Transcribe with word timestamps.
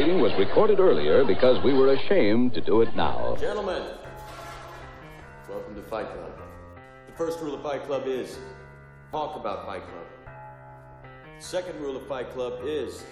proceeding 0.00 0.22
was 0.22 0.32
recorded 0.38 0.80
earlier 0.80 1.24
because 1.24 1.62
we 1.62 1.74
were 1.74 1.92
ashamed 1.92 2.54
to 2.54 2.60
do 2.62 2.80
it 2.80 2.94
now. 2.96 3.36
Gentlemen, 3.38 3.82
welcome 5.48 5.74
to 5.74 5.82
Fight 5.82 6.06
Club. 6.06 6.32
The 7.06 7.12
first 7.12 7.38
rule 7.40 7.54
of 7.54 7.62
Fight 7.62 7.84
Club 7.84 8.04
is 8.06 8.38
talk 9.10 9.36
about 9.36 9.66
Fight 9.66 9.82
Club. 9.82 10.06
The 11.38 11.44
Second 11.44 11.80
rule 11.80 11.96
of 11.96 12.06
Fight 12.06 12.30
Club 12.30 12.60
is 12.64 13.04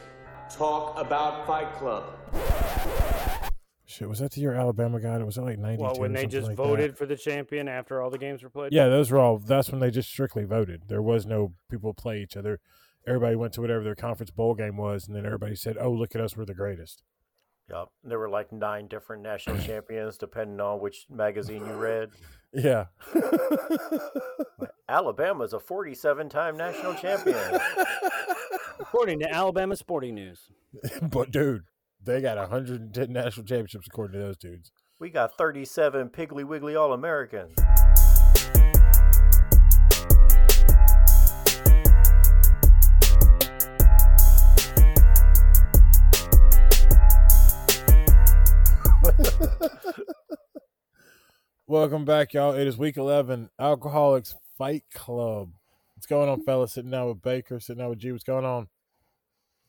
talk 0.51 0.99
about 0.99 1.47
Fight 1.47 1.75
Club. 1.75 2.05
Shit, 3.85 4.09
was 4.09 4.21
that 4.21 4.33
the 4.33 4.41
year 4.41 4.55
Alabama 4.55 4.99
got 4.99 5.21
it? 5.21 5.25
Was 5.25 5.37
it 5.37 5.43
like 5.43 5.59
ninety 5.59 5.79
two? 5.79 5.83
Well, 5.83 5.99
when 5.99 6.15
they 6.15 6.27
just 6.27 6.49
like 6.49 6.57
voted 6.57 6.93
That? 6.93 6.99
for 6.99 7.05
the 7.05 7.17
champion 7.17 7.69
after 7.69 8.01
all 8.01 8.09
the 8.09 8.19
games 8.19 8.43
were 8.43 8.51
played. 8.51 8.73
Yeah, 8.73 8.89
those 8.89 9.11
were 9.11 9.19
all. 9.19 9.39
That's 9.39 9.71
when 9.71 9.81
they 9.81 9.91
just 9.91 10.09
strictly 10.09 10.45
voted. 10.45 10.85
There 10.89 11.03
was 11.03 11.27
no 11.27 11.53
people 11.71 11.93
play 11.93 12.23
each 12.23 12.37
other. 12.37 12.61
Everybody 13.09 13.37
went 13.37 13.55
to 13.55 13.63
whatever 13.63 13.83
their 13.83 13.95
conference 13.95 14.31
bowl 14.31 14.55
game 14.55 14.77
was, 14.77 15.07
and 15.07 15.17
then 15.17 15.25
everybody 15.25 15.57
said, 15.57 15.77
"Oh, 15.81 15.91
look 15.91 16.15
at 16.15 16.21
us, 16.21 16.37
we're 16.37 16.45
the 16.45 16.55
greatest." 16.55 17.03
Yep. 17.71 17.89
There 18.05 18.19
were 18.19 18.29
like 18.29 18.53
nine 18.53 18.87
different 18.87 19.23
national 19.23 19.59
champions, 19.63 20.19
depending 20.19 20.61
on 20.61 20.81
which 20.81 21.07
magazine 21.11 21.65
you 21.67 21.73
read. 21.73 22.11
Yeah, 22.53 22.87
Alabama's 24.89 25.53
a 25.53 25.61
47 25.61 26.29
time 26.29 26.57
national 26.57 26.95
champion. 26.95 27.37
According 28.81 29.21
to 29.21 29.31
Alabama 29.31 29.77
Sporting 29.77 30.15
News. 30.15 30.51
but 31.03 31.31
dude, 31.31 31.65
they 32.03 32.21
got 32.21 32.39
110 32.39 33.13
national 33.13 33.45
championships 33.45 33.87
according 33.87 34.19
to 34.19 34.27
those 34.27 34.39
dudes. 34.39 34.71
We 34.99 35.11
got 35.11 35.37
37 35.37 36.09
Piggly 36.09 36.45
Wiggly 36.45 36.75
All 36.75 36.93
Welcome 51.71 52.07
back, 52.07 52.33
y'all. 52.33 52.55
It 52.55 52.67
is 52.67 52.79
week 52.79 52.97
11, 52.97 53.51
Alcoholics 53.59 54.35
Fight 54.57 54.85
Club. 54.95 55.51
What's 55.95 56.07
going 56.07 56.31
on, 56.31 56.43
fellas? 56.43 56.73
Sitting 56.73 56.91
down 56.91 57.09
with 57.09 57.21
Baker, 57.21 57.61
sitting 57.61 57.81
down 57.81 57.91
with 57.91 57.99
G. 57.99 58.11
What's 58.11 58.25
going 58.25 58.47
on? 58.47 58.69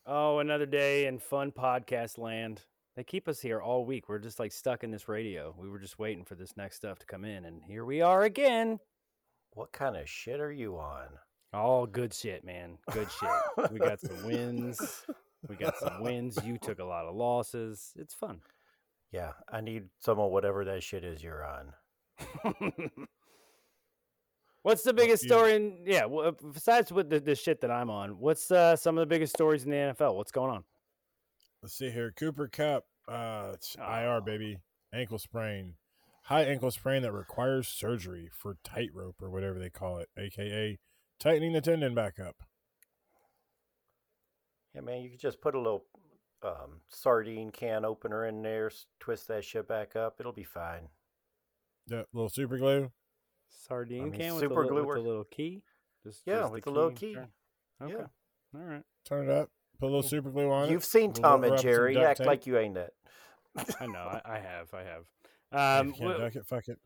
Oh, 0.06 0.40
another 0.40 0.66
day 0.66 1.08
in 1.08 1.20
fun 1.20 1.52
podcast 1.52 2.18
land. 2.18 2.62
They 2.96 3.04
keep 3.04 3.28
us 3.28 3.42
here 3.42 3.60
all 3.60 3.84
week. 3.84 4.08
We're 4.08 4.18
just 4.18 4.40
like 4.40 4.54
stuck 4.54 4.86
in 4.86 4.92
this 4.92 5.10
radio. 5.10 5.54
We 5.58 5.70
were 5.70 5.78
just 5.78 6.00
waiting 6.00 6.24
for 6.24 6.36
this 6.36 6.56
next 6.56 6.78
stuff 6.78 7.00
to 7.00 7.06
come 7.06 7.26
in, 7.26 7.44
and 7.44 7.62
here 7.62 7.84
we 7.84 8.00
are 8.00 8.24
again. 8.24 8.80
What 9.52 9.74
kind 9.74 9.98
of 9.98 10.08
shit 10.08 10.40
are 10.40 10.54
you 10.54 10.78
on? 10.78 11.08
All 11.54 11.86
good 11.86 12.14
shit, 12.14 12.46
man. 12.46 12.78
Good 12.94 13.10
shit. 13.12 13.72
we 13.74 13.78
got 13.78 14.00
some 14.00 14.24
wins. 14.26 15.06
We 15.50 15.58
got 15.58 15.78
some 15.78 16.02
wins. 16.02 16.40
You 16.46 16.60
took 16.60 16.80
a 16.80 16.86
lot 16.86 17.08
of 17.08 17.16
losses. 17.16 17.92
It's 17.98 18.14
fun. 18.14 18.40
Yeah, 19.12 19.34
I 19.52 19.60
need 19.60 19.90
some 20.00 20.18
of 20.18 20.32
whatever 20.32 20.64
that 20.64 20.82
shit 20.82 21.04
is 21.04 21.22
you're 21.22 21.46
on. 21.46 21.74
what's 24.64 24.84
the 24.84 24.94
biggest 24.94 25.24
story? 25.24 25.56
In, 25.56 25.78
yeah, 25.86 26.06
well, 26.06 26.36
besides 26.54 26.92
with 26.92 27.10
the, 27.10 27.20
the 27.20 27.36
shit 27.36 27.62
that 27.62 27.72
I'm 27.72 27.90
on, 27.90 28.20
what's 28.20 28.52
uh, 28.52 28.76
some 28.76 28.98
of 28.98 29.02
the 29.02 29.14
biggest 29.14 29.34
stories 29.34 29.64
in 29.64 29.72
the 29.72 29.78
NFL? 29.78 30.16
What's 30.16 30.32
going 30.32 30.52
on? 30.52 30.64
Let's 31.62 31.76
see 31.76 31.90
here. 31.90 32.14
Cooper 32.18 32.48
Kupp, 32.48 32.86
uh, 33.08 33.52
it's 33.54 33.76
Oh. 33.80 33.94
IR, 33.94 34.22
baby. 34.22 34.60
Ankle 34.94 35.20
sprain. 35.20 35.76
High 36.24 36.44
ankle 36.44 36.72
sprain 36.72 37.02
that 37.02 37.12
requires 37.12 37.68
surgery 37.68 38.30
for 38.32 38.58
tightrope 38.64 39.16
or 39.22 39.30
whatever 39.30 39.58
they 39.60 39.70
call 39.70 39.98
it, 39.98 40.10
aka 40.18 40.78
tightening 41.20 41.54
the 41.54 41.62
tendon 41.62 41.96
back 41.96 42.20
up. 42.20 42.36
Yeah, 44.76 44.82
man, 44.82 45.02
you 45.02 45.10
could 45.10 45.20
just 45.20 45.42
put 45.42 45.56
a 45.56 45.58
little 45.58 45.86
um, 46.44 46.82
sardine 46.88 47.52
can 47.52 47.84
opener 47.84 48.26
in 48.28 48.42
there, 48.44 48.72
twist 49.00 49.28
that 49.28 49.44
shit 49.44 49.68
back 49.68 49.96
up. 49.96 50.18
It'll 50.20 50.32
be 50.32 50.44
fine. 50.44 50.90
That 51.90 52.06
little 52.14 52.30
super 52.30 52.58
glue. 52.58 52.92
Sardine 53.50 54.04
mean, 54.12 54.14
can 54.20 54.34
with, 54.34 54.42
super 54.42 54.64
the, 54.64 54.70
glue 54.70 54.76
li- 54.76 54.82
with 54.82 54.88
works. 54.88 55.02
the 55.02 55.08
little 55.08 55.24
key. 55.26 55.64
Just, 56.06 56.22
Yeah, 56.26 56.40
just 56.42 56.54
with 56.54 56.64
the 56.64 56.72
little 56.72 56.92
key. 56.92 57.14
turn. 57.16 57.28
Okay. 57.82 57.94
Yeah. 57.94 58.60
All 58.60 58.66
right. 58.66 58.84
Turn 59.06 59.30
it 59.30 59.32
up. 59.32 59.50
Put 59.80 59.86
a 59.86 59.92
little 59.92 60.04
super 60.04 60.30
glue 60.30 60.52
on 60.52 60.66
it. 60.66 60.72
You've 60.72 60.86
seen 60.86 61.12
We'll 61.12 61.22
Tom 61.22 61.44
and 61.44 61.58
Jerry. 61.62 61.94
duct 61.94 62.06
Act 62.06 62.18
tape. 62.20 62.28
like 62.28 62.48
you 62.48 62.58
ain't 62.58 62.78
it. 62.78 62.94
I 63.80 63.88
know. 63.88 64.00
I, 64.00 64.22
I 64.26 64.40
have. 64.40 64.74
I 64.74 64.84
have. 64.84 65.04
If 65.52 65.58
Um, 65.60 65.88
you 65.88 65.94
can't 65.94 66.14
wh- 66.16 66.18
duck 66.20 66.36
it, 66.36 66.46
fuck 66.46 66.68
it. 66.68 66.78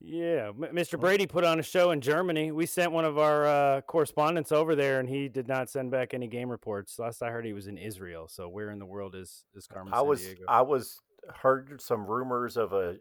yeah, 0.00 0.50
Mr. 0.52 0.98
Brady 0.98 1.26
put 1.26 1.44
on 1.44 1.58
a 1.60 1.62
show 1.62 1.90
in 1.90 2.00
Germany. 2.00 2.52
We 2.52 2.64
sent 2.64 2.90
one 2.92 3.04
of 3.04 3.18
our 3.18 3.44
uh, 3.46 3.80
correspondents 3.82 4.50
over 4.50 4.74
there, 4.74 4.98
and 4.98 5.06
he 5.08 5.28
did 5.28 5.46
not 5.46 5.68
send 5.68 5.90
back 5.90 6.14
any 6.14 6.26
game 6.26 6.48
reports. 6.48 6.98
Last 6.98 7.22
I 7.22 7.30
heard, 7.30 7.44
he 7.44 7.52
was 7.52 7.66
in 7.66 7.76
Israel. 7.76 8.26
So 8.26 8.48
where 8.48 8.70
in 8.70 8.78
the 8.78 8.86
world 8.86 9.14
is 9.14 9.44
is 9.54 9.66
Carmen 9.66 9.92
I 9.92 10.00
was 10.00 10.22
Sandiego? 10.22 10.44
I 10.48 10.62
was 10.62 10.98
heard 11.42 11.82
some 11.82 12.06
rumors 12.06 12.56
of 12.56 12.72
a 12.72 12.96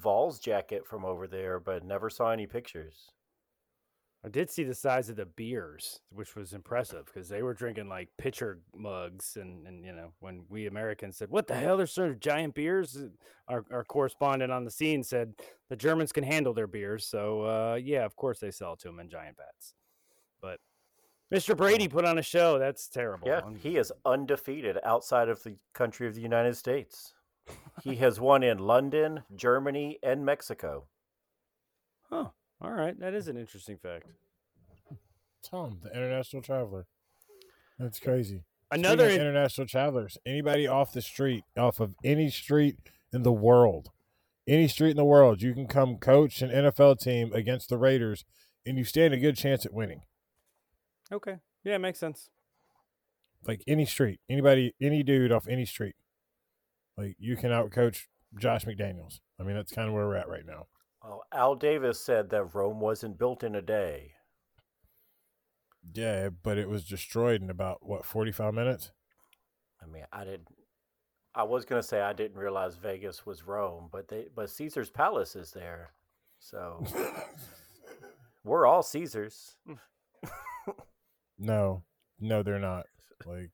Vols 0.00 0.38
jacket 0.38 0.86
from 0.86 1.04
over 1.04 1.26
there, 1.26 1.60
but 1.60 1.84
never 1.84 2.10
saw 2.10 2.30
any 2.30 2.46
pictures. 2.46 3.10
I 4.24 4.28
did 4.28 4.50
see 4.50 4.64
the 4.64 4.74
size 4.74 5.08
of 5.08 5.14
the 5.14 5.26
beers, 5.26 6.00
which 6.10 6.34
was 6.34 6.52
impressive 6.52 7.06
because 7.06 7.28
they 7.28 7.42
were 7.42 7.54
drinking 7.54 7.88
like 7.88 8.08
pitcher 8.18 8.58
mugs, 8.74 9.36
and, 9.40 9.64
and 9.68 9.84
you 9.84 9.92
know 9.92 10.12
when 10.18 10.44
we 10.48 10.66
Americans 10.66 11.16
said, 11.16 11.30
"What 11.30 11.46
the 11.46 11.54
hell? 11.54 11.76
They're 11.76 11.86
serving 11.86 12.18
giant 12.18 12.54
beers." 12.54 12.96
uh, 12.96 13.06
Our 13.46 13.64
our 13.70 13.84
correspondent 13.84 14.50
on 14.50 14.64
the 14.64 14.70
scene 14.70 15.04
said 15.04 15.34
the 15.68 15.76
Germans 15.76 16.10
can 16.10 16.24
handle 16.24 16.52
their 16.52 16.66
beers, 16.66 17.06
so 17.06 17.42
uh, 17.42 17.78
yeah, 17.80 18.04
of 18.04 18.16
course 18.16 18.40
they 18.40 18.50
sell 18.50 18.72
it 18.72 18.80
to 18.80 18.88
them 18.88 18.98
in 18.98 19.08
giant 19.08 19.36
vats. 19.36 19.74
But 20.40 20.58
Mr. 21.32 21.56
Brady 21.56 21.86
put 21.86 22.04
on 22.04 22.18
a 22.18 22.22
show. 22.22 22.58
That's 22.58 22.88
terrible. 22.88 23.28
Yeah, 23.28 23.42
he 23.62 23.76
is 23.76 23.92
undefeated 24.04 24.78
outside 24.82 25.28
of 25.28 25.40
the 25.44 25.56
country 25.72 26.08
of 26.08 26.16
the 26.16 26.20
United 26.20 26.56
States. 26.56 27.14
He 27.82 27.96
has 27.96 28.18
won 28.20 28.42
in 28.42 28.58
London, 28.58 29.22
Germany, 29.34 29.98
and 30.02 30.24
Mexico. 30.24 30.86
Huh. 32.10 32.28
All 32.60 32.72
right, 32.72 32.98
that 33.00 33.14
is 33.14 33.28
an 33.28 33.36
interesting 33.36 33.76
fact. 33.76 34.06
Tom, 35.42 35.78
the 35.82 35.90
international 35.90 36.42
traveler. 36.42 36.86
That's 37.78 37.98
crazy. 38.00 38.44
Another 38.70 39.06
of 39.06 39.12
in- 39.12 39.20
international 39.20 39.66
travelers. 39.66 40.18
Anybody 40.26 40.66
off 40.66 40.92
the 40.92 41.02
street, 41.02 41.44
off 41.56 41.78
of 41.78 41.94
any 42.02 42.30
street 42.30 42.76
in 43.12 43.22
the 43.22 43.32
world, 43.32 43.90
any 44.48 44.66
street 44.68 44.90
in 44.90 44.96
the 44.96 45.04
world, 45.04 45.42
you 45.42 45.54
can 45.54 45.66
come 45.66 45.98
coach 45.98 46.42
an 46.42 46.50
NFL 46.50 46.98
team 47.00 47.32
against 47.32 47.68
the 47.68 47.78
Raiders, 47.78 48.24
and 48.64 48.76
you 48.78 48.84
stand 48.84 49.14
a 49.14 49.18
good 49.18 49.36
chance 49.36 49.64
at 49.66 49.72
winning. 49.72 50.02
okay. 51.12 51.36
Yeah, 51.62 51.74
it 51.74 51.80
makes 51.80 51.98
sense. 51.98 52.30
Like 53.46 53.62
any 53.66 53.86
street, 53.86 54.20
anybody, 54.30 54.74
any 54.80 55.02
dude 55.02 55.32
off 55.32 55.46
any 55.48 55.66
street, 55.66 55.94
like 56.96 57.16
you 57.18 57.36
can 57.36 57.50
outcoach 57.50 58.02
Josh 58.38 58.64
McDaniels. 58.64 59.20
I 59.38 59.42
mean, 59.42 59.56
that's 59.56 59.72
kind 59.72 59.88
of 59.88 59.94
where 59.94 60.06
we're 60.06 60.16
at 60.16 60.28
right 60.28 60.46
now. 60.46 60.66
Well, 61.02 61.22
Al 61.32 61.54
Davis 61.54 62.00
said 62.00 62.30
that 62.30 62.54
Rome 62.54 62.80
wasn't 62.80 63.18
built 63.18 63.42
in 63.44 63.54
a 63.54 63.62
day. 63.62 64.12
Yeah, 65.94 66.30
but 66.42 66.58
it 66.58 66.68
was 66.68 66.84
destroyed 66.84 67.42
in 67.42 67.50
about 67.50 67.78
what 67.86 68.04
forty-five 68.04 68.54
minutes. 68.54 68.90
I 69.82 69.86
mean, 69.86 70.04
I 70.12 70.24
didn't. 70.24 70.48
I 71.34 71.44
was 71.44 71.64
gonna 71.64 71.82
say 71.82 72.00
I 72.00 72.12
didn't 72.12 72.38
realize 72.38 72.76
Vegas 72.76 73.24
was 73.24 73.46
Rome, 73.46 73.88
but 73.92 74.08
they 74.08 74.26
but 74.34 74.50
Caesar's 74.50 74.90
Palace 74.90 75.36
is 75.36 75.52
there, 75.52 75.90
so 76.40 76.84
we're 78.44 78.66
all 78.66 78.82
Caesars. 78.82 79.56
No, 81.38 81.84
no, 82.18 82.42
they're 82.42 82.58
not. 82.58 82.86
Like, 83.24 83.50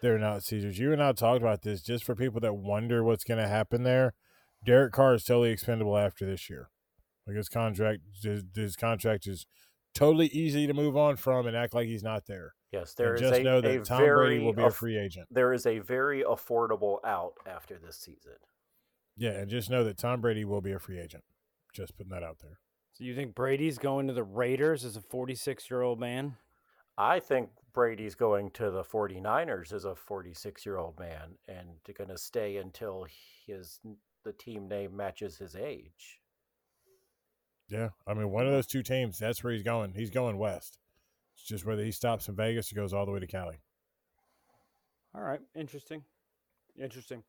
they're 0.00 0.18
not 0.18 0.42
Caesars. 0.42 0.78
You 0.78 0.92
and 0.92 1.02
I 1.02 1.12
talked 1.12 1.42
about 1.42 1.62
this 1.62 1.82
just 1.82 2.04
for 2.04 2.14
people 2.14 2.40
that 2.40 2.54
wonder 2.54 3.02
what's 3.04 3.24
going 3.24 3.40
to 3.40 3.48
happen 3.48 3.82
there. 3.82 4.14
Derek 4.64 4.92
Carr 4.92 5.14
is 5.14 5.24
totally 5.24 5.50
expendable 5.50 5.96
after 5.96 6.26
this 6.26 6.50
year. 6.50 6.70
Like 7.26 7.36
his 7.36 7.48
contract, 7.48 8.00
his, 8.22 8.44
his 8.54 8.76
contract 8.76 9.26
is 9.26 9.46
totally 9.94 10.26
easy 10.28 10.66
to 10.66 10.74
move 10.74 10.96
on 10.96 11.16
from 11.16 11.46
and 11.46 11.56
act 11.56 11.74
like 11.74 11.86
he's 11.86 12.02
not 12.02 12.26
there. 12.26 12.54
Yes, 12.72 12.94
there 12.94 13.14
and 13.14 13.22
is 13.22 13.28
just 13.28 13.40
a, 13.40 13.44
know 13.44 13.58
a 13.58 13.62
that 13.62 13.84
Tom 13.84 13.98
very 13.98 14.28
Brady 14.28 14.44
will 14.44 14.52
be 14.52 14.62
a 14.62 14.70
free 14.70 14.96
agent. 14.96 15.26
There 15.30 15.52
is 15.52 15.66
a 15.66 15.80
very 15.80 16.22
affordable 16.22 16.98
out 17.04 17.34
after 17.46 17.78
this 17.78 17.96
season. 17.96 18.36
Yeah, 19.16 19.32
and 19.32 19.50
just 19.50 19.70
know 19.70 19.84
that 19.84 19.98
Tom 19.98 20.20
Brady 20.20 20.44
will 20.44 20.60
be 20.60 20.72
a 20.72 20.78
free 20.78 21.00
agent. 21.00 21.24
Just 21.74 21.96
putting 21.96 22.12
that 22.12 22.22
out 22.22 22.38
there. 22.40 22.58
So 22.94 23.04
you 23.04 23.14
think 23.14 23.34
Brady's 23.34 23.78
going 23.78 24.06
to 24.06 24.12
the 24.12 24.22
Raiders 24.22 24.84
as 24.84 24.96
a 24.96 25.00
46 25.00 25.70
year 25.70 25.82
old 25.82 25.98
man? 25.98 26.36
I 26.96 27.18
think 27.18 27.50
Brady's 27.72 28.14
going 28.14 28.50
to 28.52 28.70
the 28.70 28.82
49ers 28.82 29.72
as 29.72 29.84
a 29.84 29.94
46 29.94 30.66
year 30.66 30.76
old 30.76 30.98
man 30.98 31.36
and 31.48 31.68
going 31.96 32.10
to 32.10 32.18
stay 32.18 32.56
until 32.56 33.06
his 33.46 33.80
the 34.24 34.32
team 34.32 34.68
name 34.68 34.96
matches 34.96 35.38
his 35.38 35.56
age. 35.56 36.20
Yeah, 37.68 37.90
I 38.06 38.14
mean, 38.14 38.30
one 38.30 38.46
of 38.46 38.52
those 38.52 38.66
two 38.66 38.82
teams, 38.82 39.18
that's 39.18 39.42
where 39.44 39.52
he's 39.52 39.62
going. 39.62 39.94
He's 39.94 40.10
going 40.10 40.38
west. 40.38 40.78
It's 41.36 41.44
just 41.44 41.64
whether 41.64 41.84
he 41.84 41.92
stops 41.92 42.28
in 42.28 42.34
Vegas 42.34 42.72
or 42.72 42.74
goes 42.74 42.92
all 42.92 43.06
the 43.06 43.12
way 43.12 43.20
to 43.20 43.26
Cali. 43.26 43.60
All 45.14 45.22
right, 45.22 45.40
interesting. 45.54 46.02
Interesting. 46.80 47.22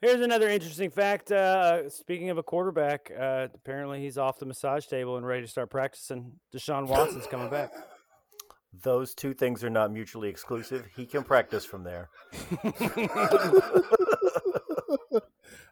Here's 0.00 0.20
another 0.20 0.48
interesting 0.48 0.90
fact. 0.90 1.32
Uh, 1.32 1.88
speaking 1.90 2.30
of 2.30 2.38
a 2.38 2.42
quarterback, 2.42 3.10
uh, 3.18 3.48
apparently 3.54 4.00
he's 4.00 4.18
off 4.18 4.38
the 4.38 4.46
massage 4.46 4.86
table 4.86 5.16
and 5.16 5.26
ready 5.26 5.42
to 5.42 5.48
start 5.48 5.70
practicing. 5.70 6.32
Deshaun 6.54 6.86
Watson's 6.86 7.26
coming 7.26 7.50
back. 7.50 7.72
Those 8.72 9.14
two 9.14 9.34
things 9.34 9.64
are 9.64 9.70
not 9.70 9.92
mutually 9.92 10.28
exclusive. 10.28 10.86
He 10.94 11.06
can 11.06 11.24
practice 11.24 11.64
from 11.64 11.84
there. 11.84 12.10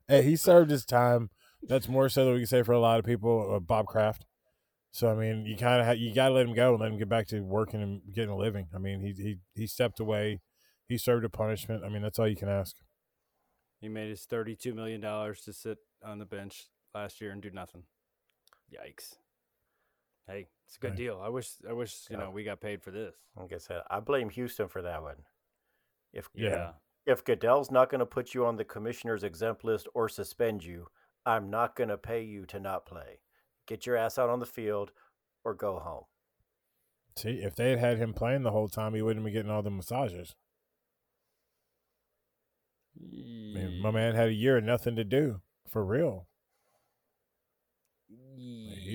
Hey, 0.08 0.22
he 0.22 0.37
served 0.37 0.70
his 0.70 0.84
time. 0.84 1.31
That's 1.62 1.88
more 1.88 2.08
so 2.08 2.25
than 2.25 2.34
we 2.34 2.40
can 2.40 2.46
say 2.46 2.62
for 2.62 2.72
a 2.72 2.78
lot 2.78 3.00
of 3.00 3.04
people. 3.04 3.54
Uh, 3.56 3.58
Bob 3.58 3.87
Kraft. 3.87 4.25
So 4.93 5.10
I 5.10 5.14
mean, 5.14 5.44
you 5.46 5.56
kind 5.56 5.81
of 5.81 5.87
ha- 5.87 5.93
you 5.93 6.14
got 6.14 6.28
to 6.28 6.34
let 6.34 6.46
him 6.46 6.54
go 6.54 6.72
and 6.72 6.81
let 6.81 6.93
him 6.93 6.98
get 6.98 7.08
back 7.08 7.26
to 7.28 7.40
working 7.40 7.82
and 7.82 8.00
getting 8.14 8.31
a 8.31 8.37
living. 8.37 8.69
I 8.75 8.78
mean, 8.78 9.00
he 9.00 9.12
he 9.20 9.38
he 9.54 9.66
stepped 9.66 10.00
away. 10.00 10.40
He 10.88 10.96
served 10.96 11.25
a 11.25 11.28
punishment. 11.28 11.82
I 11.84 11.88
mean, 11.88 12.02
that's 12.02 12.19
all 12.19 12.28
you 12.28 12.37
can 12.37 12.48
ask. 12.48 12.76
He 13.81 13.88
made 13.88 14.08
his 14.08 14.25
thirty-two 14.25 14.75
million 14.75 15.00
dollars 15.00 15.43
to 15.43 15.52
sit 15.52 15.78
on 16.04 16.19
the 16.19 16.25
bench 16.25 16.69
last 16.94 17.20
year 17.20 17.32
and 17.32 17.43
do 17.43 17.50
nothing. 17.50 17.82
Yikes! 18.72 19.16
Hey, 20.26 20.48
it's 20.67 20.77
a 20.77 20.81
good 20.81 20.89
Right. 20.91 20.97
deal. 20.97 21.21
I 21.23 21.29
wish, 21.29 21.53
I 21.69 21.73
wish 21.73 22.07
you 22.11 22.17
Yeah. 22.17 22.25
know 22.25 22.31
we 22.31 22.45
got 22.45 22.61
paid 22.61 22.83
for 22.83 22.91
this. 22.91 23.15
Like 23.37 23.53
I 23.53 23.59
said, 23.59 23.83
I 23.89 24.01
blame 24.01 24.31
Houston 24.31 24.69
for 24.69 24.83
that 24.83 25.03
one. 25.03 25.25
If 26.13 26.29
Yeah. 26.35 26.73
if 27.07 27.25
Goodell's 27.25 27.71
not 27.71 27.89
going 27.89 28.01
to 28.01 28.07
put 28.07 28.35
you 28.35 28.45
on 28.45 28.57
the 28.57 28.65
commissioner's 28.65 29.23
exempt 29.23 29.63
list 29.63 29.87
or 29.95 30.09
suspend 30.09 30.65
you, 30.65 30.89
I'm 31.25 31.51
not 31.51 31.77
going 31.77 31.89
to 31.91 31.97
pay 31.99 32.23
you 32.23 32.47
to 32.47 32.59
not 32.59 32.85
play. 32.85 33.21
Get 33.67 33.87
your 33.87 33.97
ass 33.97 34.19
out 34.19 34.29
on 34.29 34.41
the 34.41 34.47
field 34.47 34.91
or 35.45 35.55
go 35.55 35.79
home. 35.79 36.05
See, 37.17 37.41
if 37.43 37.55
they 37.55 37.71
had 37.71 37.79
had 37.79 37.99
him 37.99 38.13
playing 38.13 38.43
the 38.43 38.51
whole 38.51 38.69
time, 38.69 38.95
he 38.95 39.03
wouldn't 39.03 39.25
be 39.25 39.31
getting 39.31 39.51
all 39.51 39.63
the 39.63 39.71
massages. 39.71 40.35
I 43.01 43.59
mean, 43.59 43.81
my 43.81 43.91
man 43.91 44.15
had 44.15 44.29
a 44.29 44.33
year 44.33 44.59
of 44.59 44.65
nothing 44.65 44.97
to 44.97 45.05
do 45.05 45.41
for 45.69 45.85
real. 45.85 46.27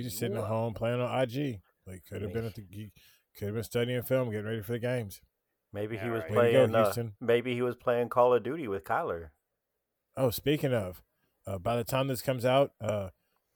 Like, 0.01 0.03
he 0.03 0.09
just 0.09 0.19
sitting 0.19 0.37
at 0.37 0.43
home 0.45 0.73
playing 0.73 1.01
on 1.01 1.21
IG. 1.21 1.61
Like 1.87 2.03
could 2.09 2.21
have 2.21 2.33
been 2.33 2.45
at 2.45 2.55
the 2.55 2.63
could 3.37 3.45
have 3.47 3.55
been 3.55 3.63
studying 3.63 4.01
film, 4.03 4.29
getting 4.29 4.45
ready 4.45 4.61
for 4.61 4.73
the 4.73 4.79
games. 4.79 5.21
Maybe 5.73 5.97
he 5.97 6.05
Yeah, 6.05 6.11
was 6.11 6.21
right. 6.23 6.31
Way 6.31 6.51
to 6.51 6.67
go, 6.67 6.67
playing. 6.67 7.07
uh, 7.09 7.25
maybe 7.25 7.53
he 7.55 7.61
was 7.61 7.75
playing 7.75 8.09
Call 8.09 8.33
of 8.33 8.43
Duty 8.43 8.67
with 8.67 8.83
Kyler. 8.83 9.29
Oh, 10.17 10.29
speaking 10.29 10.73
of, 10.73 11.01
uh, 11.47 11.57
by 11.57 11.75
the 11.77 11.83
time 11.85 12.07
this 12.07 12.21
comes 12.21 12.43
out, 12.45 12.73
uh, 12.81 13.09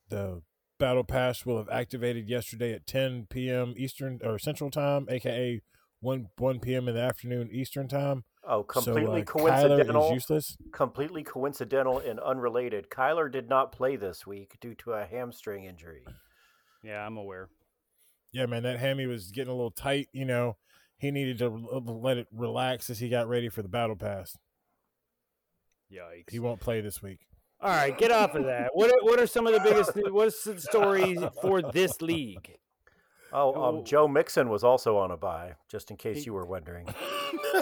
the 0.10 0.42
battle 0.80 1.04
pass 1.04 1.46
will 1.46 1.58
have 1.58 1.70
activated 1.70 2.30
yesterday 2.30 2.74
at 2.74 2.88
10 2.88 3.28
p.m. 3.30 3.74
Eastern 3.78 4.20
or 4.24 4.40
Central 4.40 4.72
Time, 4.72 5.08
aka 5.10 5.62
1 6.00 6.28
1 6.38 6.60
p.m. 6.62 6.88
in 6.88 6.96
the 6.96 7.02
afternoon 7.02 7.50
Eastern 7.52 7.88
Time. 7.88 8.24
Oh, 8.48 8.64
completely 8.64 9.04
so, 9.26 9.40
uh, 9.40 9.50
Kyler 9.50 9.68
coincidental. 9.78 10.06
is 10.08 10.14
useless. 10.14 10.58
completely 10.72 11.24
coincidental 11.24 12.00
and 12.00 12.20
unrelated. 12.20 12.90
Kyler 12.90 13.30
did 13.32 13.50
not 13.50 13.72
play 13.72 13.96
this 13.98 14.26
week 14.26 14.56
due 14.62 14.76
to 14.76 14.94
a 14.94 15.06
hamstring 15.06 15.66
injury. 15.66 16.06
Yeah, 16.86 17.06
I'm 17.06 17.18
aware. 17.18 17.50
Yeah, 18.32 18.46
man, 18.46 18.64
that 18.64 18.80
hammy 18.80 19.08
was 19.08 19.32
getting 19.32 19.52
a 19.52 19.56
little 19.56 19.72
tight. 19.72 20.08
You 20.12 20.26
know, 20.26 20.58
he 20.98 21.10
needed 21.12 21.40
to 21.40 21.50
let 21.50 22.18
it 22.18 22.28
relax 22.32 22.90
as 22.90 23.00
he 23.00 23.10
got 23.10 23.28
ready 23.28 23.50
for 23.50 23.62
the 23.62 23.68
battle 23.70 23.96
pass. 23.96 24.38
Yikes! 25.92 26.30
He 26.32 26.40
won't 26.40 26.60
play 26.60 26.82
this 26.82 27.02
week. 27.02 27.20
All 27.62 27.70
right, 27.70 27.98
get 27.98 28.12
off 28.12 28.36
of 28.36 28.46
that. 28.46 28.72
What 28.74 28.92
are, 28.92 29.00
what 29.04 29.20
are 29.20 29.26
some 29.28 29.48
of 29.48 29.54
the 29.54 29.60
biggest 29.62 29.92
what's 30.12 30.44
the 30.44 30.60
stories 30.60 31.20
for 31.42 31.62
this 31.62 32.02
league? 32.02 32.58
Oh, 33.34 33.54
Oh. 33.56 33.64
um, 33.80 33.86
Joe 33.86 34.08
Mixon 34.08 34.50
was 34.50 34.64
also 34.64 34.98
on 34.98 35.12
a 35.12 35.18
buy, 35.18 35.54
just 35.70 35.90
in 35.92 35.98
case 35.98 36.18
He- 36.20 36.24
you 36.26 36.34
were 36.34 36.46
wondering. 36.46 36.86
Joe 36.88 36.94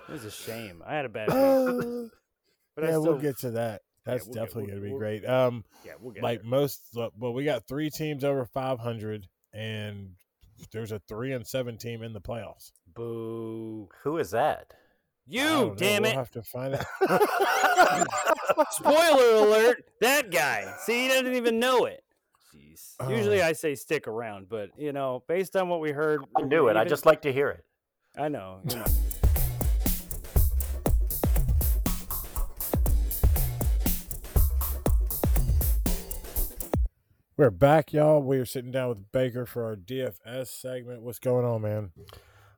It 0.07 0.11
was 0.11 0.25
a 0.25 0.31
shame. 0.31 0.83
I 0.85 0.95
had 0.95 1.05
a 1.05 1.09
bad 1.09 1.29
week, 1.29 2.11
but 2.75 2.83
I 2.83 2.87
yeah, 2.87 2.91
still, 2.91 3.03
we'll 3.03 3.17
get 3.19 3.37
to 3.39 3.51
that. 3.51 3.81
That's 4.05 4.25
we'll 4.25 4.33
get- 4.35 4.39
definitely 4.41 4.63
we'll- 4.63 4.71
going 4.71 4.81
to 4.81 4.85
be 4.85 4.89
we'll- 4.91 4.99
great. 4.99 5.25
Um, 5.25 5.63
yeah, 5.85 5.93
we'll 5.99 6.13
get 6.13 6.23
like 6.23 6.41
there. 6.41 6.49
most 6.49 6.81
well 7.17 7.33
we 7.33 7.43
got 7.43 7.67
three 7.67 7.89
teams 7.89 8.23
over 8.23 8.45
500 8.45 9.27
and 9.53 10.11
there's 10.71 10.91
a 10.91 10.99
three 10.99 11.33
and 11.33 11.45
seven 11.45 11.77
team 11.77 12.01
in 12.03 12.13
the 12.13 12.21
playoffs 12.21 12.71
Boo! 12.93 13.89
Who 14.03 14.17
is 14.19 14.31
that? 14.31 14.73
You 15.27 15.43
don't 15.43 15.67
know. 15.69 15.75
damn 15.75 16.03
we'll 16.03 16.11
it! 16.11 16.15
have 16.15 16.31
to 16.31 16.43
find 16.43 16.75
it 16.75 16.85
Spoiler 18.71 19.35
alert! 19.35 19.83
That 20.01 20.31
guy. 20.31 20.71
See, 20.83 21.03
he 21.03 21.07
doesn't 21.09 21.33
even 21.35 21.59
know 21.59 21.85
it. 21.85 22.03
Jeez. 22.55 22.93
Usually 23.09 23.41
Oh. 23.41 23.47
I 23.47 23.53
say 23.53 23.75
stick 23.75 24.07
around, 24.07 24.47
but 24.49 24.69
you 24.77 24.93
know, 24.93 25.23
based 25.27 25.55
on 25.55 25.67
what 25.69 25.79
we 25.81 25.91
heard, 25.91 26.21
I 26.37 26.41
knew 26.43 26.67
it. 26.67 26.77
I 26.77 26.85
just 26.85 27.05
like 27.05 27.21
to 27.23 27.33
hear 27.33 27.49
it. 27.49 27.65
I 28.17 28.29
know. 28.29 28.59
You 28.69 28.75
know. 28.77 28.85
We're 37.37 37.49
back 37.49 37.91
y'all 37.93 38.21
we 38.21 38.37
are 38.37 38.45
sitting 38.45 38.71
down 38.71 38.89
with 38.89 39.11
baker 39.11 39.45
for 39.45 39.65
our 39.65 39.75
dfs 39.75 40.47
segment 40.47 41.01
what's 41.01 41.19
going 41.19 41.45
on 41.45 41.61
man 41.61 41.91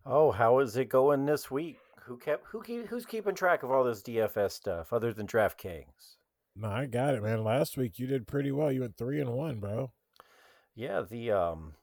Oh, 0.09 0.31
how 0.31 0.59
is 0.59 0.77
it 0.77 0.87
going 0.87 1.25
this 1.25 1.51
week? 1.51 1.79
Who 2.05 2.15
kept 2.15 2.45
who 2.47 2.63
keep, 2.63 2.87
who's 2.87 3.05
keeping 3.05 3.35
track 3.35 3.61
of 3.61 3.71
all 3.71 3.83
this 3.83 4.01
DFS 4.01 4.51
stuff 4.51 4.93
other 4.93 5.11
than 5.11 5.27
DraftKings? 5.27 6.15
no 6.55 6.69
i 6.69 6.85
got 6.85 7.13
it 7.13 7.21
man 7.21 7.43
last 7.43 7.75
week 7.77 7.99
you 7.99 8.07
did 8.07 8.25
pretty 8.25 8.49
well 8.51 8.71
you 8.71 8.79
went 8.81 8.95
three 8.97 9.19
and 9.19 9.33
one 9.33 9.59
bro 9.59 9.91
Yeah, 10.75 11.01
the 11.01 11.31
um 11.31 11.73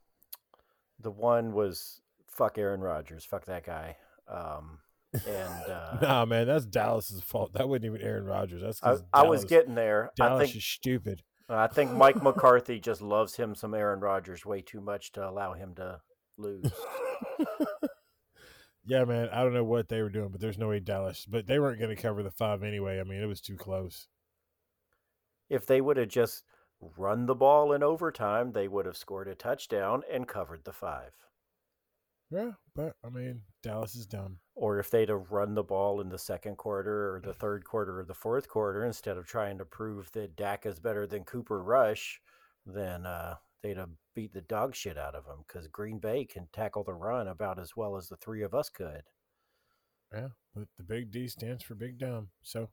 the 0.98 1.10
one 1.10 1.52
was 1.52 2.00
fuck 2.26 2.56
Aaron 2.56 2.80
Rodgers, 2.80 3.24
fuck 3.26 3.44
that 3.44 3.66
guy. 3.66 3.96
Um 4.26 4.78
and 5.12 5.70
uh 5.70 5.98
nah 6.00 6.24
man 6.24 6.46
that's 6.46 6.64
dallas's 6.64 7.20
fault 7.22 7.52
that 7.52 7.68
wasn't 7.68 7.84
even 7.84 8.00
aaron 8.00 8.24
Rodgers. 8.24 8.62
that's 8.62 8.82
I, 8.82 8.86
'cause 8.92 9.04
I 9.12 9.22
was 9.24 9.44
getting 9.44 9.74
there. 9.74 10.10
I 10.18 10.28
dallas 10.28 10.44
think 10.46 10.56
is 10.56 10.64
stupid 10.64 11.22
Uh, 11.48 11.56
I 11.56 11.66
think 11.66 11.92
Mike 11.92 12.22
McCarthy 12.22 12.80
just 12.80 13.02
loves 13.02 13.36
him 13.36 13.54
some 13.54 13.74
Aaron 13.74 14.00
Rodgers 14.00 14.46
way 14.46 14.62
too 14.62 14.80
much 14.80 15.12
to 15.12 15.28
allow 15.28 15.52
him 15.52 15.74
to 15.74 16.00
lose. 16.38 16.72
yeah 18.86 19.04
man 19.04 19.28
i 19.32 19.42
don't 19.42 19.54
know 19.54 19.64
what 19.64 19.88
they 19.88 20.02
were 20.02 20.10
doing 20.10 20.28
but 20.28 20.40
there's 20.40 20.58
no 20.58 20.68
way 20.68 20.80
dallas 20.80 21.26
but 21.28 21.46
they 21.46 21.58
weren't 21.58 21.78
going 21.78 21.94
to 21.94 22.00
cover 22.00 22.22
the 22.22 22.30
five 22.30 22.62
anyway 22.62 23.00
i 23.00 23.04
mean 23.04 23.20
it 23.20 23.26
was 23.26 23.40
too 23.40 23.56
close 23.56 24.08
if 25.48 25.66
they 25.66 25.80
would 25.80 25.96
have 25.96 26.08
just 26.08 26.42
run 26.96 27.26
the 27.26 27.34
ball 27.34 27.72
in 27.72 27.82
overtime, 27.82 28.52
they 28.52 28.66
would 28.66 28.86
have 28.86 28.96
scored 28.96 29.28
a 29.28 29.34
touchdown 29.34 30.02
and 30.10 30.26
covered 30.26 30.64
the 30.64 30.72
five. 30.72 31.12
yeah 32.30 32.52
but 32.74 32.96
i 33.04 33.08
mean 33.08 33.42
dallas 33.64 33.94
is 33.94 34.06
dumb 34.06 34.38
Or 34.54 34.78
if 34.78 34.90
they'd 34.90 35.08
have 35.08 35.32
run 35.32 35.54
the 35.54 35.62
ball 35.62 36.00
in 36.00 36.08
the 36.08 36.18
second 36.18 36.56
quarter 36.56 37.14
or 37.14 37.20
the 37.20 37.34
third 37.34 37.64
quarter 37.64 38.00
or 38.00 38.04
the 38.04 38.14
fourth 38.14 38.48
quarter 38.48 38.84
instead 38.84 39.16
of 39.16 39.26
trying 39.26 39.58
to 39.58 39.64
prove 39.64 40.12
that 40.12 40.36
Dak 40.36 40.64
is 40.66 40.78
better 40.78 41.06
than 41.06 41.24
Cooper 41.24 41.62
Rush, 41.62 42.20
then 42.64 43.04
uh, 43.04 43.34
they'd 43.62 43.76
have 43.76 43.90
beat 44.14 44.32
the 44.32 44.42
dog 44.42 44.74
shit 44.74 44.96
out 44.96 45.14
of 45.14 45.26
him 45.26 45.44
because 45.46 45.66
Green 45.68 45.98
Bay 45.98 46.24
can 46.24 46.48
tackle 46.52 46.84
the 46.84 46.94
run 46.94 47.26
about 47.26 47.58
as 47.58 47.76
well 47.76 47.96
as 47.96 48.08
the 48.08 48.16
three 48.16 48.42
of 48.42 48.54
us 48.54 48.68
could. 48.68 49.02
Yeah, 50.12 50.28
but 50.54 50.68
the 50.76 50.84
big 50.84 51.10
D 51.10 51.26
stands 51.26 51.64
for 51.64 51.74
big 51.74 51.98
dumb. 51.98 52.28
So, 52.42 52.68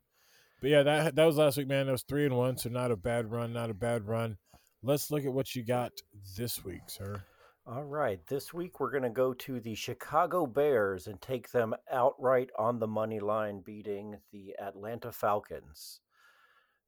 but 0.61 0.69
yeah, 0.69 0.83
that 0.83 1.15
that 1.15 1.25
was 1.25 1.37
last 1.37 1.57
week, 1.57 1.67
man. 1.67 1.87
That 1.87 1.93
was 1.93 2.03
three 2.03 2.25
and 2.25 2.37
one, 2.37 2.57
so 2.57 2.69
not 2.69 2.91
a 2.91 2.95
bad 2.95 3.31
run, 3.31 3.53
not 3.53 3.71
a 3.71 3.73
bad 3.73 4.07
run. 4.07 4.37
Let's 4.83 5.09
look 5.09 5.25
at 5.25 5.33
what 5.33 5.55
you 5.55 5.63
got 5.63 5.91
this 6.37 6.63
week, 6.63 6.81
sir. 6.87 7.23
All 7.67 7.83
right, 7.83 8.19
this 8.25 8.55
week 8.55 8.79
we're 8.79 8.89
going 8.89 9.03
to 9.03 9.09
go 9.11 9.35
to 9.35 9.59
the 9.59 9.75
Chicago 9.75 10.47
Bears 10.47 11.05
and 11.05 11.21
take 11.21 11.51
them 11.51 11.75
outright 11.91 12.49
on 12.57 12.79
the 12.79 12.87
money 12.87 13.19
line, 13.19 13.61
beating 13.63 14.17
the 14.31 14.55
Atlanta 14.59 15.11
Falcons. 15.11 15.99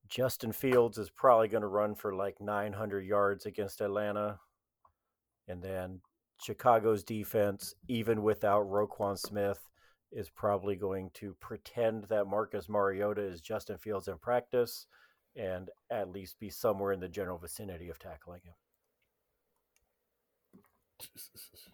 Justin 0.09 0.51
Fields 0.51 0.97
is 0.97 1.11
probably 1.11 1.47
going 1.47 1.61
to 1.61 1.67
run 1.67 1.93
for 1.93 2.15
like 2.15 2.41
900 2.41 3.05
yards 3.05 3.45
against 3.45 3.81
Atlanta. 3.81 4.39
And 5.47 5.61
then 5.61 6.01
Chicago's 6.41 7.03
defense, 7.03 7.75
even 7.87 8.23
without 8.23 8.65
Roquan 8.65 9.19
Smith, 9.19 9.69
is 10.11 10.31
probably 10.31 10.75
going 10.75 11.11
to 11.13 11.35
pretend 11.39 12.05
that 12.05 12.25
Marcus 12.25 12.67
Mariota 12.67 13.21
is 13.21 13.41
Justin 13.41 13.77
Fields 13.77 14.07
in 14.07 14.17
practice 14.17 14.87
and 15.35 15.69
at 15.91 16.09
least 16.09 16.39
be 16.39 16.49
somewhere 16.49 16.93
in 16.93 16.99
the 16.99 17.07
general 17.07 17.37
vicinity 17.37 17.89
of 17.89 17.99
tackling 17.99 18.41
him. 18.43 18.53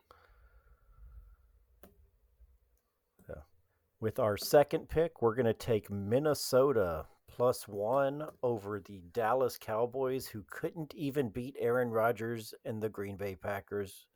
With 4.01 4.17
our 4.17 4.38
second 4.38 4.88
pick, 4.88 5.21
we're 5.21 5.35
going 5.35 5.45
to 5.45 5.53
take 5.53 5.91
Minnesota 5.91 7.05
plus 7.27 7.67
one 7.67 8.23
over 8.41 8.79
the 8.79 9.01
Dallas 9.11 9.57
Cowboys, 9.59 10.25
who 10.25 10.45
couldn't 10.49 10.95
even 10.95 11.27
beat 11.27 11.57
Aaron 11.59 11.89
Rodgers 11.89 12.53
and 12.63 12.81
the 12.81 12.88
Green 12.88 13.17
Bay 13.17 13.35
Packers 13.35 14.07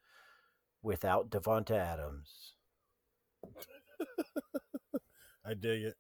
without 0.84 1.30
Davante 1.30 1.72
Adams. 1.72 2.54
I 5.46 5.54
dig 5.54 5.84
it. 5.84 5.96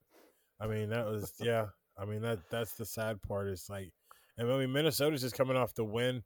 I 0.61 0.67
mean, 0.67 0.89
that 0.89 1.05
was 1.05 1.33
yeah. 1.41 1.65
I 1.97 2.05
mean 2.05 2.21
that 2.21 2.39
that's 2.49 2.75
the 2.75 2.85
sad 2.85 3.21
part. 3.21 3.49
Is 3.49 3.69
like, 3.69 3.91
and 4.37 4.49
I 4.49 4.59
mean 4.59 4.71
Minnesota's 4.71 5.21
just 5.21 5.35
coming 5.35 5.57
off 5.57 5.73
the 5.73 5.83
win 5.83 6.23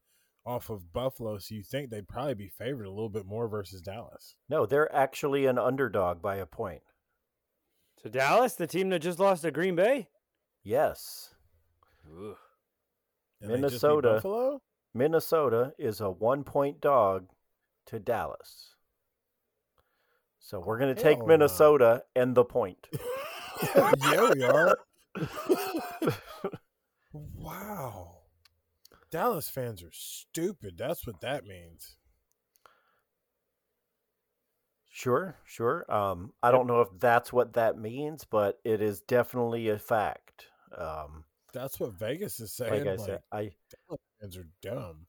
off 0.47 0.69
of 0.69 0.93
Buffalo, 0.93 1.37
so 1.37 1.53
you 1.53 1.61
think 1.61 1.89
they'd 1.89 2.07
probably 2.07 2.33
be 2.33 2.47
favored 2.47 2.85
a 2.85 2.89
little 2.89 3.09
bit 3.09 3.25
more 3.25 3.47
versus 3.49 3.81
Dallas. 3.81 4.35
No, 4.47 4.65
they're 4.65 4.93
actually 4.95 5.45
an 5.45 5.59
underdog 5.59 6.21
by 6.21 6.37
a 6.37 6.45
point. 6.45 6.81
To 8.03 8.09
Dallas, 8.09 8.53
the 8.53 8.67
team 8.67 8.89
that 8.89 8.99
just 8.99 9.19
lost 9.19 9.41
to 9.41 9.51
Green 9.51 9.75
Bay. 9.75 10.07
Yes, 10.63 11.33
Ugh. 12.05 12.35
And 13.41 13.51
they 13.51 13.55
just 13.55 13.55
beat 13.55 13.61
Minnesota. 13.61 14.13
Buffalo. 14.13 14.61
Minnesota 14.93 15.73
is 15.77 16.01
a 16.01 16.09
one 16.09 16.43
point 16.43 16.81
dog 16.81 17.27
to 17.87 17.99
Dallas. 17.99 18.75
So 20.39 20.59
we're 20.59 20.79
going 20.79 20.95
to 20.95 21.01
take 21.01 21.17
Hell 21.17 21.27
no. 21.27 21.33
Minnesota 21.33 22.03
and 22.15 22.33
the 22.33 22.45
point. 22.45 22.87
yeah, 23.75 24.31
we 24.33 24.43
are. 24.43 24.79
wow. 27.13 28.16
Dallas 29.09 29.49
fans 29.49 29.83
are 29.83 29.91
stupid. 29.91 30.77
That's 30.77 31.05
what 31.07 31.21
that 31.21 31.45
means. 31.45 31.95
Sure, 34.89 35.35
sure. 35.45 35.85
Um, 35.93 36.33
I 36.41 36.49
don't 36.51 36.65
know 36.65 36.81
if 36.81 36.87
that's 36.99 37.31
what 37.31 37.53
that 37.53 37.77
means, 37.77 38.23
but 38.25 38.59
it 38.63 38.81
is 38.81 39.01
definitely 39.01 39.69
a 39.69 39.77
fact. 39.77 40.47
Um, 40.75 41.23
That's 41.53 41.79
what 41.79 41.93
Vegas 41.93 42.39
is 42.39 42.51
saying. 42.53 42.85
like 42.85 42.87
I 42.87 42.95
Like, 42.95 42.99
said, 42.99 43.19
I 43.31 43.51
Dallas 43.87 44.01
fans 44.19 44.37
are 44.37 44.47
dumb. 44.61 45.05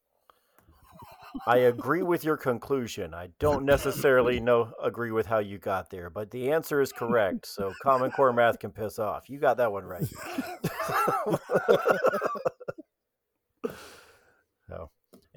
I 1.46 1.56
agree 1.58 2.02
with 2.02 2.22
your 2.24 2.36
conclusion. 2.36 3.14
I 3.14 3.28
don't 3.38 3.64
necessarily 3.64 4.40
know 4.40 4.72
agree 4.82 5.10
with 5.10 5.26
how 5.26 5.38
you 5.38 5.58
got 5.58 5.90
there, 5.90 6.10
but 6.10 6.30
the 6.30 6.52
answer 6.52 6.80
is 6.82 6.92
correct. 6.92 7.46
So 7.46 7.72
Common 7.82 8.10
Core 8.10 8.32
math 8.32 8.58
can 8.58 8.70
piss 8.72 8.98
off. 8.98 9.30
You 9.30 9.38
got 9.38 9.56
that 9.56 9.72
one 9.72 9.84
right. 9.84 10.06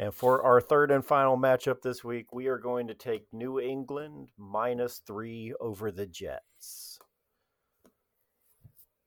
and 0.01 0.15
for 0.15 0.41
our 0.41 0.59
third 0.59 0.89
and 0.89 1.05
final 1.05 1.37
matchup 1.37 1.83
this 1.83 2.03
week, 2.03 2.33
we 2.33 2.47
are 2.47 2.57
going 2.57 2.87
to 2.87 2.95
take 2.95 3.31
New 3.31 3.59
England 3.59 4.29
minus 4.35 4.97
three 5.05 5.53
over 5.61 5.91
the 5.91 6.07
Jets. 6.07 6.97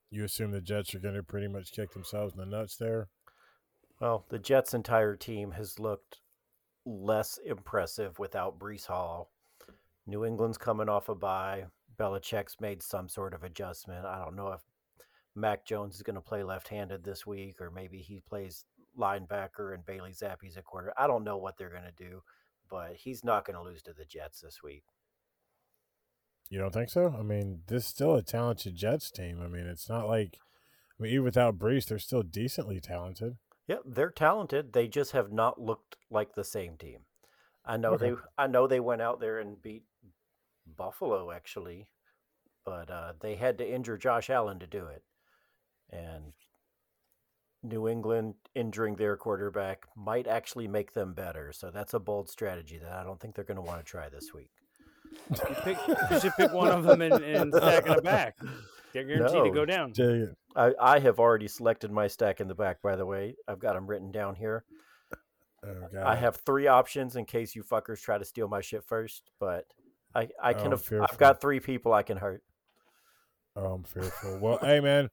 You 0.08 0.22
assume 0.22 0.52
the 0.52 0.60
Jets 0.60 0.94
are 0.94 1.00
going 1.00 1.16
to 1.16 1.24
pretty 1.24 1.48
much 1.48 1.72
kick 1.72 1.92
themselves 1.92 2.34
in 2.34 2.38
the 2.38 2.46
nuts 2.46 2.76
there. 2.76 3.08
Well, 4.00 4.24
the 4.28 4.38
Jets' 4.38 4.72
entire 4.72 5.16
team 5.16 5.50
has 5.50 5.80
looked 5.80 6.18
less 6.86 7.40
impressive 7.44 8.20
without 8.20 8.60
Breece 8.60 8.86
Hall. 8.86 9.32
New 10.06 10.24
England's 10.24 10.58
coming 10.58 10.88
off 10.88 11.08
a 11.08 11.16
bye. 11.16 11.64
Belichick's 11.98 12.60
made 12.60 12.84
some 12.84 13.08
sort 13.08 13.34
of 13.34 13.42
adjustment. 13.42 14.06
I 14.06 14.20
don't 14.20 14.36
know 14.36 14.52
if 14.52 14.60
Mac 15.34 15.66
Jones 15.66 15.96
is 15.96 16.02
going 16.02 16.14
to 16.14 16.20
play 16.20 16.44
left-handed 16.44 17.02
this 17.02 17.26
week, 17.26 17.60
or 17.60 17.72
maybe 17.72 17.98
he 17.98 18.20
plays 18.20 18.64
linebacker 18.98 19.74
and 19.74 19.84
Bailey 19.84 20.12
Zappe's 20.12 20.56
a 20.56 20.62
quarter. 20.62 20.92
I 20.96 21.06
don't 21.06 21.24
know 21.24 21.36
what 21.36 21.56
they're 21.58 21.70
going 21.70 21.82
to 21.84 21.92
do, 21.92 22.22
but 22.68 22.94
he's 22.96 23.24
not 23.24 23.44
going 23.44 23.56
to 23.56 23.62
lose 23.62 23.82
to 23.82 23.92
the 23.92 24.04
Jets 24.04 24.40
this 24.40 24.62
week. 24.62 24.84
You 26.50 26.58
don't 26.58 26.72
think 26.72 26.90
so? 26.90 27.14
I 27.18 27.22
mean, 27.22 27.62
this 27.66 27.82
is 27.84 27.88
still 27.88 28.14
a 28.14 28.22
talented 28.22 28.76
Jets 28.76 29.10
team. 29.10 29.40
I 29.42 29.48
mean, 29.48 29.66
it's 29.66 29.88
not 29.88 30.06
like, 30.06 30.38
I 30.98 31.02
mean, 31.02 31.12
even 31.12 31.24
without 31.24 31.58
Breece, 31.58 31.86
they're 31.86 31.98
still 31.98 32.22
decently 32.22 32.80
talented. 32.80 33.36
Yeah, 33.66 33.78
they're 33.84 34.10
talented. 34.10 34.72
They 34.72 34.88
just 34.88 35.12
have 35.12 35.32
not 35.32 35.60
looked 35.60 35.96
like 36.10 36.34
the 36.34 36.44
same 36.44 36.76
team. 36.76 37.00
I 37.64 37.78
know 37.78 37.94
Okay. 37.94 38.10
they 38.10 38.16
I 38.36 38.46
know 38.46 38.66
they 38.66 38.80
went 38.80 39.00
out 39.00 39.20
there 39.20 39.38
and 39.38 39.60
beat 39.60 39.84
Buffalo 40.66 41.30
actually, 41.32 41.88
but 42.64 42.90
uh, 42.90 43.14
they 43.20 43.36
had 43.36 43.56
to 43.58 43.68
injure 43.68 43.96
Josh 43.96 44.28
Allen 44.28 44.58
to 44.58 44.66
do 44.66 44.86
it. 44.86 45.02
And 45.90 46.32
New 47.64 47.88
England 47.88 48.34
injuring 48.54 48.94
their 48.94 49.16
quarterback 49.16 49.84
might 49.96 50.26
actually 50.28 50.68
make 50.68 50.92
them 50.92 51.14
better. 51.14 51.50
So 51.52 51.70
that's 51.70 51.94
a 51.94 51.98
bold 51.98 52.28
strategy 52.28 52.78
that 52.78 52.92
I 52.92 53.02
don't 53.02 53.18
think 53.18 53.34
they're 53.34 53.44
going 53.44 53.56
to 53.56 53.62
want 53.62 53.78
to 53.80 53.90
try 53.90 54.08
this 54.08 54.32
week. 54.34 54.50
You, 55.30 55.54
pick, 55.62 55.78
you 56.10 56.20
should 56.20 56.32
pick 56.36 56.52
one 56.52 56.68
of 56.70 56.84
them 56.84 57.00
and, 57.00 57.14
and 57.24 57.54
stack 57.54 57.86
in 57.86 57.96
the 57.96 58.02
back. 58.02 58.36
They're 58.92 59.04
guaranteed 59.04 59.44
to 59.44 59.50
go 59.50 59.64
down. 59.64 59.92
Dig 59.92 60.22
it. 60.22 60.36
I, 60.54 60.72
I 60.80 60.98
have 61.00 61.18
already 61.18 61.48
selected 61.48 61.90
my 61.90 62.06
stack 62.06 62.40
in 62.40 62.46
the 62.48 62.54
back, 62.54 62.82
by 62.82 62.94
the 62.96 63.06
way. 63.06 63.34
I've 63.48 63.58
got 63.58 63.74
them 63.74 63.86
written 63.86 64.12
down 64.12 64.34
here. 64.34 64.64
Oh, 65.66 65.88
I 66.04 66.14
have 66.16 66.36
three 66.36 66.66
options 66.66 67.16
in 67.16 67.24
case 67.24 67.56
you 67.56 67.62
fuckers 67.62 68.02
try 68.02 68.18
to 68.18 68.24
steal 68.24 68.48
my 68.48 68.60
shit 68.60 68.84
first, 68.84 69.22
but 69.40 69.64
I, 70.14 70.28
I 70.42 70.52
can 70.52 70.72
Oh, 70.72 70.74
aff- 70.74 70.92
I've 70.92 71.16
got 71.18 71.40
three 71.40 71.58
people 71.58 71.94
I 71.94 72.02
can 72.02 72.18
hurt. 72.18 72.42
Oh, 73.56 73.72
I'm 73.72 73.82
fearful. 73.84 74.38
Well, 74.40 74.58
hey, 74.58 74.80
man, 74.80 75.08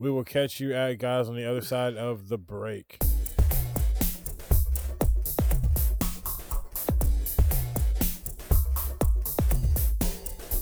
we 0.00 0.10
will 0.10 0.24
catch 0.24 0.60
you 0.60 0.72
at 0.72 0.94
guys 0.98 1.28
on 1.28 1.34
the 1.34 1.44
other 1.44 1.60
side 1.60 1.96
of 1.96 2.28
the 2.28 2.38
break. 2.38 2.98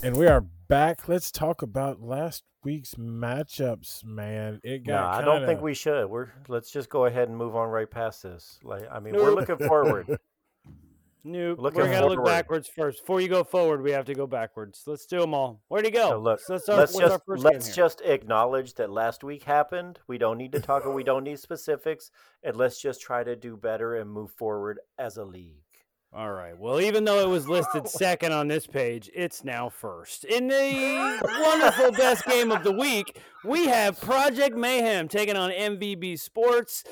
And 0.03 0.15
we 0.15 0.25
are 0.27 0.41
back. 0.67 1.07
Let's 1.07 1.31
talk 1.31 1.61
about 1.61 2.01
last 2.01 2.43
week's 2.63 2.95
matchups, 2.95 4.03
man. 4.03 4.59
It 4.63 4.87
No, 4.87 4.93
got 4.93 5.21
I 5.21 5.25
don't 5.25 5.45
think 5.45 5.61
we 5.61 5.73
should. 5.75 6.07
We're 6.07 6.29
let's 6.47 6.71
just 6.71 6.89
go 6.89 7.05
ahead 7.05 7.27
and 7.29 7.37
move 7.37 7.55
on 7.55 7.69
right 7.69 7.89
past 7.89 8.23
this. 8.23 8.59
Like 8.63 8.83
I 8.91 8.99
mean, 8.99 9.15
we're 9.15 9.35
looking 9.35 9.57
forward. 9.67 10.17
Nope. 11.23 11.59
Looking 11.59 11.81
We're 11.81 11.91
gonna 11.91 12.07
look 12.07 12.23
backwards 12.23 12.67
first. 12.67 13.01
Before 13.01 13.19
you 13.19 13.27
go 13.27 13.43
forward, 13.43 13.81
we 13.81 13.91
have 13.91 14.05
to 14.05 14.13
go 14.13 14.27
backwards. 14.27 14.83
Let's 14.85 15.05
do 15.05 15.19
them 15.19 15.33
all. 15.33 15.61
Where'd 15.67 15.85
he 15.85 15.91
go? 15.91 16.11
Now, 16.11 16.17
look, 16.17 16.39
So 16.39 16.53
let's 16.53 16.63
start 16.65 16.79
let's 16.79 16.97
just 16.97 17.21
let's 17.27 17.75
just 17.75 18.01
acknowledge 18.01 18.75
that 18.75 18.89
last 18.89 19.23
week 19.23 19.43
happened. 19.43 19.99
We 20.07 20.17
don't 20.17 20.37
need 20.37 20.51
to 20.53 20.59
talk. 20.59 20.83
About 20.83 20.95
we 20.95 21.03
don't 21.03 21.23
need 21.23 21.39
specifics, 21.39 22.11
and 22.43 22.55
let's 22.55 22.79
just 22.81 23.01
try 23.01 23.23
to 23.23 23.35
do 23.35 23.57
better 23.57 23.95
and 23.95 24.09
move 24.09 24.31
forward 24.31 24.79
as 24.97 25.17
a 25.17 25.25
league. 25.25 25.63
All 26.13 26.31
right. 26.31 26.57
Well, 26.57 26.79
even 26.79 27.03
though 27.03 27.19
it 27.19 27.29
was 27.29 27.49
listed 27.49 27.87
second 27.89 28.31
on 28.31 28.47
this 28.47 28.65
page, 28.65 29.09
it's 29.13 29.43
now 29.43 29.69
first. 29.69 30.23
In 30.23 30.47
the 30.47 31.19
wonderful 31.41 31.91
best 31.91 32.25
game 32.25 32.51
of 32.51 32.63
the 32.63 32.71
week, 32.71 33.19
we 33.43 33.67
have 33.67 33.99
Project 33.99 34.55
Mayhem 34.55 35.09
taking 35.09 35.35
on 35.35 35.51
MVB 35.51 36.17
Sports. 36.19 36.85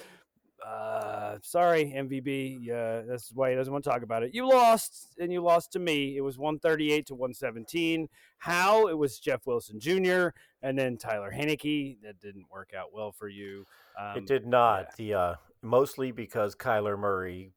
Uh, 0.65 1.37
sorry, 1.43 1.93
MVB. 1.95 2.57
Yeah, 2.61 3.01
that's 3.01 3.31
why 3.33 3.51
he 3.51 3.55
doesn't 3.55 3.71
want 3.71 3.83
to 3.83 3.89
talk 3.89 4.01
about 4.01 4.23
it. 4.23 4.33
You 4.33 4.49
lost, 4.49 5.15
and 5.19 5.31
you 5.31 5.41
lost 5.41 5.71
to 5.73 5.79
me. 5.79 6.17
It 6.17 6.21
was 6.21 6.37
138 6.39 7.05
to 7.07 7.13
117. 7.13 8.07
How? 8.39 8.87
It 8.87 8.97
was 8.97 9.19
Jeff 9.19 9.45
Wilson 9.45 9.79
Jr. 9.79 10.29
and 10.63 10.77
then 10.77 10.97
Tyler 10.97 11.31
Heinicke. 11.31 11.97
That 12.01 12.19
didn't 12.19 12.45
work 12.51 12.71
out 12.77 12.93
well 12.93 13.11
for 13.11 13.27
you. 13.27 13.65
Um, 13.99 14.17
it 14.17 14.25
did 14.25 14.47
not. 14.47 14.95
The 14.97 15.13
uh, 15.13 15.35
mostly 15.61 16.11
because 16.11 16.55
Kyler 16.55 16.97
Murray 16.97 17.51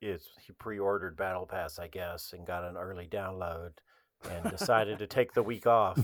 is 0.00 0.28
he 0.40 0.52
pre-ordered 0.52 1.16
Battle 1.16 1.46
Pass, 1.46 1.78
I 1.78 1.88
guess, 1.88 2.32
and 2.32 2.46
got 2.46 2.64
an 2.64 2.76
early 2.76 3.06
download, 3.06 3.72
and 4.30 4.50
decided 4.50 4.98
to 4.98 5.06
take 5.06 5.32
the 5.32 5.42
week 5.42 5.66
off. 5.66 5.98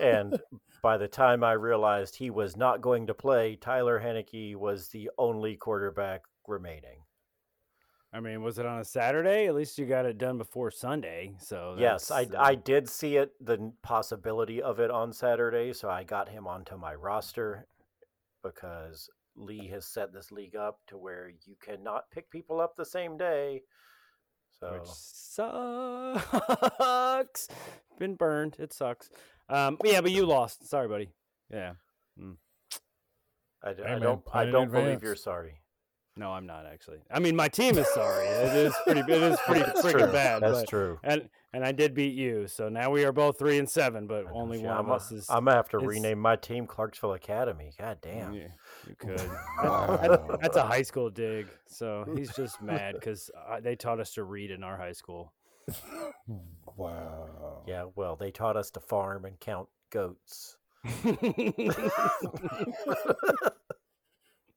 and 0.00 0.40
by 0.82 0.96
the 0.96 1.08
time 1.08 1.44
I 1.44 1.52
realized 1.52 2.16
he 2.16 2.30
was 2.30 2.56
not 2.56 2.80
going 2.80 3.06
to 3.06 3.14
play, 3.14 3.56
Tyler 3.56 4.00
Heinicke 4.00 4.56
was 4.56 4.88
the 4.88 5.10
only 5.18 5.56
quarterback 5.56 6.22
remaining. 6.46 7.04
I 8.12 8.18
mean, 8.18 8.42
was 8.42 8.58
it 8.58 8.66
on 8.66 8.80
a 8.80 8.84
Saturday? 8.84 9.46
At 9.46 9.54
least 9.54 9.78
you 9.78 9.86
got 9.86 10.04
it 10.04 10.18
done 10.18 10.36
before 10.36 10.72
Sunday. 10.72 11.34
So 11.38 11.76
yes, 11.78 12.10
I, 12.10 12.24
uh, 12.24 12.40
I 12.40 12.54
did 12.56 12.88
see 12.88 13.16
it, 13.16 13.32
the 13.40 13.72
possibility 13.82 14.60
of 14.60 14.80
it 14.80 14.90
on 14.90 15.12
Saturday, 15.12 15.72
so 15.72 15.88
I 15.88 16.02
got 16.02 16.28
him 16.28 16.48
onto 16.48 16.76
my 16.76 16.94
roster 16.94 17.68
because 18.42 19.08
Lee 19.36 19.68
has 19.68 19.86
set 19.86 20.12
this 20.12 20.32
league 20.32 20.56
up 20.56 20.80
to 20.88 20.98
where 20.98 21.30
you 21.46 21.54
cannot 21.62 22.10
pick 22.10 22.30
people 22.30 22.60
up 22.60 22.74
the 22.76 22.84
same 22.84 23.16
day. 23.16 23.62
So 24.60 24.72
which 24.74 24.88
sucks. 26.10 27.48
Been 27.98 28.14
burned. 28.14 28.56
It 28.58 28.72
sucks. 28.72 29.10
Um, 29.48 29.78
yeah, 29.84 30.00
but 30.00 30.10
you 30.12 30.26
lost. 30.26 30.68
Sorry, 30.68 30.86
buddy. 30.88 31.08
Yeah. 31.52 31.72
I, 33.62 33.72
d- 33.74 33.82
Hey, 33.82 33.88
I 33.88 33.90
man, 33.92 34.00
don't, 34.02 34.22
I 34.32 34.44
don't 34.46 34.70
believe 34.70 34.84
advance. 34.86 35.02
you're 35.02 35.16
sorry. 35.16 35.60
No, 36.16 36.32
I'm 36.32 36.44
not 36.46 36.66
actually. 36.66 36.98
I 37.10 37.18
mean, 37.20 37.36
my 37.36 37.48
team 37.48 37.78
is 37.78 37.86
sorry. 37.94 38.26
It 38.26 38.54
is 38.56 38.74
pretty. 38.84 39.00
It 39.00 39.10
is 39.22 39.38
pretty 39.46 39.60
That's 39.64 39.80
freaking 39.82 39.92
true. 40.04 40.12
bad. 40.12 40.42
That's 40.42 40.60
but, 40.60 40.68
true. 40.68 40.98
And 41.04 41.28
and 41.52 41.64
I 41.64 41.72
did 41.72 41.94
beat 41.94 42.14
you. 42.14 42.46
So 42.48 42.68
now 42.68 42.90
we 42.90 43.04
are 43.04 43.12
both 43.12 43.38
three 43.38 43.58
and 43.58 43.68
seven, 43.70 44.06
but 44.06 44.26
I 44.26 44.30
know, 44.30 44.34
only 44.34 44.58
one 44.58 44.72
I'm, 44.76 44.86
of 44.86 44.88
a- 44.88 44.94
us 44.94 45.12
is. 45.12 45.26
I'm 45.30 45.44
gonna 45.44 45.56
have 45.56 45.68
to 45.70 45.76
it's- 45.78 45.88
rename 45.88 46.18
my 46.18 46.36
team 46.36 46.66
Clarksville 46.66 47.12
Academy. 47.14 47.70
God 47.78 47.98
damn. 48.02 48.34
Yeah, 48.34 48.48
you 48.88 48.94
could. 48.98 49.18
That- 49.62 49.62
Wow. 49.62 50.38
that's 50.40 50.56
a 50.56 50.62
high 50.62 50.82
school 50.82 51.10
dig. 51.10 51.46
So 51.66 52.04
he's 52.16 52.32
just 52.34 52.60
mad 52.62 52.94
because 52.94 53.30
uh, 53.48 53.60
they 53.60 53.76
taught 53.76 54.00
us 54.00 54.14
to 54.14 54.24
read 54.24 54.50
in 54.50 54.62
our 54.64 54.76
high 54.76 54.92
school. 54.92 55.32
wow. 56.76 57.62
Yeah, 57.66 57.84
well, 57.94 58.16
they 58.16 58.30
taught 58.30 58.56
us 58.56 58.70
to 58.72 58.80
farm 58.80 59.24
and 59.24 59.38
count 59.40 59.68
goats. 59.90 60.56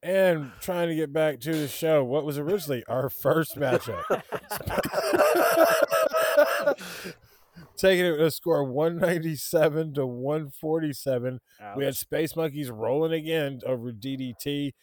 And 0.05 0.51
trying 0.59 0.89
to 0.89 0.95
get 0.95 1.13
back 1.13 1.39
to 1.41 1.53
the 1.53 1.67
show, 1.69 2.03
what 2.03 2.25
was 2.25 2.37
originally 2.37 2.83
our 2.89 3.09
first 3.09 3.57
matchup? 3.57 4.03
Taking 7.77 8.05
it 8.05 8.11
with 8.11 8.21
a 8.21 8.31
score 8.31 8.61
of 8.61 8.69
197 8.69 9.93
to 9.95 10.05
147. 10.05 11.39
We 11.77 11.85
had 11.85 11.95
Space 11.95 12.35
Monkeys 12.35 12.69
rolling 12.71 13.13
again 13.13 13.61
over 13.65 13.91
DDT. 13.91 14.73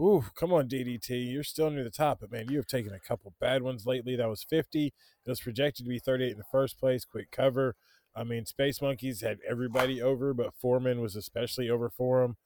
Ooh, 0.00 0.24
come 0.36 0.52
on, 0.52 0.68
DDT. 0.68 1.32
You're 1.32 1.42
still 1.42 1.70
near 1.70 1.82
the 1.84 1.90
top, 1.90 2.20
but 2.20 2.30
man, 2.30 2.46
you 2.48 2.56
have 2.56 2.66
taken 2.66 2.92
a 2.92 3.00
couple 3.00 3.34
bad 3.40 3.62
ones 3.62 3.84
lately. 3.86 4.14
That 4.16 4.28
was 4.28 4.44
50. 4.44 4.86
It 4.86 4.92
was 5.26 5.40
projected 5.40 5.84
to 5.86 5.88
be 5.88 5.98
38 5.98 6.32
in 6.32 6.38
the 6.38 6.44
first 6.52 6.78
place. 6.78 7.04
Quick 7.04 7.30
cover. 7.30 7.74
I 8.14 8.24
mean, 8.24 8.46
Space 8.46 8.80
Monkeys 8.80 9.20
had 9.20 9.38
everybody 9.48 10.00
over, 10.00 10.34
but 10.34 10.54
Foreman 10.54 11.00
was 11.00 11.16
especially 11.16 11.68
over 11.68 11.90
for 11.90 12.22
him. 12.22 12.36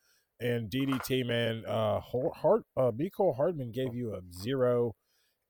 And 0.41 0.71
DDT, 0.71 1.27
man, 1.27 1.65
uh, 1.67 2.01
Hard, 2.01 2.65
uh, 2.77 2.91
Mecole 2.91 3.37
Hardman 3.37 3.71
gave 3.71 3.95
you 3.95 4.15
a 4.15 4.21
zero, 4.33 4.95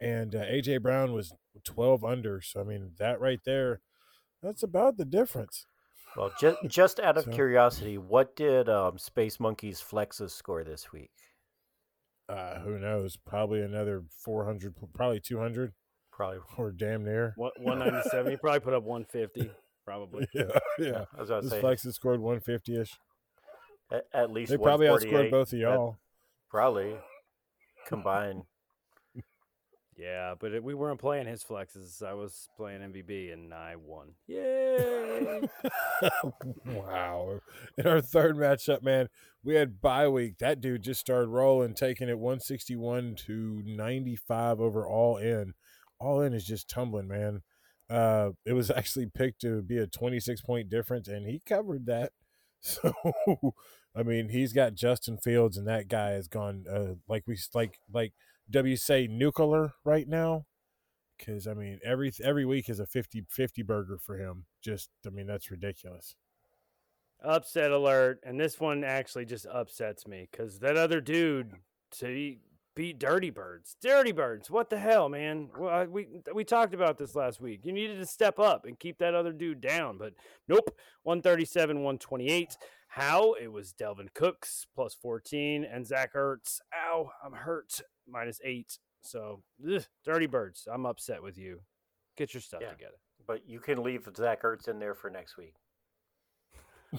and 0.01 0.35
uh, 0.35 0.45
AJ 0.45 0.83
Brown 0.83 1.13
was 1.13 1.33
12 1.65 2.05
under. 2.05 2.41
So, 2.43 2.61
I 2.61 2.65
mean, 2.65 2.93
that 2.99 3.21
right 3.21 3.41
there, 3.45 3.81
that's 4.43 4.63
about 4.63 4.97
the 4.97 5.05
difference. 5.05 5.67
Well, 6.17 6.33
just 6.41 6.59
just 6.69 7.01
out 7.01 7.17
of 7.17 7.25
So- 7.25 7.31
curiosity, 7.33 7.99
what 7.99 8.37
did 8.37 8.69
um, 8.69 8.99
Space 8.99 9.39
Monkeys 9.41 9.81
Flexes 9.83 10.31
score 10.31 10.65
this 10.65 10.93
week? 10.93 11.11
Uh, 12.29 12.61
who 12.61 12.79
knows? 12.79 13.17
Probably 13.17 13.61
another 13.63 14.05
400, 14.25 14.75
probably 14.95 15.21
200 15.21 15.73
Probably. 16.13 16.39
or 16.57 16.71
damn 16.71 17.05
near. 17.05 17.33
One 17.37 17.51
one 17.59 17.79
ninety 17.81 18.09
seven. 18.11 18.31
He 18.31 18.37
probably 18.37 18.61
put 18.61 18.75
up 18.75 18.85
one 18.85 19.05
fifty. 19.05 19.51
Probably. 19.85 20.27
Yeah, 20.35 20.45
yeah. 20.79 21.05
I 21.17 21.21
was 21.21 21.31
about 21.31 21.43
to 21.43 21.49
This 21.49 21.51
say 21.53 21.61
Flex 21.61 21.83
scored 21.83 22.21
150 22.21 22.81
ish. 22.81 22.97
at, 23.91 24.05
at 24.15 24.31
least 24.31 24.51
They 24.51 24.57
probably 24.59 24.87
outscored 24.87 25.31
both 25.31 25.53
of 25.53 25.59
y'all. 25.59 25.97
Probably 26.51 26.95
combined. 27.89 28.43
Yeah, 30.03 30.35
but 30.39 30.53
it, 30.53 30.65
we 30.65 30.75
weren't 30.75 30.99
playing 30.99 31.27
his 31.27 31.45
flexes. 31.45 32.03
I 32.03 32.13
was 32.15 32.49
playing 32.57 32.81
MVB 32.81 33.33
and 33.33 33.55
I 33.55 33.77
won. 33.77 34.09
Yay! 34.27 35.43
wow. 36.67 37.39
In 37.79 37.87
our 37.87 38.01
third 38.01 38.37
matchup, 38.37 38.83
man, 38.83 39.09
we 39.45 39.55
had 39.55 39.81
bye 39.81 40.09
week. 40.09 40.39
That 40.39 40.61
dude 40.61 40.83
just 40.83 40.99
started 40.99 41.29
rolling, 41.29 41.75
taking 41.75 42.09
it 42.09 42.19
161 42.19 43.15
to 43.27 43.63
95 43.65 44.61
over 44.61 44.85
all 44.85 45.19
in. 45.19 45.55
All 46.01 46.21
in 46.21 46.35
is 46.35 46.45
just 46.45 46.69
tumbling, 46.69 47.07
man. 47.07 47.43
Uh, 47.89 48.31
it 48.45 48.55
was 48.55 48.71
actually 48.77 49.07
picked 49.07 49.43
to 49.43 49.63
be 49.63 49.79
a 49.79 49.87
26 49.87 50.41
point 50.43 50.69
difference, 50.69 51.07
and 51.07 51.29
he 51.29 51.41
covered 51.47 51.87
that. 51.87 52.13
So, 52.65 52.95
I 53.95 54.03
mean, 54.03 54.29
he's 54.31 54.53
got 54.53 54.75
Justin 54.75 55.19
Fields, 55.19 55.57
and 55.57 55.67
that 55.69 55.89
guy 55.89 56.11
has 56.11 56.29
gone 56.29 56.65
uh, 56.73 56.95
like 57.09 57.25
we 57.27 57.39
like 57.55 57.79
like 57.93 58.13
W 58.51 58.77
say 58.77 59.07
nuclear 59.07 59.73
right 59.85 60.09
now 60.09 60.47
because 61.19 61.47
I 61.47 61.55
mean 61.55 61.79
every 61.85 62.13
every 62.23 62.45
week 62.45 62.69
is 62.69 62.81
a 62.81 62.87
50 62.87 63.27
50 63.31 63.63
burger 63.63 63.99
for 64.05 64.17
him. 64.17 64.47
Just 64.63 64.91
I 65.07 65.11
mean 65.11 65.27
that's 65.27 65.51
ridiculous. 65.51 66.17
Upset 67.23 67.71
alert. 67.71 68.21
And 68.25 68.39
this 68.41 68.59
one 68.59 68.83
actually 68.83 69.27
just 69.27 69.47
upsets 69.47 70.07
me 70.07 70.29
because 70.31 70.59
that 70.61 70.77
other 70.77 71.01
dude 71.01 71.53
to 71.99 72.37
beat 72.75 72.99
Dirty 72.99 73.31
Birds. 73.31 73.77
Dirty 73.81 74.13
Birds. 74.13 74.51
What 74.51 74.71
the 74.71 74.79
hell, 74.79 75.09
man? 75.09 75.49
Well, 75.57 75.71
I- 75.71 75.85
we 75.85 76.09
we 76.35 76.43
talked 76.45 76.75
about 76.75 76.99
this 76.99 77.15
last 77.15 77.41
week. 77.41 77.61
You 77.65 77.73
needed 77.73 77.99
to 77.99 78.07
step 78.07 78.39
up 78.41 78.65
and 78.65 78.79
keep 78.79 78.99
that 78.99 79.15
other 79.15 79.33
dude 79.33 79.61
down, 79.61 79.99
but 79.99 80.15
nope. 80.49 80.77
137, 81.05 81.77
128. 81.77 82.57
How? 82.95 83.33
It 83.41 83.51
was 83.51 83.73
Dalvin 83.73 84.13
Cook's 84.13 84.67
plus 84.75 84.95
14 84.95 85.65
and 85.65 85.87
Zach 85.87 86.13
Ertz. 86.15 86.61
Ow, 86.75 87.11
I'm 87.25 87.33
hurt. 87.33 87.81
Minus 88.07 88.39
eight. 88.45 88.79
So, 89.01 89.43
ugh, 89.67 89.85
Dirty 90.05 90.27
Birds. 90.27 90.69
I'm 90.71 90.85
upset 90.85 91.23
with 91.23 91.39
you. 91.39 91.61
Get 92.19 92.35
your 92.35 92.43
stuff 92.43 92.61
Yeah. 92.63 92.71
together. 92.71 92.99
But 93.27 93.49
you 93.49 93.61
can 93.61 93.83
leave 93.83 94.07
Zach 94.15 94.43
Ertz 94.43 94.69
in 94.69 94.79
there 94.79 94.95
for 94.95 95.09
next 95.09 95.37
week. 95.39 95.55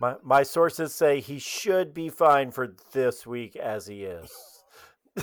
My 0.00 0.16
my 0.22 0.42
sources 0.42 0.92
say 0.92 1.20
he 1.20 1.38
should 1.38 1.94
be 1.94 2.08
fine 2.08 2.50
for 2.50 2.74
this 2.92 3.24
week 3.26 3.54
as 3.56 3.86
he 3.86 4.02
is. 4.04 4.30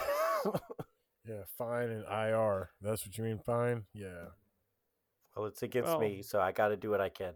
Yeah, 1.27 1.43
fine 1.59 1.89
and 1.89 2.05
IR. 2.09 2.71
That's 2.81 3.05
what 3.05 3.15
you 3.15 3.23
mean, 3.23 3.37
fine? 3.45 3.83
Yeah. 3.93 4.29
Well, 5.35 5.45
it's 5.45 5.63
against 5.63 5.89
Well- 5.89 5.99
me, 5.99 6.21
so 6.21 6.39
I 6.39 6.51
got 6.51 6.69
to 6.69 6.77
do 6.77 6.89
what 6.89 7.01
I 7.01 7.09
can. 7.09 7.33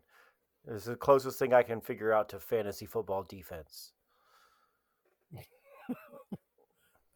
This 0.66 0.84
is 0.84 0.86
the 0.86 0.96
closest 0.96 1.40
thing 1.40 1.54
I 1.54 1.64
can 1.64 1.82
figure 1.82 2.14
out 2.14 2.30
to 2.30 2.40
fantasy 2.40 2.86
football 2.86 3.24
defense. 3.24 3.92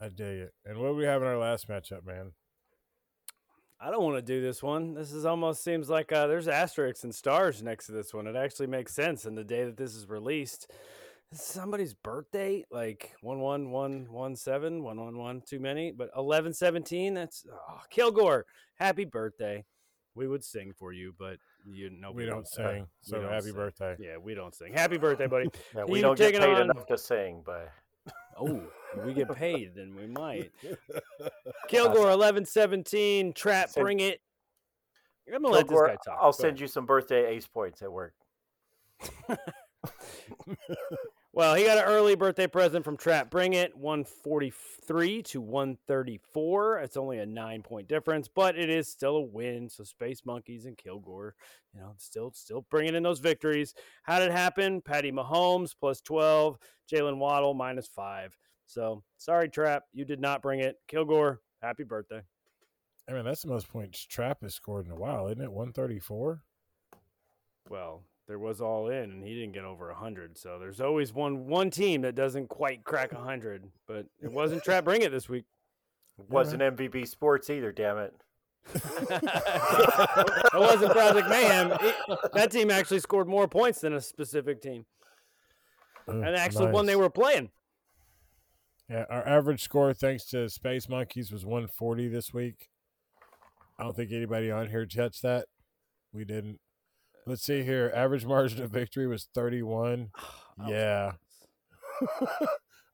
I 0.02 0.10
dig 0.10 0.40
it. 0.40 0.54
And 0.66 0.78
what 0.78 0.90
do 0.90 0.96
we 0.96 1.06
have 1.06 1.22
in 1.22 1.28
our 1.28 1.38
last 1.38 1.70
matchup, 1.70 2.06
man? 2.06 2.34
I 3.80 3.92
don't 3.92 4.04
want 4.04 4.18
to 4.18 4.22
do 4.22 4.42
this 4.42 4.64
one. 4.64 4.96
This 4.96 5.12
is 5.12 5.26
almost 5.26 5.64
seems 5.64 5.90
like 5.90 6.12
uh, 6.12 6.28
there's 6.28 6.48
asterisks 6.48 7.04
and 7.04 7.14
stars 7.14 7.62
next 7.62 7.86
to 7.86 7.92
this 7.92 8.14
one. 8.14 8.26
It 8.28 8.36
actually 8.36 8.68
makes 8.68 8.94
sense 8.94 9.26
in 9.26 9.36
the 9.36 9.44
day 9.44 9.66
that 9.66 9.78
this 9.78 9.96
is 9.96 10.10
released. 10.10 10.72
This 11.32 11.42
is 11.42 11.46
somebody's 11.46 11.94
birthday, 11.94 12.66
like 12.72 13.12
one 13.22 13.40
one 13.40 13.70
one 13.70 14.08
one 14.10 14.36
seven 14.36 14.82
one 14.82 15.00
one 15.00 15.18
one 15.18 15.42
too 15.46 15.60
many, 15.60 15.92
but 15.92 16.10
eleven 16.18 16.54
seventeen. 16.54 17.14
That's 17.14 17.46
oh, 17.52 17.82
Kilgore. 17.92 18.46
Happy 18.80 19.06
birthday. 19.06 19.64
We 20.18 20.28
would 20.28 20.44
sing 20.44 20.74
for 20.78 20.92
you, 20.92 21.14
but 21.18 21.38
you 21.66 21.90
know 21.92 22.12
we 22.12 22.26
don't 22.26 22.46
uh, 22.60 22.72
sing. 22.74 22.88
So 23.02 23.22
don't 23.22 23.32
happy 23.32 23.46
sing. 23.46 23.54
birthday. 23.56 23.96
Yeah, 24.00 24.18
we 24.18 24.34
don't 24.34 24.54
sing. 24.56 24.74
Happy 24.74 24.98
birthday, 24.98 25.28
buddy. 25.28 25.50
Yeah, 25.76 25.84
we 25.86 26.00
You 26.00 26.02
don't 26.02 26.18
get 26.18 26.26
taking 26.34 26.42
paid 26.42 26.56
on- 26.56 26.62
enough 26.72 26.86
to 26.88 26.98
sing, 26.98 27.44
but 27.46 27.70
oh, 28.40 28.62
we 29.06 29.14
get 29.14 29.34
paid, 29.36 29.76
then 29.76 29.96
we 29.96 30.08
might. 30.08 30.52
Kilgore 31.68 32.10
eleven 32.12 32.46
seventeen. 32.46 33.32
Trap, 33.34 33.70
Send- 33.70 33.84
bring 33.84 34.00
it. 34.00 34.20
I'm 35.34 35.42
gonna 35.42 35.54
let 35.54 35.68
this 35.68 35.80
guy 35.80 35.98
talk. 36.06 36.18
I'll 36.22 36.32
Go 36.32 36.38
send 36.38 36.50
ahead. 36.52 36.62
you 36.62 36.68
some 36.68 36.86
birthday 36.86 37.28
ace 37.28 37.46
points 37.48 37.82
at 37.82 37.92
work. 37.92 38.14
Well, 41.34 41.54
he 41.54 41.66
got 41.66 41.78
an 41.78 41.84
early 41.84 42.16
birthday 42.16 42.48
present 42.48 42.84
from 42.84 42.98
Trap. 42.98 43.30
Bring 43.30 43.54
it 43.54 43.78
143 43.78 45.22
to 45.24 45.42
134. 45.42 46.80
It's 46.80 46.98
only 46.98 47.20
a 47.20 47.26
nine 47.26 47.62
point 47.62 47.88
difference, 47.88 48.28
but 48.28 48.58
it 48.58 48.70
is 48.70 48.88
still 48.88 49.18
a 49.18 49.22
win. 49.22 49.70
So 49.70 49.84
Space 49.84 50.26
Monkeys 50.26 50.66
and 50.66 50.78
Kilgore, 50.78 51.36
you 51.74 51.80
know, 51.80 51.94
still 51.98 52.32
still 52.32 52.66
bringing 52.72 52.96
in 52.96 53.04
those 53.04 53.20
victories. 53.20 53.76
How 54.04 54.20
did 54.20 54.30
it 54.30 54.32
happen? 54.32 54.82
Patty 54.82 55.12
Mahomes 55.12 55.76
plus 55.80 56.02
12, 56.02 56.58
Jaylen 56.92 57.18
Waddle 57.18 57.54
minus 57.54 57.88
five. 57.88 58.36
So 58.66 59.04
sorry, 59.18 59.50
Trap, 59.50 59.84
you 59.94 60.06
did 60.06 60.20
not 60.20 60.42
bring 60.42 60.62
it. 60.62 60.78
Kilgore, 60.88 61.42
happy 61.62 61.84
birthday. 61.84 62.22
I 63.08 63.14
mean, 63.14 63.26
that's 63.26 63.44
the 63.44 63.50
most 63.50 63.70
points 63.70 64.06
Trap 64.06 64.42
has 64.42 64.56
scored 64.56 64.86
in 64.86 64.92
a 64.92 64.96
while, 64.96 65.28
isn't 65.28 65.42
it? 65.42 65.52
134? 65.52 66.42
Well, 67.70 68.04
there 68.28 68.40
was 68.40 68.60
all 68.62 68.90
in, 68.90 69.12
and 69.12 69.24
he 69.24 69.34
didn't 69.34 69.54
get 69.54 69.64
over 69.64 69.92
hundred. 69.94 70.38
So 70.38 70.58
there's 70.60 70.82
always 70.82 71.14
one 71.14 71.48
one 71.48 71.70
team 71.70 72.02
that 72.02 72.16
doesn't 72.16 72.50
quite 72.50 72.84
crack 72.84 73.14
hundred, 73.14 73.64
but 73.88 74.06
it 74.22 74.32
wasn't 74.32 74.64
Trap. 74.64 74.84
Bring 74.84 75.02
it 75.02 75.12
this 75.12 75.30
week. 75.30 75.46
It 76.20 76.30
Wasn't 76.30 76.62
MVB 76.62 77.08
Sports 77.08 77.50
either, 77.50 77.72
damn 77.72 77.98
it. 78.00 78.14
it 78.74 80.54
wasn't 80.54 80.92
Project 80.92 81.30
Mayhem. 81.30 81.72
It- 81.80 81.96
that 82.34 82.52
team 82.52 82.70
actually 82.72 83.00
scored 83.00 83.28
more 83.28 83.48
points 83.48 83.82
than 83.82 83.94
a 83.94 84.02
specific 84.02 84.62
team, 84.62 84.86
Ugh, 86.08 86.16
and 86.16 86.36
actually 86.36 86.72
one 86.72 86.86
they 86.86 86.96
were 86.96 87.10
playing. 87.10 87.50
Yeah, 88.90 89.06
our 89.10 89.28
average 89.28 89.62
score, 89.62 89.94
thanks 89.94 90.26
to 90.32 90.50
Space 90.50 90.88
Monkeys, 90.90 91.32
was 91.32 91.46
140 91.46 92.08
this 92.08 92.34
week. 92.34 92.70
I 93.78 93.84
don't 93.84 93.96
think 93.96 94.12
anybody 94.12 94.50
on 94.50 94.70
here 94.70 94.86
touched 94.86 95.22
that. 95.22 95.46
We 96.14 96.26
didn't. 96.26 96.60
Let's 97.28 97.44
see 97.44 97.62
here. 97.62 97.92
Average 97.94 98.26
margin 98.26 98.64
of 98.64 98.72
victory 98.72 99.06
was 99.06 99.28
31. 99.34 100.10
Yeah. 100.68 101.12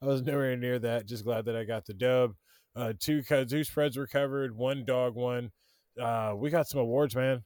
I 0.02 0.06
was 0.06 0.22
nowhere 0.22 0.58
near 0.58 0.78
that. 0.80 1.06
Just 1.06 1.24
glad 1.24 1.46
that 1.46 1.56
I 1.56 1.64
got 1.64 1.86
the 1.86 1.94
dub. 1.94 2.34
Uh, 2.76 2.92
two 3.00 3.22
kazoo 3.24 3.66
spreads 3.66 3.96
were 3.96 4.06
covered. 4.06 4.54
One 4.54 4.84
dog 4.84 5.16
one. 5.16 5.52
Uh, 5.98 6.34
we 6.36 6.50
got 6.50 6.68
some 6.68 6.82
awards, 6.82 7.16
man. 7.16 7.44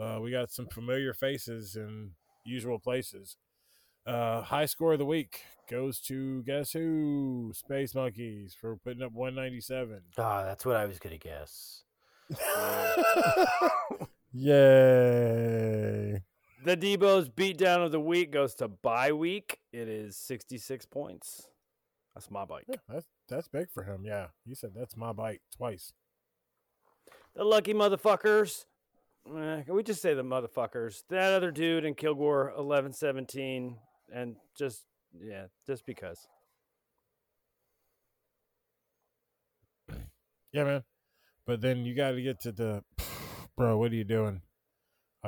Uh, 0.00 0.20
we 0.22 0.30
got 0.30 0.50
some 0.50 0.68
familiar 0.68 1.12
faces 1.12 1.76
in 1.76 2.12
usual 2.46 2.78
places. 2.78 3.36
Uh, 4.06 4.40
high 4.40 4.64
score 4.64 4.94
of 4.94 4.98
the 4.98 5.04
week 5.04 5.42
goes 5.70 6.00
to 6.00 6.42
guess 6.44 6.72
who? 6.72 7.52
Space 7.54 7.94
Monkeys 7.94 8.56
for 8.58 8.76
putting 8.76 9.02
up 9.02 9.12
197. 9.12 10.00
Ah, 10.16 10.44
that's 10.44 10.64
what 10.64 10.76
I 10.76 10.86
was 10.86 10.98
gonna 10.98 11.18
guess. 11.18 11.82
Yay! 14.32 16.22
The 16.64 16.76
Debo's 16.76 17.28
beatdown 17.28 17.84
of 17.84 17.92
the 17.92 18.00
week 18.00 18.32
goes 18.32 18.54
to 18.56 18.68
bye 18.68 19.12
week. 19.12 19.60
It 19.72 19.88
is 19.88 20.16
66 20.16 20.86
points. 20.86 21.46
That's 22.14 22.30
my 22.30 22.44
bike. 22.44 22.64
Yeah, 22.68 22.76
that's 22.88 23.06
that's 23.28 23.48
big 23.48 23.70
for 23.70 23.84
him. 23.84 24.02
Yeah, 24.04 24.26
he 24.44 24.54
said 24.54 24.70
that's 24.74 24.96
my 24.96 25.12
bike 25.12 25.40
twice. 25.56 25.92
The 27.36 27.44
lucky 27.44 27.74
motherfuckers. 27.74 28.64
Eh, 29.28 29.62
can 29.62 29.74
we 29.74 29.82
just 29.82 30.02
say 30.02 30.14
the 30.14 30.24
motherfuckers? 30.24 31.02
That 31.10 31.34
other 31.34 31.52
dude 31.52 31.84
in 31.84 31.94
Kilgore, 31.94 32.52
11 32.58 32.92
17. 32.92 33.76
And 34.12 34.36
just, 34.56 34.84
yeah, 35.20 35.44
just 35.66 35.84
because. 35.84 36.26
Yeah, 40.52 40.64
man. 40.64 40.84
But 41.46 41.60
then 41.60 41.84
you 41.84 41.94
got 41.94 42.12
to 42.12 42.22
get 42.22 42.40
to 42.40 42.52
the, 42.52 42.82
bro. 43.56 43.76
What 43.76 43.92
are 43.92 43.96
you 43.96 44.04
doing? 44.04 44.40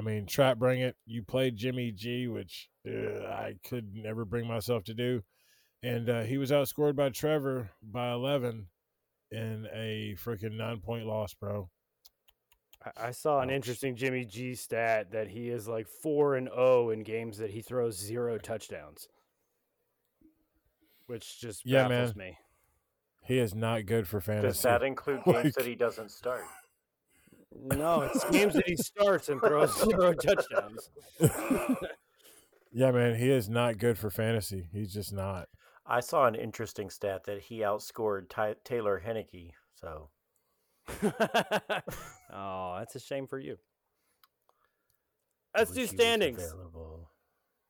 I 0.01 0.03
mean, 0.03 0.25
trap 0.25 0.59
bring 0.59 0.81
it. 0.81 0.97
You 1.05 1.23
played 1.23 1.57
Jimmy 1.57 1.93
G, 1.93 2.27
which 2.27 2.71
uh, 2.89 3.27
I 3.27 3.57
could 3.69 3.95
never 3.95 4.25
bring 4.25 4.47
myself 4.49 4.83
to 4.85 4.95
do, 4.95 5.23
and 5.83 6.09
uh, 6.09 6.23
he 6.23 6.39
was 6.39 6.51
outscored 6.51 6.97
by 6.97 7.11
Trevor 7.11 7.69
by 7.83 8.11
eleven 8.13 8.69
in 9.31 9.69
a 9.75 10.17
freaking 10.19 10.57
nine 10.57 10.81
point 10.81 11.05
loss, 11.05 11.35
bro. 11.35 11.69
I, 12.83 13.09
I 13.09 13.11
saw 13.11 13.41
an 13.41 13.51
interesting 13.51 13.95
Jimmy 13.95 14.25
G 14.25 14.55
stat 14.55 15.13
that 15.13 15.29
he 15.29 15.51
is 15.51 15.69
like 15.69 15.87
4 15.87 16.37
and 16.37 16.49
0 16.49 16.89
in 16.91 17.03
games 17.03 17.37
that 17.37 17.51
he 17.51 17.61
throws 17.61 17.99
zero 17.99 18.39
touchdowns, 18.39 19.07
which 21.09 21.39
just 21.41 21.67
Yeah, 21.67 21.89
baffles 21.89 22.17
man. 22.17 22.29
me. 22.29 22.39
He 23.23 23.39
is 23.39 23.55
not 23.55 23.85
good 23.85 24.09
for 24.09 24.23
fantasy. 24.23 24.49
Does 24.49 24.63
that 24.63 24.83
include 24.83 25.23
games 25.27 25.45
Like- 25.45 25.55
that 25.57 25.67
he 25.67 25.75
doesn't 25.75 26.11
start? 26.11 26.45
No, 27.63 28.03
it's 28.03 28.25
games 28.31 28.55
that 28.55 28.67
he 28.67 28.77
starts 28.77 29.29
and 29.29 29.41
throws 29.41 29.77
zero 29.85 30.13
touchdowns. 30.15 30.91
Yeah, 32.73 32.93
man, 32.93 33.17
he 33.17 33.31
is 33.31 33.49
not 33.49 33.79
good 33.79 33.99
for 33.99 34.11
fantasy. 34.11 34.69
He's 34.73 34.93
just 34.93 35.13
not. 35.13 35.49
I 35.85 36.01
saw 36.01 36.27
an 36.27 36.37
interesting 36.37 36.89
stat 36.89 37.25
that 37.25 37.43
he 37.43 37.61
outscored 37.61 38.29
Ty- 38.29 38.57
Taylor 38.65 39.03
Heinicke. 39.05 39.51
So 39.75 40.11
oh, 42.33 42.77
that's 42.79 42.95
a 42.95 43.01
shame 43.01 43.27
for 43.27 43.39
you. 43.39 43.59
Let's 45.57 45.73
do 45.73 45.87
standings. 45.87 46.55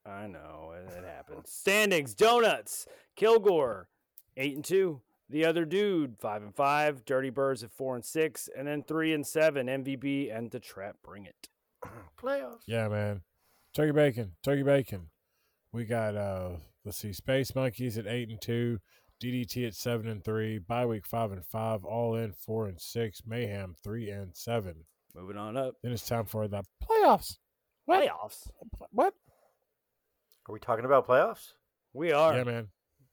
I 0.04 0.26
know 0.26 0.74
it, 0.76 0.92
it 0.92 1.04
happens. 1.04 1.50
Standings: 1.50 2.14
Donuts, 2.14 2.86
Kilgore, 3.16 3.88
eight 4.36 4.54
and 4.54 4.64
two. 4.64 5.00
The 5.30 5.44
other 5.44 5.64
dude, 5.64 6.18
five 6.18 6.42
and 6.42 6.54
five. 6.54 7.04
Dirty 7.04 7.30
Birds 7.30 7.62
at 7.62 7.70
four 7.70 7.94
and 7.94 8.04
six, 8.04 8.48
and 8.56 8.66
then 8.66 8.82
three 8.82 9.12
and 9.12 9.24
seven. 9.24 9.68
MVB 9.68 10.36
and 10.36 10.50
the 10.50 10.58
Trap 10.58 10.96
bring 11.04 11.24
it. 11.24 11.48
Playoffs. 12.20 12.62
Yeah, 12.66 12.88
man. 12.88 13.22
Turkey 13.72 13.92
bacon, 13.92 14.32
turkey 14.42 14.64
bacon. 14.64 15.06
We 15.72 15.84
got 15.84 16.16
uh 16.16 16.56
let's 16.84 16.98
see, 16.98 17.12
Space 17.12 17.54
Monkeys 17.54 17.96
at 17.96 18.08
eight 18.08 18.28
and 18.28 18.40
two, 18.40 18.80
DDT 19.22 19.68
at 19.68 19.74
seven 19.74 20.08
and 20.08 20.24
three, 20.24 20.58
bye 20.58 20.86
week 20.86 21.06
five 21.06 21.30
and 21.30 21.46
five, 21.46 21.84
all 21.84 22.16
in 22.16 22.32
four 22.32 22.66
and 22.66 22.80
six, 22.80 23.20
mayhem 23.24 23.76
three 23.84 24.10
and 24.10 24.34
seven. 24.34 24.86
Moving 25.14 25.36
on 25.36 25.56
up. 25.56 25.74
Then 25.82 25.92
it's 25.92 26.06
time 26.06 26.24
for 26.24 26.48
the 26.48 26.64
playoffs. 26.82 27.36
What? 27.84 28.02
Playoffs. 28.02 28.50
What? 28.90 29.14
Are 30.48 30.52
we 30.52 30.58
talking 30.58 30.84
about 30.84 31.06
playoffs? 31.06 31.52
We 31.92 32.12
are. 32.12 32.36
Yeah, 32.36 32.44
man. 32.44 32.68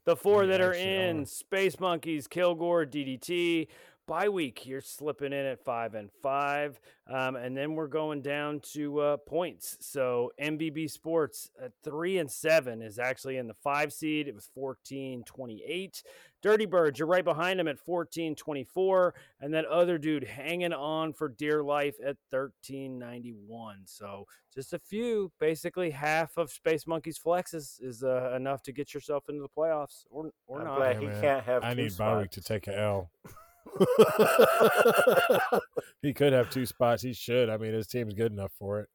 The 0.08 0.16
four 0.16 0.46
that 0.46 0.62
are 0.62 0.72
in 0.72 1.18
are. 1.18 1.26
Space 1.26 1.82
Monkeys, 1.82 2.30
Kilgore, 2.30 2.86
DDT. 2.86 3.68
Bye 4.08 4.30
week, 4.30 4.66
you're 4.66 4.80
slipping 4.80 5.34
in 5.34 5.46
at 5.46 5.66
five 5.66 5.94
and 5.94 6.10
five. 6.24 6.80
Um, 7.12 7.36
and 7.36 7.58
then 7.58 7.76
we're 7.76 7.88
going 7.88 8.22
down 8.22 8.62
to 8.72 9.00
uh, 9.00 9.18
points. 9.18 9.76
So 9.82 10.32
MBB 10.42 10.90
Sports 10.90 11.52
at 11.62 11.74
three 11.84 12.18
and 12.18 12.32
seven 12.32 12.82
is 12.82 13.00
actually 13.00 13.36
in 13.36 13.48
the 13.48 13.54
five 13.54 13.92
seed. 13.92 14.30
It 14.30 14.34
was 14.34 14.50
14 14.56 15.24
28. 15.26 16.04
Dirty 16.42 16.66
Birds, 16.66 17.00
you're 17.00 17.08
right 17.08 17.26
behind 17.26 17.60
them 17.60 17.68
at 17.68 17.80
14 17.80 18.34
24. 18.36 19.14
And 19.42 19.54
that 19.54 19.66
other 19.66 19.98
dude 19.98 20.24
hanging 20.24 20.72
on 20.72 21.12
for 21.12 21.28
dear 21.28 21.62
life 21.62 21.96
at 22.06 22.16
13 22.32 22.98
91. 22.98 23.80
So 23.84 24.26
just 24.56 24.72
a 24.72 24.80
few, 24.80 25.34
basically 25.38 25.90
half 25.90 26.38
of 26.38 26.50
Space 26.50 26.88
Monkeys 26.88 27.20
flexes 27.20 27.82
is 27.82 28.04
uh, 28.04 28.32
enough 28.34 28.64
to 28.64 28.72
get 28.72 28.94
yourself 28.94 29.26
into 29.28 29.42
the 29.42 29.50
playoffs 29.50 30.06
or, 30.10 30.32
or 30.48 30.60
I'm 30.60 30.68
not. 30.68 30.78
glad 30.78 30.96
Yeah, 30.96 31.00
he 31.02 31.06
man. 31.08 31.22
can't 31.22 31.44
have. 31.44 31.64
I 31.66 31.74
two 31.74 31.82
need 31.82 31.98
bye 31.98 32.22
week 32.22 32.32
to 32.32 32.42
take 32.42 32.68
a 32.68 32.80
L. 32.80 33.12
he 36.02 36.14
could 36.14 36.34
have 36.34 36.50
two 36.50 36.66
spots. 36.66 37.04
He 37.04 37.14
should. 37.14 37.50
I 37.50 37.58
mean, 37.58 37.74
his 37.74 37.88
team's 37.88 38.14
good 38.14 38.32
enough 38.32 38.52
for 38.58 38.82
it. 38.82 38.90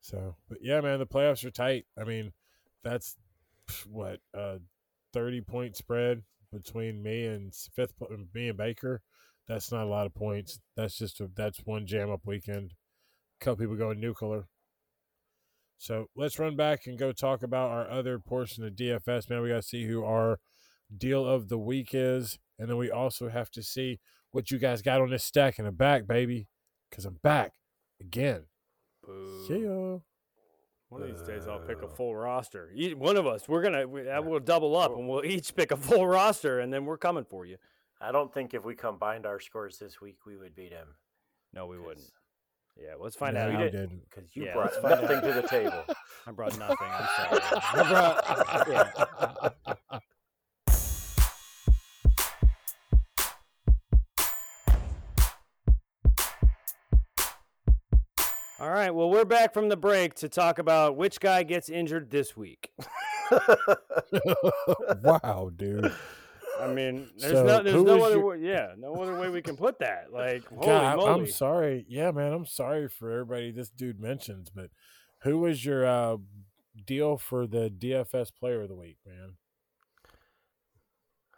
So, 0.00 0.36
but 0.48 0.58
yeah, 0.62 0.80
man, 0.80 0.98
the 0.98 1.06
playoffs 1.06 1.44
are 1.44 1.50
tight. 1.50 1.86
I 1.98 2.04
mean, 2.04 2.32
that's 2.84 3.16
what 3.88 4.20
a 4.34 4.58
thirty 5.12 5.40
point 5.40 5.76
spread 5.76 6.22
between 6.52 7.02
me 7.02 7.26
and 7.26 7.52
fifth, 7.74 7.94
me 8.32 8.48
and 8.48 8.56
Baker. 8.56 9.02
That's 9.48 9.72
not 9.72 9.84
a 9.84 9.88
lot 9.90 10.06
of 10.06 10.14
points. 10.14 10.58
That's 10.76 10.96
just 10.96 11.20
a, 11.20 11.30
that's 11.34 11.58
one 11.64 11.86
jam 11.86 12.10
up 12.10 12.20
weekend. 12.24 12.74
A 13.40 13.44
couple 13.44 13.64
people 13.64 13.76
going 13.76 14.00
nuclear. 14.00 14.46
So 15.78 16.06
let's 16.16 16.38
run 16.38 16.56
back 16.56 16.86
and 16.86 16.98
go 16.98 17.12
talk 17.12 17.42
about 17.42 17.70
our 17.70 17.90
other 17.90 18.18
portion 18.18 18.64
of 18.64 18.74
DFS. 18.74 19.28
Man, 19.28 19.42
we 19.42 19.48
got 19.48 19.56
to 19.56 19.62
see 19.62 19.86
who 19.86 20.04
our 20.04 20.38
deal 20.96 21.24
of 21.26 21.48
the 21.48 21.58
week 21.58 21.90
is, 21.92 22.38
and 22.58 22.68
then 22.68 22.76
we 22.76 22.90
also 22.90 23.28
have 23.28 23.50
to 23.52 23.62
see 23.62 24.00
what 24.32 24.50
you 24.50 24.58
guys 24.58 24.82
got 24.82 25.00
on 25.00 25.10
this 25.10 25.24
stack 25.24 25.58
in 25.58 25.64
the 25.64 25.72
back, 25.72 26.06
baby. 26.06 26.48
Because 26.90 27.04
I'm 27.04 27.18
back 27.22 27.52
again. 28.00 28.44
Boo. 29.04 29.44
See 29.48 29.64
ya. 29.64 29.98
One 30.88 31.02
of 31.02 31.08
these 31.08 31.26
days, 31.26 31.48
I'll 31.48 31.58
pick 31.58 31.82
a 31.82 31.88
full 31.88 32.14
roster. 32.14 32.70
E- 32.74 32.94
One 32.94 33.16
of 33.16 33.26
us, 33.26 33.48
we're 33.48 33.62
gonna 33.62 33.86
we, 33.88 34.08
uh, 34.08 34.22
we'll 34.22 34.38
double 34.40 34.76
up 34.76 34.96
and 34.96 35.08
we'll 35.08 35.24
each 35.24 35.54
pick 35.56 35.72
a 35.72 35.76
full 35.76 36.06
roster, 36.06 36.60
and 36.60 36.72
then 36.72 36.84
we're 36.84 36.96
coming 36.98 37.24
for 37.24 37.44
you. 37.44 37.56
I 38.00 38.12
don't 38.12 38.32
think 38.32 38.54
if 38.54 38.64
we 38.64 38.74
combined 38.76 39.26
our 39.26 39.40
scores 39.40 39.78
this 39.78 40.00
week, 40.00 40.18
we 40.26 40.36
would 40.36 40.54
beat 40.54 40.70
him. 40.72 40.86
No, 41.52 41.66
we 41.66 41.78
wouldn't. 41.78 42.06
Yeah, 42.80 42.94
let's 43.00 43.16
find 43.16 43.34
No, 43.34 43.42
out. 43.46 43.50
you 43.52 43.56
how- 43.56 43.64
didn't. 43.64 44.02
Because 44.08 44.36
you 44.36 44.44
Yeah, 44.44 44.52
brought 44.52 44.82
nothing 44.82 45.16
out. 45.16 45.24
to 45.24 45.32
the 45.42 45.48
table. 45.48 45.84
I 46.26 46.30
brought 46.30 46.58
nothing. 46.58 46.76
I'm 46.80 47.08
sorry. 47.16 47.42
I 47.74 47.88
brought, 47.90 48.68
yeah. 48.68 49.98
right. 58.76 58.94
Well, 58.94 59.10
we're 59.10 59.24
back 59.24 59.52
from 59.54 59.68
the 59.68 59.76
break 59.76 60.14
to 60.16 60.28
talk 60.28 60.58
about 60.58 60.96
which 60.96 61.20
guy 61.20 61.42
gets 61.42 61.68
injured 61.68 62.10
this 62.10 62.36
week. 62.36 62.70
wow, 65.02 65.50
dude. 65.54 65.92
I 66.60 66.68
mean, 66.68 67.08
there's 67.18 67.32
So, 67.32 67.44
no, 67.44 67.62
there's 67.62 67.82
no 67.82 68.02
other 68.04 68.16
your- 68.16 68.26
way. 68.26 68.38
Yeah, 68.40 68.72
no 68.78 68.94
other 68.94 69.18
way 69.18 69.28
we 69.28 69.42
can 69.42 69.56
put 69.56 69.78
that. 69.80 70.12
Like, 70.12 70.46
holy 70.48 70.66
God, 70.66 70.96
moly! 70.96 71.10
I'm 71.10 71.26
sorry. 71.26 71.84
Yeah, 71.88 72.10
man, 72.12 72.32
I'm 72.32 72.46
sorry 72.46 72.88
for 72.88 73.10
everybody 73.12 73.50
this 73.50 73.68
dude 73.68 74.00
mentions, 74.00 74.48
but 74.50 74.70
who 75.22 75.38
was 75.38 75.64
your 75.64 75.84
uh, 75.86 76.16
deal 76.84 77.18
for 77.18 77.46
the 77.46 77.68
DFS 77.70 78.30
player 78.34 78.62
of 78.62 78.68
the 78.68 78.74
week, 78.76 78.96
man? 79.06 79.34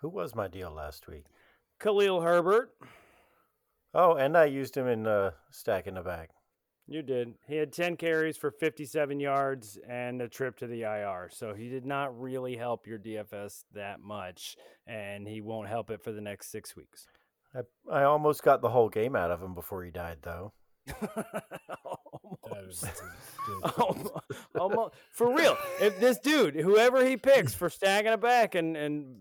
Who 0.00 0.08
was 0.08 0.34
my 0.34 0.46
deal 0.46 0.70
last 0.70 1.08
week? 1.08 1.24
Khalil 1.80 2.20
Herbert. 2.20 2.70
Oh, 3.94 4.14
and 4.14 4.36
I 4.36 4.44
used 4.44 4.76
him 4.76 4.86
in 4.86 5.06
uh, 5.06 5.32
stack 5.50 5.86
in 5.88 5.94
the 5.94 6.02
back. 6.02 6.30
You 6.90 7.02
did. 7.02 7.34
He 7.46 7.56
had 7.56 7.70
10 7.72 7.96
carries 7.98 8.38
for 8.38 8.50
57 8.50 9.20
yards 9.20 9.78
and 9.86 10.22
a 10.22 10.28
trip 10.28 10.56
to 10.58 10.66
the 10.66 10.82
IR. 10.82 11.28
So 11.30 11.52
he 11.52 11.68
did 11.68 11.84
not 11.84 12.18
really 12.18 12.56
help 12.56 12.86
your 12.86 12.98
DFS 12.98 13.64
that 13.74 14.00
much, 14.00 14.56
and 14.86 15.28
he 15.28 15.42
won't 15.42 15.68
help 15.68 15.90
it 15.90 16.02
for 16.02 16.12
the 16.12 16.22
next 16.22 16.50
six 16.50 16.74
weeks. 16.74 17.06
I, 17.54 17.60
I 17.92 18.04
almost 18.04 18.42
got 18.42 18.62
the 18.62 18.70
whole 18.70 18.88
game 18.88 19.14
out 19.14 19.30
of 19.30 19.42
him 19.42 19.54
before 19.54 19.84
he 19.84 19.90
died, 19.90 20.18
though. 20.22 20.52
That 22.50 22.64
is 22.68 22.84
Almost. 23.78 23.78
Almo- 23.78 24.20
almo- 24.58 24.90
for 25.12 25.34
real. 25.34 25.56
If 25.80 26.00
this 26.00 26.18
dude, 26.18 26.54
whoever 26.54 27.04
he 27.04 27.16
picks 27.16 27.54
for 27.54 27.68
stacking 27.68 28.12
it 28.12 28.20
back 28.20 28.54
and, 28.54 28.76
and 28.76 29.16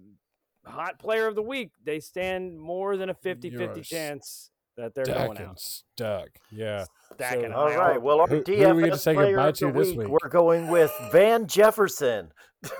hot 0.65 0.99
player 0.99 1.27
of 1.27 1.35
the 1.35 1.41
week, 1.41 1.71
they 1.83 1.99
stand 1.99 2.57
more 2.59 2.95
than 2.97 3.09
a 3.09 3.13
50 3.13 3.49
You're 3.49 3.59
50 3.59 3.79
s- 3.81 3.87
chance 3.87 4.51
that 4.77 4.93
they're 4.95 5.05
stuck 5.05 5.17
going 5.27 5.37
and 5.37 5.47
out. 5.49 5.59
stuck. 5.59 6.29
Yeah. 6.51 6.85
Stacking 7.15 7.51
So- 7.51 7.57
All 7.57 7.67
high 7.69 7.75
right. 7.77 7.91
arm. 7.95 8.03
Well, 8.03 8.19
our 8.21 8.27
Who- 8.27 8.43
who 8.45 8.53
are 8.65 8.73
we 8.75 8.81
gonna 8.83 8.93
DFS 8.93 8.99
say 9.03 9.13
player 9.15 9.27
goodbye 9.35 9.47
of 9.49 9.57
the 9.59 9.65
to 9.67 9.71
this 9.73 9.87
week, 9.89 9.97
week? 9.99 10.07
we're 10.09 10.29
going 10.29 10.67
with 10.69 10.91
Van 11.11 11.47
Jefferson. 11.47 12.31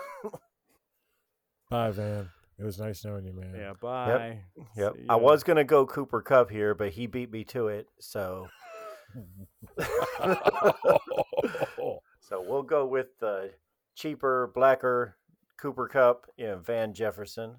Bye, 1.69 1.91
Van. 1.91 2.29
It 2.59 2.63
was 2.63 2.79
nice 2.79 3.03
knowing 3.05 3.25
you, 3.25 3.33
man. 3.33 3.53
yeah, 3.55 3.73
bye. 3.79 4.39
Yep. 4.75 4.93
See 4.95 5.05
I 5.09 5.15
was 5.15 5.43
going 5.43 5.57
to 5.57 5.63
go 5.63 5.85
Cooper 5.85 6.21
Kupp 6.21 6.49
here, 6.49 6.73
but 6.73 6.89
he 6.91 7.05
beat 7.05 7.29
me 7.31 7.43
to 7.45 7.67
it. 7.67 7.87
So, 7.99 8.47
so 12.19 12.41
we'll 12.41 12.63
go 12.63 12.85
with 12.85 13.07
the 13.19 13.51
cheaper, 13.95 14.51
blacker 14.55 15.17
Cooper 15.57 15.87
Kupp 15.87 16.25
in 16.37 16.61
Van 16.61 16.93
Jefferson. 16.93 17.57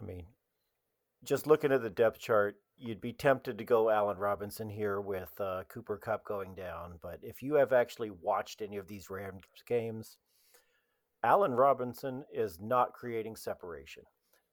I 0.00 0.04
mean, 0.04 0.26
just 1.24 1.46
looking 1.46 1.72
at 1.72 1.82
the 1.82 1.90
depth 1.90 2.18
chart, 2.18 2.56
you'd 2.78 3.00
be 3.00 3.12
tempted 3.12 3.58
to 3.58 3.64
go 3.64 3.90
Allen 3.90 4.18
Robinson 4.18 4.68
here 4.68 5.00
with 5.00 5.32
uh, 5.40 5.64
Cooper 5.68 5.96
Kupp 5.96 6.24
going 6.24 6.54
down. 6.54 6.98
But 7.02 7.20
if 7.22 7.42
you 7.42 7.54
have 7.54 7.72
actually 7.72 8.10
watched 8.10 8.62
any 8.62 8.76
of 8.76 8.86
these 8.86 9.08
Rams 9.10 9.42
games, 9.66 10.18
Allen 11.22 11.52
Robinson 11.54 12.24
is 12.32 12.60
not 12.60 12.92
creating 12.92 13.36
separation. 13.36 14.04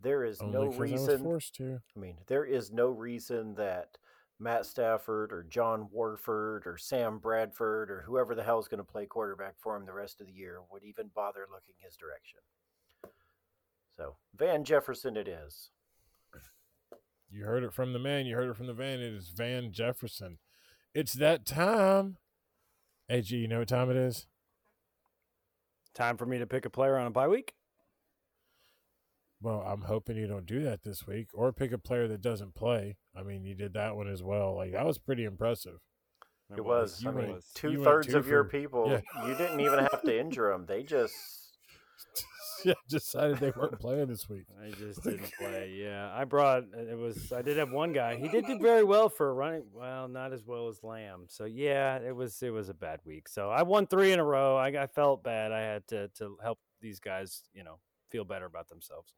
There 0.01 0.23
is 0.23 0.41
Only 0.41 0.53
no 0.53 0.65
'cause 0.67 0.77
I 0.79 0.81
reason. 0.81 1.23
forced 1.23 1.55
to. 1.55 1.81
I 1.95 1.99
mean, 1.99 2.17
there 2.27 2.45
is 2.45 2.71
no 2.71 2.87
reason 2.89 3.55
that 3.55 3.97
Matt 4.39 4.65
Stafford 4.65 5.31
or 5.31 5.43
John 5.43 5.87
Wolford 5.91 6.65
or 6.65 6.77
Sam 6.77 7.19
Bradford 7.19 7.91
or 7.91 8.01
whoever 8.01 8.35
the 8.35 8.43
hell 8.43 8.59
is 8.59 8.67
going 8.67 8.79
to 8.83 8.91
play 8.91 9.05
quarterback 9.05 9.55
for 9.59 9.75
him 9.75 9.85
the 9.85 9.93
rest 9.93 10.19
of 10.19 10.27
the 10.27 10.33
year 10.33 10.61
would 10.71 10.83
even 10.83 11.09
bother 11.09 11.45
looking 11.51 11.75
his 11.77 11.95
direction. 11.95 12.39
So, 13.95 14.17
Van 14.33 14.63
Jefferson 14.63 15.15
it 15.15 15.27
is. 15.27 15.69
You 17.33 17.45
heard 17.45 17.63
it 17.63 17.73
from 17.73 17.93
the 17.93 17.99
man. 17.99 18.27
You 18.27 18.35
heard 18.35 18.49
it 18.49 18.55
from 18.55 18.67
the 18.67 18.73
van. 18.73 18.99
It 18.99 19.13
is 19.13 19.29
Van 19.29 19.71
Jefferson. 19.71 20.37
It's 20.93 21.13
that 21.13 21.47
time. 21.47 22.17
AG, 23.09 23.35
you 23.35 23.47
know 23.47 23.59
what 23.59 23.67
time 23.67 23.89
it 23.89 23.97
is? 23.97 24.27
Time 25.95 26.15
for 26.15 26.27
me 26.27 26.37
to 26.37 26.45
pick 26.45 26.65
a 26.65 26.69
player 26.69 26.95
on 26.95 27.07
a 27.07 27.11
bye 27.11 27.27
week. 27.27 27.55
Well, 29.41 29.63
I'm 29.67 29.81
hoping 29.81 30.15
you 30.15 30.27
don't 30.27 30.45
do 30.45 30.61
that 30.61 30.83
this 30.83 31.07
week 31.07 31.27
or 31.33 31.51
pick 31.51 31.71
a 31.71 31.77
player 31.79 32.07
that 32.07 32.21
doesn't 32.21 32.53
play. 32.53 32.97
I 33.15 33.23
mean, 33.23 33.43
you 33.43 33.55
did 33.55 33.73
that 33.73 33.95
one 33.95 34.07
as 34.07 34.21
well. 34.21 34.55
Like, 34.55 34.71
that 34.73 34.85
was 34.85 34.99
pretty 34.99 35.25
impressive. 35.25 35.79
It 36.55 36.63
was. 36.63 37.01
You 37.01 37.09
I 37.09 37.13
mean, 37.13 37.39
two 37.55 37.83
thirds 37.83 38.07
two 38.07 38.17
of 38.17 38.27
your 38.27 38.43
people, 38.43 38.89
yeah. 38.89 39.27
you 39.27 39.35
didn't 39.35 39.59
even 39.59 39.79
have 39.79 40.03
to 40.03 40.19
injure 40.19 40.51
them. 40.51 40.65
They 40.67 40.83
just 40.83 41.57
yeah, 42.65 42.73
decided 42.89 43.37
they 43.39 43.51
weren't 43.51 43.79
playing 43.79 44.07
this 44.07 44.27
week. 44.29 44.45
I 44.61 44.69
just 44.79 45.03
didn't 45.03 45.31
play. 45.39 45.75
Yeah, 45.77 46.11
I 46.13 46.23
brought 46.23 46.63
uh, 46.75 46.81
it 46.91 46.97
was. 46.97 47.31
I 47.31 47.41
did 47.41 47.57
have 47.57 47.71
one 47.71 47.93
guy. 47.93 48.15
He 48.15 48.27
did 48.27 48.45
do 48.45 48.57
very 48.59 48.83
well 48.83 49.09
for 49.09 49.29
a 49.29 49.33
running. 49.33 49.63
Well, 49.73 50.07
not 50.07 50.33
as 50.33 50.45
well 50.45 50.67
as 50.67 50.83
Lamb. 50.83 51.25
So 51.27 51.45
yeah, 51.45 51.97
it 51.97 52.15
was 52.15 52.41
it 52.41 52.51
was 52.51 52.69
a 52.69 52.73
bad 52.73 52.99
week. 53.05 53.27
So 53.27 53.49
I 53.49 53.63
won 53.63 53.87
three 53.87 54.11
in 54.11 54.19
a 54.19 54.23
row. 54.23 54.55
I, 54.57 54.67
I 54.83 54.87
felt 54.87 55.23
bad. 55.23 55.51
I 55.51 55.61
had 55.61 55.87
to 55.87 56.07
to 56.19 56.37
help 56.41 56.59
these 56.81 56.99
guys, 56.99 57.43
you 57.53 57.63
know, 57.63 57.79
feel 58.11 58.25
better 58.25 58.45
about 58.45 58.69
themselves. 58.69 59.13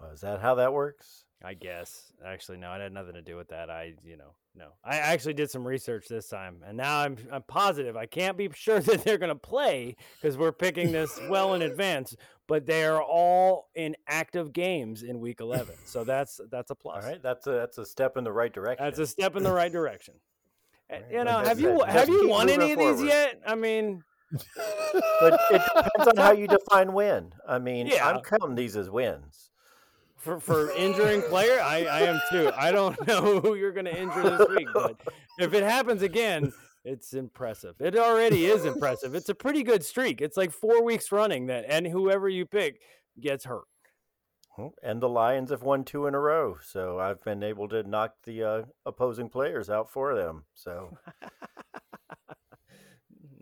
Well, 0.00 0.10
is 0.10 0.20
that 0.20 0.40
how 0.40 0.56
that 0.56 0.72
works? 0.72 1.24
I 1.44 1.54
guess. 1.54 2.12
Actually, 2.24 2.58
no, 2.58 2.72
it 2.72 2.80
had 2.80 2.92
nothing 2.92 3.14
to 3.14 3.22
do 3.22 3.36
with 3.36 3.48
that. 3.48 3.70
I, 3.70 3.94
you 4.04 4.16
know, 4.16 4.34
no. 4.54 4.68
I 4.82 4.96
actually 4.96 5.34
did 5.34 5.50
some 5.50 5.66
research 5.66 6.08
this 6.08 6.28
time, 6.28 6.62
and 6.66 6.76
now 6.76 7.00
I'm 7.00 7.16
I'm 7.30 7.42
positive. 7.42 7.96
I 7.96 8.06
can't 8.06 8.36
be 8.38 8.48
sure 8.54 8.80
that 8.80 9.04
they're 9.04 9.18
going 9.18 9.28
to 9.28 9.34
play 9.34 9.96
because 10.20 10.36
we're 10.38 10.52
picking 10.52 10.92
this 10.92 11.18
well 11.28 11.54
in 11.54 11.62
advance. 11.62 12.16
But 12.48 12.64
they 12.64 12.84
are 12.84 13.02
all 13.02 13.68
in 13.74 13.96
active 14.06 14.52
games 14.52 15.02
in 15.02 15.20
Week 15.20 15.40
11, 15.40 15.74
so 15.84 16.04
that's 16.04 16.40
that's 16.50 16.70
a 16.70 16.74
plus. 16.74 17.04
All 17.04 17.10
right, 17.10 17.22
that's 17.22 17.46
a 17.46 17.52
that's 17.52 17.78
a 17.78 17.84
step 17.84 18.16
in 18.16 18.24
the 18.24 18.32
right 18.32 18.52
direction. 18.52 18.84
That's 18.84 18.98
a 18.98 19.06
step 19.06 19.36
in 19.36 19.42
the 19.42 19.52
right 19.52 19.72
direction. 19.72 20.14
Eh, 20.88 21.00
right, 21.00 21.12
You 21.12 21.24
know, 21.24 21.38
have 21.40 21.58
you 21.58 21.82
have 21.82 22.08
you 22.08 22.28
won 22.28 22.48
any 22.48 22.70
of 22.70 22.78
these 22.78 23.02
yet? 23.02 23.40
I 23.44 23.56
mean, 23.56 24.04
but 25.20 25.40
it 25.50 25.60
depends 25.74 26.06
on 26.06 26.16
how 26.16 26.30
you 26.30 26.46
define 26.46 26.92
win. 26.92 27.32
I 27.48 27.58
mean, 27.58 27.86
Yeah. 27.92 28.08
I'm 28.08 28.20
counting 28.22 28.54
these 28.54 28.76
as 28.76 28.88
wins. 28.88 29.50
For 30.26 30.40
for 30.40 30.70
injuring 30.72 31.22
player, 31.22 31.60
I 31.60 31.84
I 31.84 32.00
am 32.00 32.20
too. 32.30 32.50
I 32.56 32.72
don't 32.72 33.06
know 33.06 33.40
who 33.40 33.54
you're 33.54 33.72
going 33.72 33.86
to 33.86 33.96
injure 33.96 34.36
this 34.36 34.48
week, 34.48 34.68
but 34.74 35.00
if 35.38 35.54
it 35.54 35.62
happens 35.62 36.02
again, 36.02 36.52
it's 36.84 37.14
impressive. 37.14 37.76
It 37.80 37.96
already 37.96 38.46
is 38.46 38.64
impressive. 38.64 39.14
It's 39.14 39.28
a 39.28 39.34
pretty 39.34 39.62
good 39.62 39.84
streak. 39.84 40.20
It's 40.20 40.36
like 40.36 40.50
four 40.50 40.82
weeks 40.82 41.12
running 41.12 41.46
that, 41.46 41.64
and 41.68 41.86
whoever 41.86 42.28
you 42.28 42.44
pick 42.44 42.82
gets 43.20 43.44
hurt. 43.44 43.64
And 44.82 45.02
the 45.02 45.08
Lions 45.08 45.50
have 45.50 45.62
won 45.62 45.84
two 45.84 46.06
in 46.06 46.14
a 46.14 46.18
row, 46.18 46.56
so 46.62 46.98
I've 46.98 47.22
been 47.22 47.42
able 47.42 47.68
to 47.68 47.82
knock 47.82 48.14
the 48.24 48.42
uh, 48.42 48.62
opposing 48.86 49.28
players 49.28 49.68
out 49.68 49.90
for 49.90 50.14
them. 50.14 50.44
So 50.54 50.96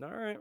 All 0.03 0.11
right. 0.11 0.39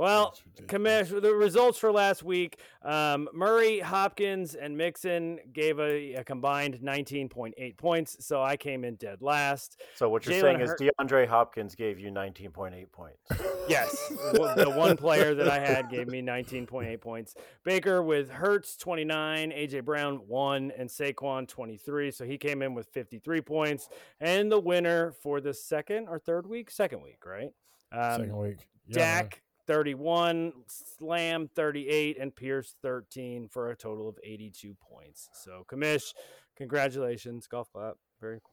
Well, 0.00 0.34
That's 0.56 0.72
commish 0.72 1.20
the 1.20 1.34
results 1.34 1.76
for 1.76 1.92
last 1.92 2.22
week. 2.22 2.58
Um, 2.82 3.28
Murray, 3.34 3.80
Hopkins, 3.80 4.54
and 4.54 4.74
Mixon 4.74 5.38
gave 5.52 5.78
a, 5.78 6.14
a 6.14 6.24
combined 6.24 6.78
19.8 6.82 7.76
points, 7.76 8.16
so 8.20 8.42
I 8.42 8.56
came 8.56 8.86
in 8.86 8.94
dead 8.94 9.20
last. 9.20 9.82
So 9.96 10.08
what 10.08 10.24
you're 10.24 10.36
Jalen 10.36 10.40
saying 10.40 10.60
is 10.62 10.74
DeAndre 10.80 11.28
Hopkins 11.28 11.74
gave 11.74 11.98
you 11.98 12.10
19.8 12.10 12.90
points. 12.90 13.20
Yes, 13.68 14.08
the 14.32 14.72
one 14.74 14.96
player 14.96 15.34
that 15.34 15.48
I 15.48 15.58
had 15.58 15.90
gave 15.90 16.08
me 16.08 16.22
19.8 16.22 16.98
points. 16.98 17.34
Baker 17.62 18.02
with 18.02 18.30
Hurts 18.30 18.78
29, 18.78 19.50
AJ 19.50 19.84
Brown 19.84 20.22
1, 20.26 20.72
and 20.78 20.88
Saquon 20.88 21.46
23. 21.46 22.10
So 22.10 22.24
he 22.24 22.38
came 22.38 22.62
in 22.62 22.72
with 22.72 22.88
53 22.88 23.42
points. 23.42 23.90
And 24.18 24.50
the 24.50 24.58
winner 24.58 25.12
for 25.12 25.42
the 25.42 25.52
second 25.52 26.08
or 26.08 26.18
third 26.18 26.46
week? 26.46 26.70
Second 26.70 27.02
week, 27.02 27.26
right? 27.26 27.52
Um, 27.92 28.20
Second 28.22 28.36
week. 28.38 28.66
Yeah. 28.88 28.94
Dak 28.94 29.42
31, 29.70 30.52
Slam 30.66 31.48
38, 31.54 32.18
and 32.18 32.34
Pierce 32.34 32.74
13 32.82 33.46
for 33.46 33.70
a 33.70 33.76
total 33.76 34.08
of 34.08 34.18
82 34.20 34.74
points. 34.80 35.28
So, 35.32 35.64
Commish, 35.70 36.12
congratulations. 36.56 37.46
Golf 37.46 37.70
clap. 37.72 37.94
Very 38.20 38.40
cool. 38.40 38.52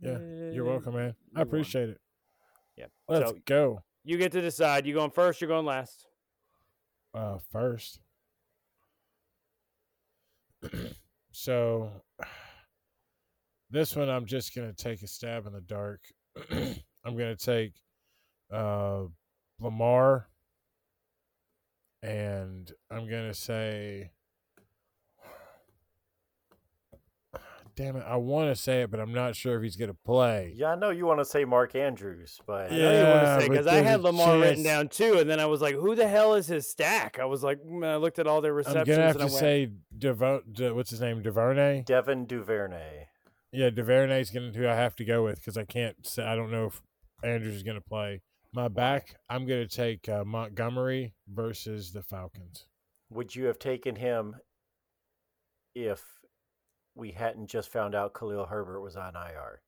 Yeah, 0.00 0.52
You're 0.54 0.64
welcome, 0.64 0.94
man. 0.94 1.16
You 1.32 1.32
I 1.34 1.40
won. 1.40 1.48
appreciate 1.48 1.88
it. 1.88 2.00
Yeah. 2.76 2.86
Let's 3.08 3.30
so 3.30 3.38
go. 3.44 3.80
you 4.04 4.16
get 4.18 4.30
to 4.32 4.40
decide. 4.40 4.86
You 4.86 4.94
going 4.94 5.10
first, 5.10 5.40
you're 5.40 5.48
going 5.48 5.66
last. 5.66 6.06
Uh, 7.12 7.38
first. 7.50 7.98
so, 11.32 11.90
this 13.70 13.96
one 13.96 14.08
I'm 14.08 14.26
just 14.26 14.54
gonna 14.54 14.72
take 14.74 15.02
a 15.02 15.08
stab 15.08 15.48
in 15.48 15.54
the 15.54 15.60
dark. 15.60 16.02
I'm 16.52 17.16
gonna 17.16 17.34
take 17.34 17.72
uh, 18.52 19.02
Lamar, 19.58 20.28
and 22.02 22.70
I'm 22.90 23.08
gonna 23.08 23.34
say, 23.34 24.10
damn 27.74 27.96
it, 27.96 28.04
I 28.06 28.16
want 28.16 28.54
to 28.54 28.60
say 28.60 28.82
it, 28.82 28.90
but 28.90 29.00
I'm 29.00 29.14
not 29.14 29.34
sure 29.36 29.56
if 29.56 29.62
he's 29.62 29.76
gonna 29.76 29.94
play. 30.04 30.52
Yeah, 30.56 30.72
I 30.72 30.74
know 30.74 30.90
you 30.90 31.06
want 31.06 31.20
to 31.20 31.24
say 31.24 31.44
Mark 31.44 31.74
Andrews, 31.74 32.40
but 32.46 32.70
I 32.72 32.76
know 32.76 32.92
you 32.92 33.04
want 33.06 33.20
to 33.22 33.26
Yeah, 33.26 33.38
say 33.38 33.48
because 33.48 33.66
I 33.66 33.74
there's 33.76 33.86
had 33.86 34.00
a 34.00 34.02
Lamar 34.02 34.38
written 34.38 34.62
down 34.62 34.88
too, 34.88 35.18
and 35.18 35.28
then 35.30 35.40
I 35.40 35.46
was 35.46 35.60
like, 35.60 35.74
"Who 35.74 35.94
the 35.94 36.06
hell 36.08 36.34
is 36.34 36.46
his 36.46 36.68
stack?" 36.68 37.18
I 37.18 37.24
was 37.24 37.42
like, 37.42 37.58
mm, 37.64 37.84
I 37.86 37.96
looked 37.96 38.18
at 38.18 38.26
all 38.26 38.40
their 38.40 38.52
receptions. 38.54 38.88
I'm 38.88 38.94
gonna 38.94 39.06
have 39.06 39.16
and 39.16 39.24
I 39.24 39.26
to 39.28 39.32
went, 39.32 39.40
say 39.40 39.70
Devo- 39.96 40.42
De, 40.52 40.74
what's 40.74 40.90
his 40.90 41.00
name, 41.00 41.22
Duvernay. 41.22 41.84
Devin 41.86 42.26
Duvernay. 42.26 43.06
Yeah, 43.52 43.70
Duvernay's 43.70 44.30
gonna 44.30 44.50
who 44.52 44.66
I 44.66 44.74
have 44.74 44.96
to 44.96 45.04
go 45.04 45.22
with 45.24 45.36
because 45.36 45.56
I 45.56 45.64
can't 45.64 46.06
say 46.06 46.24
I 46.24 46.34
don't 46.36 46.50
know 46.50 46.66
if 46.66 46.82
Andrews 47.22 47.54
is 47.54 47.62
gonna 47.62 47.80
play. 47.80 48.22
My 48.52 48.68
back, 48.68 49.16
I'm 49.30 49.46
gonna 49.46 49.66
take 49.66 50.08
uh, 50.08 50.24
Montgomery 50.24 51.14
versus 51.26 51.92
the 51.92 52.02
Falcons. 52.02 52.66
Would 53.10 53.34
you 53.34 53.46
have 53.46 53.58
taken 53.58 53.96
him 53.96 54.36
if 55.74 56.02
we 56.94 57.12
hadn't 57.12 57.46
just 57.48 57.70
found 57.72 57.94
out 57.94 58.12
Khalil 58.14 58.46
Herbert 58.46 58.82
was 58.82 58.96
on 58.96 59.14
IR? 59.16 59.62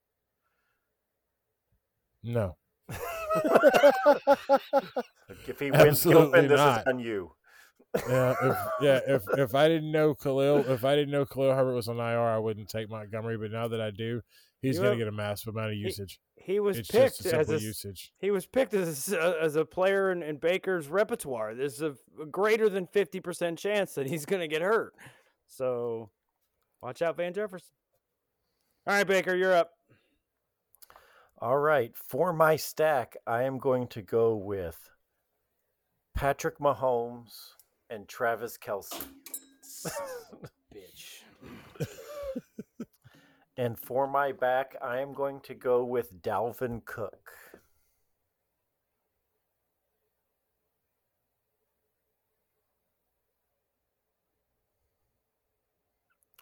No, 2.22 2.56
If 5.46 5.60
he 5.60 5.70
wins, 5.70 6.04
Gilpin, 6.04 6.48
this 6.48 6.58
not. 6.58 6.80
is 6.80 6.86
on 6.86 6.98
you. 6.98 7.32
yeah, 8.08 8.34
if, 8.42 8.56
yeah. 8.80 9.00
If 9.14 9.22
if 9.38 9.54
I 9.54 9.68
didn't 9.68 9.92
know 9.92 10.14
Khalil, 10.14 10.58
if 10.70 10.84
I 10.84 10.94
didn't 10.94 11.10
know 11.12 11.24
Khalil 11.24 11.54
Herbert 11.54 11.74
was 11.74 11.88
on 11.88 11.98
IR, 11.98 12.20
I 12.20 12.38
wouldn't 12.38 12.68
take 12.68 12.90
Montgomery. 12.90 13.36
But 13.38 13.50
now 13.52 13.68
that 13.68 13.80
I 13.80 13.90
do, 13.90 14.20
he's 14.66 14.78
gonna 14.78 14.96
get 14.96 15.08
a 15.08 15.12
massive 15.12 15.54
amount 15.54 15.70
of 15.72 15.76
usage. 15.76 16.20
he 16.36 16.60
was 16.60 16.78
It's 16.78 16.90
picked 16.90 17.18
just 17.18 17.26
a 17.26 17.36
as 17.38 17.46
simple 17.46 17.54
a 17.54 17.56
s- 17.56 17.62
usage. 17.62 18.12
he 18.18 18.30
was 18.30 18.46
picked 18.46 18.74
as 18.74 19.12
a, 19.12 19.20
uh, 19.20 19.44
as 19.44 19.56
a 19.56 19.64
player 19.64 20.10
in, 20.12 20.22
in 20.22 20.36
Baker's 20.36 20.88
repertoire. 20.88 21.54
There's 21.54 21.80
a, 21.82 21.94
a 22.20 22.26
greater 22.26 22.68
than 22.68 22.86
fifty 22.86 23.20
percent 23.20 23.58
chance 23.58 23.94
that 23.94 24.06
he's 24.08 24.26
going 24.26 24.40
to 24.40 24.48
get 24.48 24.62
hurt. 24.62 24.94
So, 25.46 26.10
watch 26.82 27.02
out, 27.02 27.16
Van 27.16 27.32
Jefferson. 27.32 27.68
All 28.86 28.94
right, 28.94 29.06
Baker, 29.06 29.34
you're 29.34 29.54
up. 29.54 29.70
All 31.38 31.58
right. 31.58 31.94
For 31.96 32.32
my 32.32 32.56
stack, 32.56 33.16
I 33.26 33.42
am 33.42 33.58
going 33.58 33.86
to 33.88 34.02
go 34.02 34.34
with 34.36 34.88
Patrick 36.14 36.58
Mahomes 36.58 37.50
and 37.90 38.08
Travis 38.08 38.56
Kelce. 38.58 38.92
Bitch. 40.74 41.23
And 43.56 43.76
for 43.80 44.06
my 44.06 44.30
back, 44.30 44.76
I 44.80 45.00
am 45.00 45.12
going 45.12 45.40
to 45.40 45.54
go 45.54 45.84
with 45.84 46.22
Dalvin 46.22 46.84
Cook. 46.84 47.32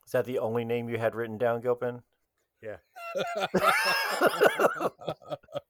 Is 0.07 0.13
that 0.13 0.27
the 0.27 0.39
only 0.39 0.65
name 0.65 0.89
you 0.89 0.99
had 0.99 1.15
written 1.17 1.39
down, 1.39 1.61
Gilpin? 1.61 2.03
Yeah. 2.63 2.79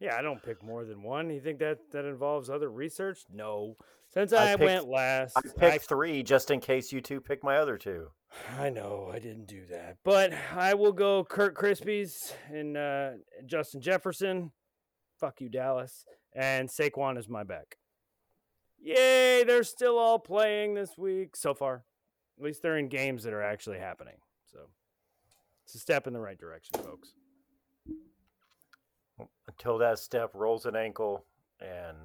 Yeah, 0.00 0.16
I 0.16 0.22
don't 0.22 0.42
pick 0.42 0.62
more 0.62 0.84
than 0.84 1.02
one. 1.02 1.28
You 1.30 1.40
think 1.40 1.58
that 1.58 1.78
that 1.92 2.06
involves 2.06 2.48
other 2.48 2.70
research? 2.70 3.20
No. 3.32 3.76
Since 4.08 4.32
I 4.32 4.54
I, 4.54 4.56
picked- 4.56 4.62
went 4.62 4.88
last, 4.88 5.36
I 5.36 5.42
picked 5.56 5.84
three 5.84 6.22
just 6.24 6.50
in 6.50 6.58
case 6.60 6.90
you 6.92 7.00
two 7.00 7.20
pick 7.20 7.44
my 7.44 7.58
other 7.58 7.76
two. 7.78 8.08
I 8.58 8.70
know 8.70 9.10
I 9.12 9.18
didn't 9.18 9.46
do 9.46 9.66
that, 9.70 9.98
but 10.04 10.32
I 10.56 10.74
will 10.74 10.92
go 10.92 11.22
Kurt 11.22 11.54
Crispies 11.54 12.32
and 12.50 12.76
uh, 12.76 13.10
Justin 13.46 13.80
Jefferson. 13.80 14.50
Fuck 15.20 15.40
you, 15.42 15.48
Dallas, 15.50 16.04
and 16.34 16.68
Saquon 16.68 17.18
is 17.18 17.28
my 17.28 17.44
back. 17.44 17.76
Yay! 18.82 19.44
They're 19.44 19.62
still 19.62 19.98
all 19.98 20.18
playing 20.18 20.74
this 20.74 20.96
week 20.96 21.36
so 21.36 21.52
far. 21.52 21.84
At 22.38 22.44
least 22.44 22.62
they're 22.62 22.78
in 22.78 22.88
games 22.88 23.22
that 23.24 23.34
are 23.34 23.42
actually 23.42 23.78
happening. 23.78 24.16
So 24.50 24.60
it's 25.66 25.74
a 25.74 25.78
step 25.78 26.06
in 26.06 26.14
the 26.14 26.20
right 26.20 26.38
direction, 26.38 26.80
folks. 26.82 27.12
Until 29.60 29.76
that 29.78 29.98
step 29.98 30.30
rolls 30.32 30.64
an 30.64 30.74
ankle 30.74 31.26
and 31.60 31.98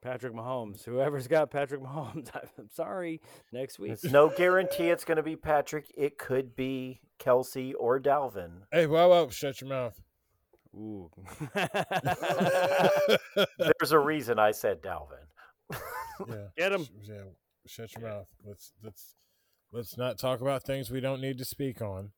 Patrick 0.00 0.32
Mahomes. 0.32 0.82
Whoever's 0.82 1.28
got 1.28 1.50
Patrick 1.50 1.82
Mahomes, 1.82 2.30
I'm 2.58 2.70
sorry. 2.72 3.20
Next 3.52 3.78
week. 3.78 3.92
it's 3.92 4.04
no 4.04 4.30
guarantee 4.30 4.88
it's 4.88 5.04
going 5.04 5.18
to 5.18 5.22
be 5.22 5.36
Patrick. 5.36 5.92
It 5.94 6.16
could 6.16 6.56
be 6.56 7.00
Kelce 7.20 7.74
or 7.78 8.00
Dalvin. 8.00 8.62
Hey, 8.72 8.86
whoa, 8.86 9.08
whoa, 9.10 9.28
shut 9.28 9.60
your 9.60 9.68
mouth. 9.68 10.00
Ooh. 10.74 11.10
There's 13.58 13.92
a 13.92 13.98
reason 13.98 14.38
I 14.38 14.52
said 14.52 14.80
Dalvin. 14.82 15.18
Yeah, 16.30 16.36
Get 16.56 16.72
'em. 16.72 16.84
sh- 16.84 16.88
Yeah, 17.02 17.14
shut 17.66 17.94
your 17.94 18.08
mouth. 18.08 18.28
Let's 18.46 18.72
let's 18.82 19.16
let's 19.70 19.98
not 19.98 20.16
talk 20.18 20.40
about 20.40 20.62
things 20.64 20.90
we 20.90 21.00
don't 21.00 21.20
need 21.20 21.36
to 21.38 21.44
speak 21.44 21.82
on. 21.82 22.12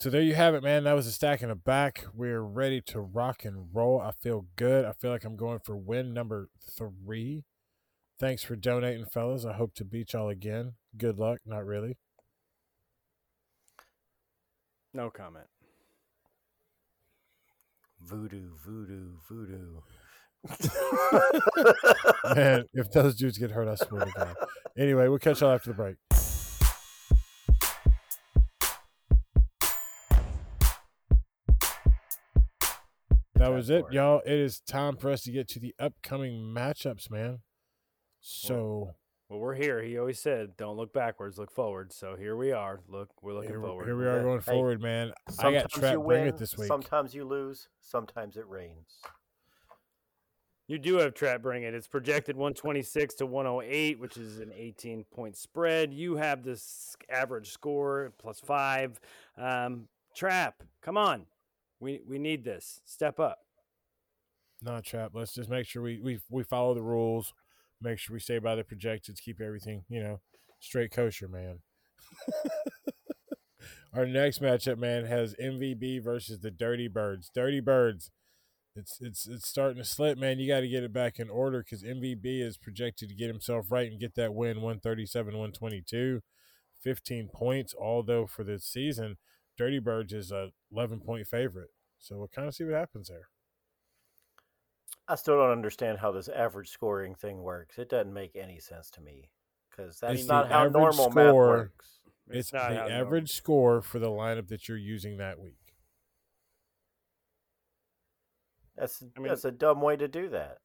So 0.00 0.08
there 0.08 0.22
you 0.22 0.34
have 0.34 0.54
it, 0.54 0.62
man. 0.62 0.84
That 0.84 0.94
was 0.94 1.06
a 1.06 1.12
stack 1.12 1.42
in 1.42 1.50
the 1.50 1.54
back. 1.54 2.06
We're 2.14 2.40
ready 2.40 2.80
to 2.86 3.00
rock 3.00 3.44
and 3.44 3.68
roll. 3.70 4.00
I 4.00 4.12
feel 4.12 4.46
good. 4.56 4.86
I 4.86 4.92
feel 4.92 5.10
like 5.10 5.24
I'm 5.24 5.36
going 5.36 5.58
for 5.58 5.76
win 5.76 6.14
number 6.14 6.48
three. 6.74 7.44
Thanks 8.18 8.42
for 8.42 8.56
donating, 8.56 9.04
fellas. 9.04 9.44
I 9.44 9.52
hope 9.52 9.74
to 9.74 9.84
beat 9.84 10.14
y'all 10.14 10.30
again. 10.30 10.72
Good 10.96 11.18
luck. 11.18 11.40
Not 11.44 11.66
really. 11.66 11.98
No 14.94 15.10
comment. 15.10 15.48
Voodoo, 18.00 18.52
voodoo, 18.64 19.18
voodoo. 19.28 19.80
Man, 22.34 22.64
if 22.72 22.90
those 22.90 23.16
dudes 23.16 23.36
get 23.36 23.50
hurt, 23.50 23.68
I 23.68 23.74
swear 23.74 24.06
to 24.06 24.12
God. 24.16 24.34
Anyway, 24.78 25.08
we'll 25.08 25.18
catch 25.18 25.42
y'all 25.42 25.52
after 25.52 25.70
the 25.70 25.76
break. 25.76 25.96
Was 33.54 33.70
it, 33.70 33.84
y'all. 33.92 34.20
It 34.24 34.32
is 34.38 34.60
time 34.60 34.96
for 34.96 35.10
us 35.10 35.22
to 35.22 35.30
get 35.32 35.48
to 35.48 35.60
the 35.60 35.74
upcoming 35.78 36.40
matchups, 36.54 37.10
man. 37.10 37.40
So 38.20 38.94
Well, 39.28 39.38
we're 39.38 39.54
here. 39.54 39.80
He 39.82 39.96
always 39.98 40.18
said, 40.18 40.56
"Don't 40.56 40.76
look 40.76 40.92
backwards, 40.92 41.38
look 41.38 41.50
forward." 41.50 41.92
So 41.92 42.16
here 42.16 42.36
we 42.36 42.52
are. 42.52 42.80
Look, 42.88 43.10
we're 43.22 43.32
looking 43.34 43.50
here, 43.50 43.60
forward. 43.60 43.84
here 43.86 43.96
we 43.96 44.06
are 44.06 44.16
Yeah. 44.16 44.22
going 44.22 44.40
Hey, 44.40 44.52
forward, 44.52 44.82
man. 44.82 45.12
I 45.28 45.30
Sometimes 45.30 45.62
got 45.62 45.70
Trap 45.70 45.92
you 45.94 46.02
Bring 46.02 46.26
It 46.26 46.36
this 46.36 46.56
week. 46.58 46.66
sometimes 46.68 47.14
you 47.14 47.24
lose, 47.24 47.68
sometimes 47.80 48.36
it 48.36 48.46
rains. 48.48 49.00
You 50.66 50.78
do 50.78 50.96
have 50.98 51.14
Trap 51.14 51.42
Bring 51.42 51.64
It. 51.64 51.74
It's 51.74 51.88
projected 51.88 52.36
126 52.36 53.14
to 53.16 53.26
108, 53.26 53.98
which 53.98 54.16
is 54.16 54.38
an 54.38 54.52
18 54.54 55.04
point 55.04 55.36
spread. 55.36 55.92
You 55.92 56.16
have 56.16 56.44
this 56.44 56.96
average 57.08 57.50
score 57.50 58.12
plus 58.18 58.38
five. 58.40 59.00
Um, 59.36 59.88
Trap, 60.14 60.62
come 60.80 60.96
on. 60.96 61.26
We 61.80 62.00
we 62.06 62.18
need 62.18 62.44
this. 62.44 62.80
Step 62.84 63.18
up. 63.18 63.38
Not 64.62 64.84
trap. 64.84 65.12
Let's 65.14 65.34
just 65.34 65.48
make 65.48 65.66
sure 65.66 65.82
we, 65.82 66.00
we 66.00 66.20
we 66.28 66.44
follow 66.44 66.74
the 66.74 66.82
rules. 66.82 67.32
Make 67.80 67.98
sure 67.98 68.14
we 68.14 68.20
stay 68.20 68.38
by 68.38 68.54
the 68.54 68.64
projections. 68.64 69.20
Keep 69.20 69.40
everything, 69.40 69.84
you 69.88 70.02
know, 70.02 70.20
straight 70.60 70.92
kosher, 70.92 71.28
man. 71.28 71.60
Our 73.94 74.06
next 74.06 74.40
matchup, 74.40 74.78
man, 74.78 75.06
has 75.06 75.34
MVB 75.42 76.04
versus 76.04 76.40
the 76.40 76.50
Dirty 76.50 76.88
Birds. 76.88 77.30
Dirty 77.34 77.60
Birds. 77.60 78.10
It's 78.76 78.98
it's 79.00 79.26
it's 79.26 79.48
starting 79.48 79.78
to 79.78 79.88
slip, 79.88 80.18
man. 80.18 80.38
You 80.38 80.46
got 80.46 80.60
to 80.60 80.68
get 80.68 80.84
it 80.84 80.92
back 80.92 81.18
in 81.18 81.28
order 81.28 81.62
because 81.62 81.82
MVB 81.82 82.42
is 82.42 82.56
projected 82.56 83.08
to 83.08 83.14
get 83.14 83.28
himself 83.28 83.66
right 83.70 83.90
and 83.90 83.98
get 83.98 84.14
that 84.14 84.34
win 84.34 84.60
137 84.60 85.32
122. 85.32 86.20
15 86.82 87.28
points, 87.34 87.74
although 87.78 88.26
for 88.26 88.42
the 88.42 88.58
season, 88.58 89.16
Dirty 89.56 89.78
Birds 89.78 90.12
is 90.12 90.30
a 90.32 90.50
11 90.72 91.00
point 91.00 91.26
favorite. 91.26 91.70
So 91.98 92.16
we'll 92.16 92.28
kind 92.28 92.48
of 92.48 92.54
see 92.54 92.64
what 92.64 92.74
happens 92.74 93.08
there. 93.08 93.28
I 95.06 95.16
still 95.16 95.36
don't 95.36 95.50
understand 95.50 95.98
how 95.98 96.12
this 96.12 96.28
average 96.28 96.70
scoring 96.70 97.14
thing 97.14 97.42
works. 97.42 97.78
It 97.78 97.90
doesn't 97.90 98.14
make 98.14 98.36
any 98.36 98.58
sense 98.60 98.90
to 98.92 99.00
me 99.00 99.30
because 99.70 99.98
that's 100.00 100.20
It's 100.20 100.28
not 100.28 100.48
the 100.48 100.54
how 100.54 100.60
average 100.60 100.72
normal 100.74 101.10
math 101.10 101.28
score. 101.28 101.46
works. 101.48 101.86
It's, 102.30 102.52
not 102.52 102.68
the 102.70 102.76
how 102.76 102.82
normal- 102.88 103.06
average 103.06 103.30
score 103.32 103.82
for 103.82 103.98
the 103.98 104.08
lineup 104.08 104.48
that 104.48 104.68
you're 104.68 104.78
using 104.78 105.16
that 105.18 105.40
week. 105.40 105.56
That's 108.76 109.02
I 109.16 109.20
mean- 109.20 109.28
that's 109.28 109.44
a 109.44 109.50
dumb 109.50 109.80
way 109.80 109.96
to 109.96 110.08
do 110.08 110.28
that. 110.30 110.58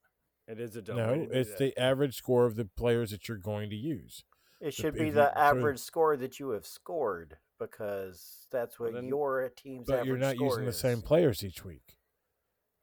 It 0.48 0.60
is 0.60 0.76
a 0.76 0.82
dumb 0.82 0.96
way 0.96 1.02
no, 1.02 1.14
to 1.14 1.26
do 1.26 1.32
it's 1.32 1.50
that. 1.50 1.58
the 1.58 1.76
average 1.76 2.14
score 2.14 2.46
of 2.46 2.54
the 2.54 2.64
players 2.64 3.10
that 3.10 3.26
you're 3.28 3.36
going 3.36 3.68
to 3.70 3.76
use. 3.76 4.24
It 4.60 4.72
should 4.74 4.94
if 4.94 4.94
be 4.94 5.06
you 5.06 5.12
the 5.12 5.32
throw- 5.34 5.42
average 5.42 5.80
score 5.80 6.16
that 6.16 6.38
you 6.38 6.50
have 6.50 6.66
scored 6.66 7.38
because 7.58 8.46
that's 8.50 8.78
Well, 8.78 8.90
what 8.92 8.94
then- 9.00 9.08
your 9.08 9.48
team's 9.56 9.86
But 9.86 9.94
average 9.94 10.08
you're 10.08 10.18
not 10.18 10.34
score 10.36 10.48
using 10.48 10.64
the 10.66 10.72
same 10.72 11.02
players 11.02 11.44
each 11.44 11.64
week. 11.64 11.96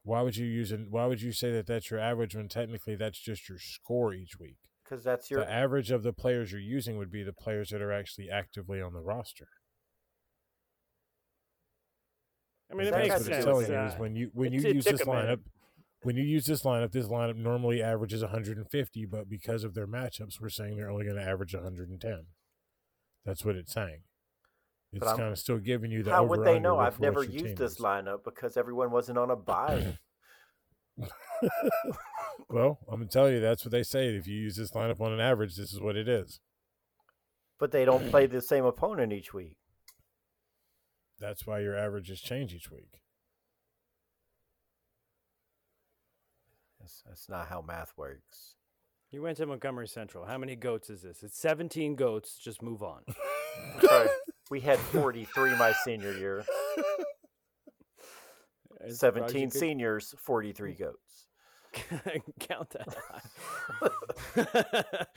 Why 0.02 0.20
would 0.22 0.36
you 0.36 0.46
use 0.46 0.70
it? 0.72 0.90
Why 0.90 1.06
would 1.06 1.22
you 1.22 1.32
say 1.32 1.50
that 1.52 1.66
that's 1.66 1.90
your 1.90 1.98
average 2.00 2.34
when 2.36 2.48
technically 2.48 2.94
that's 2.96 3.18
just 3.18 3.48
your 3.48 3.58
score 3.58 4.12
each 4.14 4.38
week? 4.38 4.58
because 4.84 5.02
that's 5.02 5.30
your 5.30 5.40
The 5.40 5.50
average 5.50 5.90
of 5.90 6.02
the 6.02 6.12
players 6.12 6.52
you're 6.52 6.60
using 6.60 6.98
would 6.98 7.10
be 7.10 7.22
the 7.22 7.32
players 7.32 7.70
that 7.70 7.80
are 7.80 7.90
actually 7.90 8.28
actively 8.28 8.82
on 8.82 8.92
the 8.92 9.00
roster. 9.00 9.48
I 12.70 12.74
mean, 12.74 12.88
it 12.88 12.90
That 12.90 12.98
makes 13.00 13.14
has 13.14 13.26
That's 13.26 13.46
what 13.46 13.60
it's 13.60 13.66
sense. 13.66 13.68
telling 13.68 13.70
you 13.72 13.76
uh, 13.78 13.92
is 13.94 13.98
when 13.98 14.14
you 14.16 14.30
when 14.34 14.52
you 14.52 14.58
it- 14.60 14.64
it 14.66 14.74
use 14.76 14.84
this 14.84 15.00
a 15.00 15.06
minute. 15.06 15.40
lineup, 15.40 15.44
when 16.02 16.16
you 16.16 16.22
use 16.22 16.44
this 16.44 16.62
lineup, 16.64 16.92
this 16.92 17.06
lineup 17.08 17.36
normally 17.36 17.82
averages 17.82 18.22
150, 18.22 19.06
but 19.06 19.26
because 19.28 19.64
of 19.64 19.72
their 19.74 19.86
matchups, 19.86 20.38
we're 20.40 20.50
saying 20.50 20.76
they're 20.76 20.90
only 20.90 21.04
going 21.06 21.16
to 21.16 21.22
average 21.22 21.54
110. 21.54 22.26
That's 23.24 23.42
what 23.44 23.56
it's 23.56 23.72
saying. 23.72 24.02
It's 24.94 25.06
I'm- 25.06 25.16
kind 25.16 25.32
of 25.32 25.38
still 25.38 25.58
giving 25.58 25.90
you 25.90 26.02
the. 26.02 26.10
how 26.12 26.24
would 26.24 26.44
they 26.44 26.58
know? 26.58 26.78
I've 26.78 27.00
never 27.00 27.24
used 27.24 27.56
this 27.56 27.72
is. 27.72 27.78
lineup 27.78 28.24
because 28.24 28.56
everyone 28.56 28.90
wasn't 28.90 29.18
on 29.18 29.30
a 29.30 29.36
buy. 29.36 29.98
well, 32.48 32.78
I'm 32.88 33.00
gonna 33.00 33.06
tell 33.06 33.28
you 33.30 33.40
that's 33.40 33.64
what 33.64 33.72
they 33.72 33.82
say. 33.82 34.08
If 34.14 34.26
you 34.28 34.36
use 34.36 34.56
this 34.56 34.70
lineup 34.72 35.00
on 35.00 35.12
an 35.12 35.20
average, 35.20 35.56
this 35.56 35.72
is 35.72 35.80
what 35.80 35.96
it 35.96 36.08
is. 36.08 36.40
but 37.58 37.72
they 37.72 37.84
don't 37.84 38.10
play 38.10 38.26
the 38.26 38.40
same 38.42 38.64
opponent 38.64 39.12
each 39.12 39.34
week. 39.34 39.56
That's 41.18 41.46
why 41.46 41.60
your 41.60 41.76
averages 41.76 42.20
change 42.20 42.52
each 42.54 42.70
week. 42.70 43.00
That's, 46.80 47.02
that's 47.06 47.28
not 47.28 47.48
how 47.48 47.62
math 47.62 47.92
works. 47.96 48.54
You 49.10 49.22
went 49.22 49.36
to 49.38 49.46
Montgomery 49.46 49.88
Central. 49.88 50.26
How 50.26 50.38
many 50.38 50.56
goats 50.56 50.90
is 50.90 51.02
this? 51.02 51.22
It's 51.22 51.38
17 51.38 51.94
goats. 51.94 52.36
Just 52.36 52.62
move 52.62 52.82
on. 52.82 53.02
We 54.50 54.60
had 54.60 54.78
43 54.78 55.56
my 55.56 55.72
senior 55.84 56.12
year. 56.12 56.44
As 58.80 59.00
far 59.00 59.08
as 59.08 59.28
17 59.30 59.50
could 59.50 59.58
seniors, 59.58 60.14
43 60.18 60.74
goats. 60.74 61.26
count 62.40 62.70
that. 62.70 62.96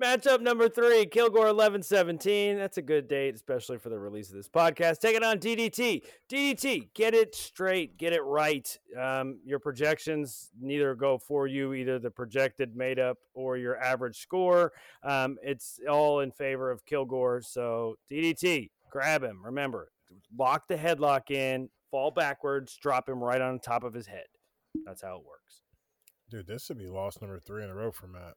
Matchup 0.00 0.40
number 0.40 0.68
three, 0.68 1.06
Kilgore 1.06 1.54
1117. 1.54 2.56
That's 2.56 2.78
a 2.78 2.82
good 2.82 3.06
date, 3.06 3.36
especially 3.36 3.78
for 3.78 3.90
the 3.90 3.98
release 3.98 4.28
of 4.28 4.34
this 4.34 4.48
podcast. 4.48 4.98
Take 4.98 5.14
it 5.14 5.22
on 5.22 5.38
DDT. 5.38 6.02
DDT, 6.28 6.88
get 6.94 7.14
it 7.14 7.32
straight, 7.36 7.96
get 7.96 8.12
it 8.12 8.22
right. 8.24 8.76
Um, 9.00 9.38
your 9.44 9.60
projections 9.60 10.50
neither 10.60 10.96
go 10.96 11.16
for 11.16 11.46
you, 11.46 11.74
either 11.74 12.00
the 12.00 12.10
projected 12.10 12.74
made 12.74 12.98
up 12.98 13.18
or 13.34 13.56
your 13.56 13.80
average 13.80 14.18
score. 14.18 14.72
Um, 15.04 15.36
it's 15.44 15.78
all 15.88 16.20
in 16.20 16.32
favor 16.32 16.72
of 16.72 16.84
Kilgore. 16.84 17.40
So, 17.40 17.94
DDT, 18.10 18.70
grab 18.90 19.22
him. 19.22 19.42
Remember, 19.44 19.92
lock 20.36 20.66
the 20.66 20.76
headlock 20.76 21.30
in, 21.30 21.68
fall 21.92 22.10
backwards, 22.10 22.76
drop 22.76 23.08
him 23.08 23.22
right 23.22 23.40
on 23.40 23.60
top 23.60 23.84
of 23.84 23.94
his 23.94 24.08
head. 24.08 24.26
That's 24.84 25.02
how 25.02 25.18
it 25.18 25.24
works. 25.24 25.62
Dude, 26.30 26.48
this 26.48 26.68
would 26.68 26.78
be 26.78 26.88
loss 26.88 27.20
number 27.20 27.38
three 27.38 27.62
in 27.62 27.70
a 27.70 27.74
row 27.76 27.92
for 27.92 28.08
Matt. 28.08 28.34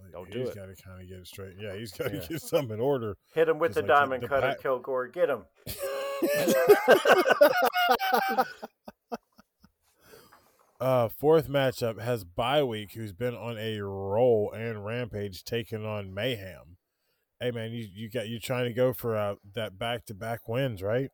Like, 0.00 0.12
Don't 0.12 0.30
do 0.30 0.40
he's 0.40 0.48
it. 0.50 0.54
got 0.56 0.66
to 0.66 0.76
kind 0.82 1.02
of 1.02 1.08
get 1.08 1.18
it 1.18 1.26
straight. 1.26 1.54
Yeah, 1.58 1.74
he's 1.76 1.92
got 1.98 2.08
to 2.10 2.16
Yeah. 2.16 2.26
get 2.28 2.42
something 2.42 2.74
in 2.76 2.80
order. 2.80 3.16
Hit 3.34 3.48
him 3.48 3.58
with 3.58 3.74
the 3.74 3.80
like 3.82 3.88
the- 3.88 3.94
diamond 3.94 4.22
the 4.22 4.28
cutter, 4.28 4.46
back- 4.48 4.62
Kilgore. 4.62 5.08
Get 5.08 5.28
him. 5.30 5.44
Uh, 10.80 11.08
fourth 11.08 11.48
matchup 11.48 12.00
has 12.00 12.24
bye 12.24 12.62
week, 12.64 12.92
who's 12.94 13.12
been 13.12 13.36
on 13.36 13.56
a 13.56 13.78
roll 13.80 14.50
and 14.50 14.84
rampage, 14.84 15.44
taking 15.44 15.86
on 15.86 16.12
Mayhem. 16.12 16.76
Hey 17.40 17.52
man, 17.52 17.70
you 17.70 17.86
you 17.92 18.10
got 18.10 18.28
you 18.28 18.40
trying 18.40 18.64
to 18.64 18.72
go 18.72 18.92
for 18.92 19.16
uh, 19.16 19.36
that 19.54 19.78
back 19.78 20.06
to 20.06 20.14
back 20.14 20.48
wins, 20.48 20.82
right? 20.82 21.10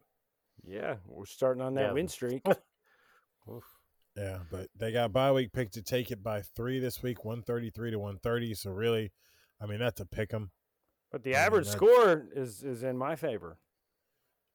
Yeah, 0.64 0.96
we're 1.06 1.26
starting 1.26 1.62
on 1.62 1.74
that 1.74 1.88
Yeah. 1.88 1.92
win 1.92 2.08
streak. 2.08 2.42
Yeah, 4.16 4.38
but 4.50 4.68
they 4.76 4.90
got 4.92 5.12
bye 5.12 5.30
week 5.32 5.52
pick 5.52 5.70
to 5.72 5.82
take 5.82 6.10
it 6.10 6.22
by 6.22 6.42
three 6.42 6.80
this 6.80 7.02
week, 7.02 7.24
one 7.24 7.42
thirty 7.42 7.70
three 7.70 7.90
to 7.90 7.98
one 7.98 8.18
thirty. 8.18 8.54
So 8.54 8.70
really, 8.70 9.12
I 9.60 9.66
mean 9.66 9.78
that's 9.78 10.00
a 10.00 10.06
pick 10.06 10.34
'em. 10.34 10.50
But 11.12 11.22
the 11.22 11.36
I 11.36 11.40
average 11.46 11.66
that- 11.66 11.72
score 11.72 12.26
is 12.34 12.62
is 12.62 12.82
in 12.82 12.96
my 12.98 13.14
favor. 13.16 13.58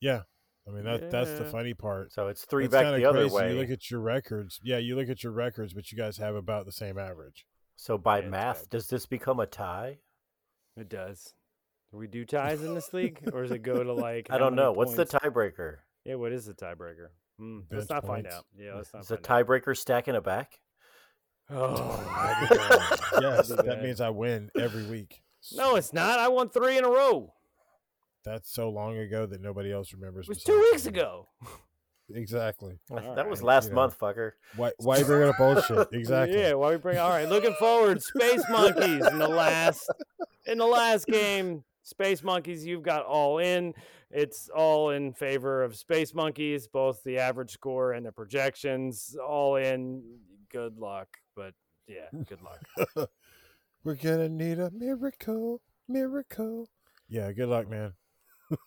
Yeah, 0.02 0.24
I 0.68 0.72
mean 0.72 0.84
that 0.84 1.10
that's 1.10 1.32
the 1.40 1.46
funny 1.46 1.74
part. 1.74 2.12
So 2.12 2.28
it's 2.28 2.44
three 2.46 2.66
It's 2.66 2.72
back 2.74 2.84
kinda 2.84 2.98
the 2.98 3.06
other 3.06 3.22
crazy. 3.22 3.36
way. 3.36 3.54
You 3.54 3.60
look 3.62 3.70
at 3.70 3.90
your 3.90 4.02
records. 4.02 4.60
Yeah, 4.64 4.78
you 4.80 4.96
look 4.98 5.08
at 5.10 5.24
your 5.24 5.32
records, 5.32 5.74
but 5.74 5.92
you 5.92 5.98
guys 5.98 6.18
have 6.18 6.36
about 6.36 6.66
the 6.66 6.72
same 6.74 6.98
average. 6.98 7.46
so 7.76 7.98
by 7.98 8.20
Yeah, 8.20 8.30
math, 8.30 8.60
bad. 8.64 8.70
does 8.70 8.88
this 8.90 9.06
become 9.08 9.40
a 9.40 9.48
tie? 9.48 10.00
It 10.78 10.90
does. 10.90 11.34
Do 11.92 11.98
we 11.98 12.08
do 12.08 12.24
ties 12.26 12.62
in 12.64 12.74
this 12.76 12.94
league, 12.94 13.30
or 13.34 13.42
does 13.44 13.52
it 13.52 13.60
go 13.64 13.84
to 13.84 13.94
like? 13.94 14.28
I 14.32 14.38
don't 14.38 14.56
know. 14.56 14.72
What's 14.74 14.96
the 14.96 15.06
tiebreaker? 15.06 15.78
Yeah, 16.04 16.16
what 16.16 16.32
is 16.34 16.46
the 16.46 16.54
tiebreaker? 16.54 17.10
Hmm, 17.44 17.60
let's 17.72 17.88
Bench 17.88 17.90
not 17.90 18.08
find 18.08 18.24
points. 18.24 18.36
out. 18.38 18.46
Yeah, 18.58 18.76
let's 18.76 18.94
not 18.94 19.02
Is 19.02 19.08
the 19.10 19.18
find 19.18 19.42
out. 19.42 19.48
tiebreaker 19.48 19.76
stacking 19.78 20.16
it 20.16 20.24
back? 20.24 20.60
Oh, 21.50 22.00
yes, 23.22 23.50
That'd 23.50 23.66
be 23.66 23.68
that 23.70 23.76
bad. 23.78 23.84
means 23.84 24.00
I 24.02 24.10
win 24.10 24.50
every 24.58 24.86
week. 24.86 25.22
no, 25.54 25.76
it's 25.76 25.92
not. 25.94 26.20
I 26.20 26.30
won 26.30 26.50
three 26.50 26.78
in 26.78 26.86
a 26.86 26.90
row. 26.90 27.34
That's 28.24 28.50
so 28.52 28.70
long 28.70 28.98
ago 28.98 29.26
that 29.26 29.42
nobody 29.42 29.72
else 29.74 29.92
remembers. 29.94 30.28
It 30.28 30.30
was 30.30 30.44
two 30.44 30.58
weeks 30.72 30.86
me. 30.86 30.90
ago. 30.92 31.28
Exactly. 32.14 32.80
that 32.90 33.18
All 33.20 33.30
was 33.30 33.42
last 33.44 33.66
you 33.66 33.70
know. 33.72 33.76
month, 33.76 33.98
fucker. 34.00 34.32
Why? 34.56 34.72
Why 34.78 34.98
you 34.98 35.06
bringing 35.06 35.30
up 35.30 35.38
bullshit? 35.38 35.88
Exactly. 35.94 36.38
Yeah, 36.40 36.54
why 36.54 36.72
we 36.72 36.78
bring? 36.78 36.98
All 36.98 37.10
right, 37.10 37.28
looking 37.28 37.54
forward. 37.56 38.02
Space 38.02 38.44
monkeys 38.50 39.06
in 39.08 39.18
the 39.20 39.28
last 39.28 39.90
in 40.46 40.58
the 40.58 40.66
last 40.66 41.06
game. 41.08 41.64
Space 41.84 42.24
Monkeys, 42.24 42.66
you've 42.66 42.82
got 42.84 43.06
all 43.06 43.38
in. 43.40 43.74
It's 44.10 44.50
all 44.50 44.90
in 44.92 45.14
favor 45.14 45.64
of 45.64 45.76
Space 45.76 46.14
Monkeys, 46.14 46.68
both 46.68 47.04
the 47.04 47.18
average 47.18 47.52
score 47.52 47.92
and 47.94 48.06
the 48.06 48.12
projections. 48.12 49.16
All 49.26 49.58
in. 49.58 50.02
Good 50.52 50.78
luck. 50.80 51.08
But 51.36 51.54
yeah, 51.88 52.08
good 52.28 52.40
luck. 52.42 53.10
We're 53.84 53.96
gonna 53.96 54.30
need 54.30 54.60
a 54.60 54.72
miracle, 54.72 55.62
miracle. 55.90 56.70
Yeah, 57.10 57.32
good 57.34 57.50
luck, 57.50 57.70
man. 57.70 57.94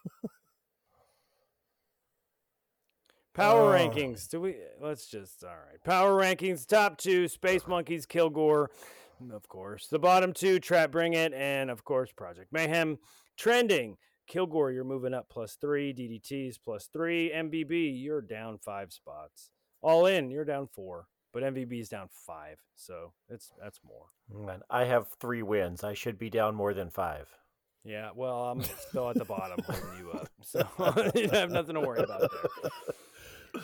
Power 3.34 3.74
Oh. 3.74 3.78
rankings. 3.78 4.28
Do 4.28 4.40
we? 4.40 4.56
Let's 4.80 5.06
just 5.06 5.44
all 5.44 5.50
right. 5.50 5.82
Power 5.84 6.20
rankings. 6.20 6.66
Top 6.66 6.96
two: 6.98 7.28
Space 7.28 7.66
Monkeys, 7.66 8.06
Kilgore, 8.06 8.70
of 9.32 9.48
course. 9.48 9.88
The 9.88 9.98
bottom 9.98 10.32
two: 10.32 10.58
Trap 10.58 10.90
Bring 10.90 11.14
It, 11.14 11.32
and 11.34 11.70
of 11.70 11.84
course 11.84 12.12
Project 12.12 12.52
Mayhem. 12.52 12.98
Trending: 13.36 13.96
Kilgore, 14.26 14.72
you're 14.72 14.84
moving 14.84 15.14
up 15.14 15.28
plus 15.30 15.56
three. 15.60 15.92
DDTs 15.92 16.56
plus 16.62 16.88
three. 16.92 17.30
MVB, 17.34 18.02
you're 18.02 18.22
down 18.22 18.58
five 18.58 18.92
spots. 18.92 19.50
All 19.82 20.06
in, 20.06 20.30
you're 20.30 20.44
down 20.44 20.68
four, 20.74 21.06
but 21.32 21.42
MVB 21.42 21.80
is 21.80 21.88
down 21.88 22.08
five. 22.26 22.58
So 22.74 23.12
it's 23.28 23.52
that's 23.62 23.80
more. 23.84 24.06
Man, 24.46 24.60
I 24.70 24.84
have 24.84 25.08
three 25.20 25.42
wins. 25.42 25.84
I 25.84 25.94
should 25.94 26.18
be 26.18 26.30
down 26.30 26.54
more 26.54 26.74
than 26.74 26.90
five. 26.90 27.28
Yeah. 27.84 28.10
Well, 28.14 28.48
I'm 28.48 28.62
still 28.88 29.08
at 29.10 29.16
the 29.16 29.24
bottom 29.24 29.60
holding 29.64 29.98
you 29.98 30.10
up, 30.10 30.28
so 30.42 31.12
you 31.14 31.28
have 31.28 31.50
nothing 31.50 31.74
to 31.74 31.80
worry 31.80 32.02
about 32.02 32.20
there. 32.20 32.70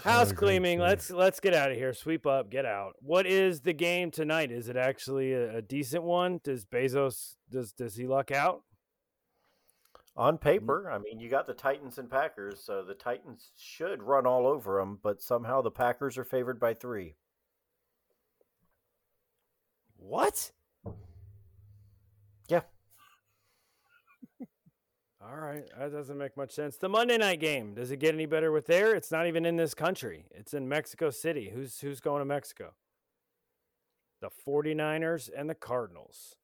House 0.04 0.32
cleaning. 0.32 0.78
Let's 0.78 1.10
let's 1.10 1.40
get 1.40 1.54
out 1.54 1.70
of 1.70 1.76
here. 1.76 1.94
Sweep 1.94 2.26
up. 2.26 2.50
Get 2.50 2.66
out. 2.66 2.94
What 3.00 3.26
is 3.26 3.60
the 3.60 3.72
game 3.72 4.10
tonight? 4.10 4.50
Is 4.50 4.68
it 4.68 4.76
actually 4.76 5.32
a, 5.32 5.58
a 5.58 5.62
decent 5.62 6.02
one? 6.02 6.40
Does 6.44 6.64
Bezos 6.64 7.36
does 7.50 7.72
does 7.72 7.96
he 7.96 8.06
luck 8.06 8.30
out? 8.30 8.62
On 10.16 10.36
mm. 10.36 10.40
paper, 10.40 10.90
I 10.90 10.98
mean, 10.98 11.20
you 11.20 11.28
got 11.30 11.46
the 11.46 11.54
Titans 11.54 11.98
and 11.98 12.10
Packers, 12.10 12.62
so 12.62 12.82
the 12.82 12.94
Titans 12.94 13.52
should 13.56 14.02
run 14.02 14.26
all 14.26 14.46
over 14.46 14.78
them, 14.78 14.98
but 15.02 15.22
somehow 15.22 15.62
the 15.62 15.70
Packers 15.70 16.18
are 16.18 16.24
favored 16.24 16.60
by 16.60 16.74
three. 16.74 17.16
What? 19.96 20.50
Yeah. 22.48 22.62
All 25.24 25.36
right, 25.36 25.64
that 25.78 25.92
doesn't 25.92 26.18
make 26.18 26.36
much 26.36 26.50
sense. 26.50 26.76
The 26.76 26.88
Monday 26.88 27.16
night 27.16 27.38
game. 27.38 27.74
Does 27.74 27.90
it 27.92 27.98
get 27.98 28.14
any 28.14 28.26
better 28.26 28.50
with 28.50 28.66
there? 28.66 28.94
It's 28.94 29.12
not 29.12 29.26
even 29.26 29.44
in 29.44 29.56
this 29.56 29.72
country. 29.74 30.26
It's 30.32 30.52
in 30.52 30.68
Mexico 30.68 31.10
City. 31.10 31.50
Who's 31.54 31.78
who's 31.80 32.00
going 32.00 32.20
to 32.20 32.24
Mexico? 32.24 32.74
The 34.20 34.30
49ers 34.46 35.30
and 35.36 35.48
the 35.48 35.54
Cardinals. 35.54 36.36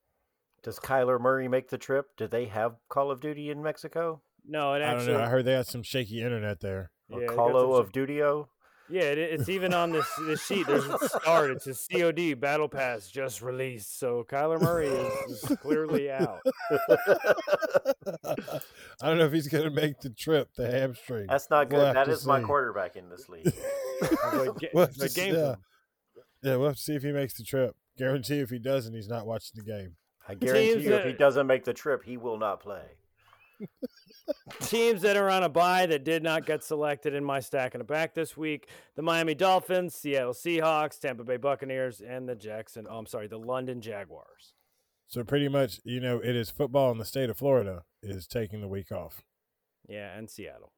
Does 0.63 0.79
Kyler 0.79 1.21
Murray 1.21 1.49
make 1.49 1.69
the 1.71 1.79
trip? 1.79 2.07
Do 2.17 2.27
they 2.27 2.47
have 2.47 2.77
Call 2.89 3.11
of 3.11 3.21
Duty 3.21 3.51
in 3.51 3.63
Mexico? 3.63 4.21
No, 4.47 4.75
it 4.75 4.83
I 4.83 4.95
don't 4.95 5.07
know. 5.07 5.21
I 5.21 5.27
heard 5.29 5.45
they 5.45 5.53
had 5.53 5.67
some 5.67 5.83
shaky 5.83 6.23
internet 6.23 6.61
there. 6.61 6.91
Or 7.11 7.21
Yeah, 7.21 7.29
Call 7.29 7.49
some 7.53 7.71
of 7.73 7.89
sh- 7.89 7.93
Dutio? 7.93 8.49
Yeah, 8.91 9.03
it, 9.03 9.19
it's 9.19 9.49
even 9.51 9.75
on 9.75 9.93
this 9.93 10.07
this 10.27 10.43
sheet. 10.45 10.67
There's 10.67 10.85
a 10.87 10.99
start. 11.09 11.51
It 11.51 11.63
says 11.63 11.87
COD 11.93 12.35
Battle 12.41 12.69
Pass 12.69 13.11
just 13.11 13.43
released. 13.43 13.99
So 13.99 14.25
Kyler 14.29 14.61
Murray 14.61 14.89
is, 14.89 15.43
is 15.51 15.59
clearly 15.59 16.11
out. 16.11 16.41
I 18.25 19.07
don't 19.09 19.19
know 19.19 19.27
if 19.27 19.33
he's 19.33 19.49
gonna 19.49 19.71
make 19.71 20.01
the 20.01 20.11
trip. 20.11 20.49
The 20.57 20.71
hamstring. 20.71 21.27
That's 21.29 21.51
not 21.51 21.71
We'll 21.71 21.81
good. 21.81 21.87
have 21.87 21.95
That 21.97 22.05
to 22.07 22.11
is 22.13 22.27
my 22.27 22.41
quarterback 22.41 22.97
in 22.97 23.09
this 23.09 23.29
league. 23.29 23.53
But 24.01 24.57
ga- 24.59 24.71
We'll 24.73 24.87
have 24.87 24.97
game 24.99 25.09
see, 25.11 25.31
yeah. 25.33 25.55
Yeah, 26.43 26.57
we'll 26.57 26.69
have 26.69 26.77
to 26.77 26.83
see 26.83 26.95
if 26.95 27.03
he 27.03 27.13
makes 27.13 27.35
the 27.35 27.45
trip. 27.45 27.75
Guarantee 27.99 28.39
if 28.41 28.51
he 28.51 28.59
doesn't, 28.59 28.95
he's 28.95 29.09
not 29.09 29.27
watching 29.27 29.53
the 29.57 29.65
game. 29.71 29.97
I 30.29 30.35
guarantee 30.35 30.73
Teams 30.75 30.85
you, 30.85 30.95
if 30.95 31.07
he 31.07 31.13
doesn't 31.13 31.47
make 31.47 31.65
the 31.65 31.75
trip, 31.75 32.05
he 32.05 32.17
will 32.17 32.39
not 32.39 32.61
play. 32.61 32.83
Teams 34.61 35.03
that 35.03 35.17
are 35.17 35.31
on 35.31 35.43
a 35.43 35.49
bye 35.49 35.87
that 35.87 36.05
did 36.05 36.23
not 36.23 36.47
get 36.47 36.63
selected 36.63 37.15
in 37.15 37.25
my 37.25 37.41
stack 37.41 37.75
in 37.75 37.79
the 37.79 37.85
back 37.85 38.15
this 38.15 38.37
week: 38.37 38.69
the 38.95 39.03
Miami 39.03 39.35
Dolphins, 39.35 39.95
Seattle 39.95 40.33
Seahawks, 40.33 40.99
Tampa 40.99 41.25
Bay 41.25 41.37
Buccaneers, 41.37 42.01
and 42.01 42.29
the 42.29 42.35
Jackson. 42.35 42.87
Oh, 42.89 42.99
I'm 42.99 43.07
sorry, 43.07 43.27
the 43.27 43.39
London 43.39 43.81
Jaguars. 43.81 44.55
So 45.07 45.25
pretty 45.25 45.49
much, 45.49 45.81
you 45.85 46.01
know, 46.01 46.19
it 46.19 46.37
is 46.37 46.51
football 46.51 46.93
in 46.93 46.99
the 46.99 47.05
state 47.05 47.31
of 47.31 47.39
Florida 47.39 47.85
is 48.03 48.27
taking 48.27 48.61
the 48.61 48.69
week 48.69 48.93
off. 48.93 49.23
Yeah, 49.89 50.15
and 50.17 50.29
Seattle. 50.29 50.73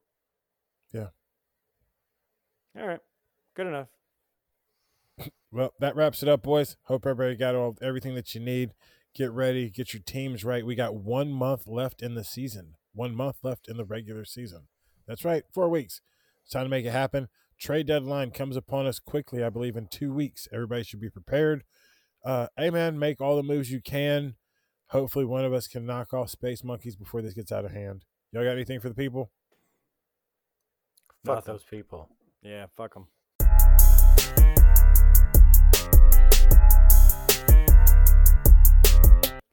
Yeah. 0.93 1.07
All 2.79 2.87
right, 2.87 3.01
good 3.55 3.67
enough. 3.67 3.87
Well, 5.53 5.73
that 5.81 5.97
wraps 5.97 6.23
it 6.23 6.29
up, 6.29 6.43
boys. 6.43 6.77
Hope 6.83 7.05
everybody 7.05 7.35
got 7.35 7.55
all 7.55 7.75
everything 7.81 8.15
that 8.15 8.33
you 8.33 8.39
need. 8.39 8.73
Get 9.13 9.31
ready, 9.31 9.69
get 9.69 9.93
your 9.93 10.01
teams 10.03 10.45
right. 10.45 10.65
We 10.65 10.75
got 10.75 10.95
one 10.95 11.31
month 11.31 11.67
left 11.67 12.01
in 12.01 12.15
the 12.15 12.23
season. 12.23 12.75
One 12.93 13.15
month 13.15 13.37
left 13.43 13.67
in 13.67 13.77
the 13.77 13.85
regular 13.85 14.23
season. 14.25 14.67
That's 15.07 15.25
right, 15.25 15.43
four 15.53 15.67
weeks. 15.69 16.01
It's 16.43 16.53
time 16.53 16.63
to 16.65 16.69
make 16.69 16.85
it 16.85 16.91
happen. 16.91 17.27
Trade 17.59 17.87
deadline 17.87 18.31
comes 18.31 18.55
upon 18.55 18.87
us 18.87 18.99
quickly, 18.99 19.43
I 19.43 19.49
believe, 19.49 19.75
in 19.75 19.87
two 19.91 20.13
weeks. 20.13 20.47
Everybody 20.53 20.83
should 20.83 21.01
be 21.01 21.09
prepared. 21.09 21.63
Uh, 22.23 22.47
hey 22.57 22.69
man, 22.69 22.97
make 22.97 23.19
all 23.19 23.35
the 23.35 23.43
moves 23.43 23.71
you 23.71 23.81
can. 23.81 24.35
Hopefully, 24.87 25.25
one 25.25 25.45
of 25.45 25.53
us 25.53 25.67
can 25.67 25.85
knock 25.85 26.13
off 26.13 26.29
Space 26.29 26.63
Monkeys 26.63 26.95
before 26.95 27.21
this 27.21 27.33
gets 27.33 27.51
out 27.51 27.65
of 27.65 27.71
hand. 27.71 28.05
Y'all 28.31 28.43
got 28.43 28.51
anything 28.51 28.79
for 28.79 28.89
the 28.89 28.95
people? 28.95 29.31
Fuck 31.25 31.35
Nothing. 31.35 31.53
those 31.53 31.63
people. 31.63 32.09
Yeah, 32.41 32.65
fuck 32.75 32.93
them. 32.93 33.07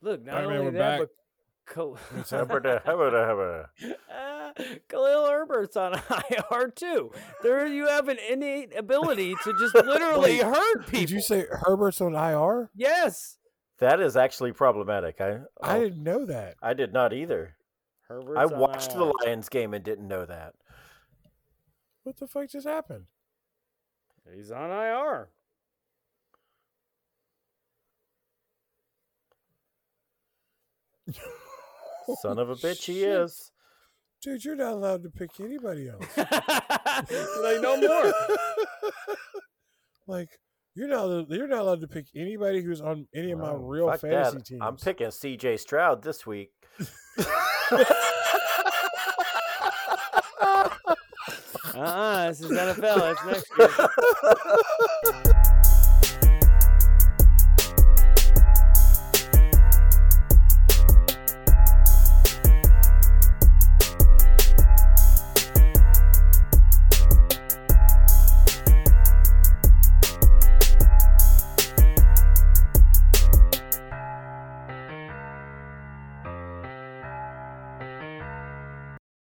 Look, 0.01 0.25
not 0.25 0.35
All 0.35 0.41
right, 0.43 0.49
man, 0.49 0.59
only 0.59 0.73
we're 0.73 0.79
that, 0.79 0.99
back. 1.01 1.09
but 1.67 1.75
Khal- 1.75 1.99
Hubba-da, 2.31 2.79
hubba-da. 2.85 3.65
Ah, 4.11 4.53
Khalil 4.89 5.27
Herbert's 5.29 5.77
on 5.77 5.95
IR 6.31 6.69
too. 6.69 7.11
There, 7.43 7.67
you 7.67 7.87
have 7.87 8.09
an 8.09 8.19
innate 8.31 8.77
ability 8.77 9.35
to 9.45 9.53
just 9.59 9.75
literally 9.75 10.39
Wait, 10.39 10.43
hurt 10.43 10.87
people. 10.87 11.01
Did 11.01 11.11
you 11.11 11.21
say 11.21 11.45
Herbert's 11.51 12.01
on 12.01 12.15
IR? 12.15 12.71
yes? 12.75 13.37
That 13.81 14.01
is 14.01 14.17
actually 14.17 14.53
problematic. 14.53 15.21
I 15.21 15.41
I 15.63 15.77
oh, 15.77 15.85
didn't 15.85 16.03
know 16.03 16.27
that. 16.27 16.57
I 16.61 16.75
did 16.75 16.93
not 16.93 17.13
either. 17.13 17.55
Herbert's 18.09 18.41
I 18.41 18.47
watched 18.47 18.95
the 18.95 19.13
Lions 19.25 19.49
game 19.49 19.73
and 19.73 19.85
didn't 19.85 20.09
know 20.09 20.25
that. 20.27 20.55
What 22.03 22.17
the 22.17 22.27
fuck 22.27 22.49
just 22.49 22.67
happened? 22.67 23.05
He's 24.35 24.51
on 24.51 24.71
IR. 24.71 25.29
Son 32.23 32.39
of 32.39 32.49
a 32.51 32.55
bitch, 32.55 32.85
he 32.85 33.01
Shit. 33.01 33.09
is. 33.21 33.51
Dude, 34.23 34.45
you're 34.45 34.57
not 34.57 34.73
allowed 34.73 35.03
to 35.05 35.11
pick 35.11 35.31
anybody 35.41 35.89
else. 35.89 36.05
like 36.17 37.61
no 37.61 37.77
more. 37.81 38.13
like 40.09 40.29
you're 40.75 40.89
not 40.89 41.29
you're 41.31 41.47
not 41.49 41.61
allowed 41.61 41.81
to 41.83 41.89
pick 41.89 42.07
anybody 42.17 42.63
who's 42.63 42.81
on 42.81 43.07
any 43.15 43.31
of 43.33 43.39
my 43.39 43.51
Oh, 43.51 43.57
real 43.57 43.91
fuck 43.91 44.01
fantasy 44.01 44.37
that. 44.39 44.47
teams. 44.47 44.61
I'm 44.63 44.77
picking 44.77 45.11
C.J. 45.11 45.57
Stroud 45.59 46.03
this 46.03 46.27
week. 46.27 46.51
Uh-uh, 51.75 52.29
this 52.29 52.41
is 52.41 52.51
NFL. 52.51 53.13
It's 53.13 53.25
next 53.25 53.51
year. 55.25 55.35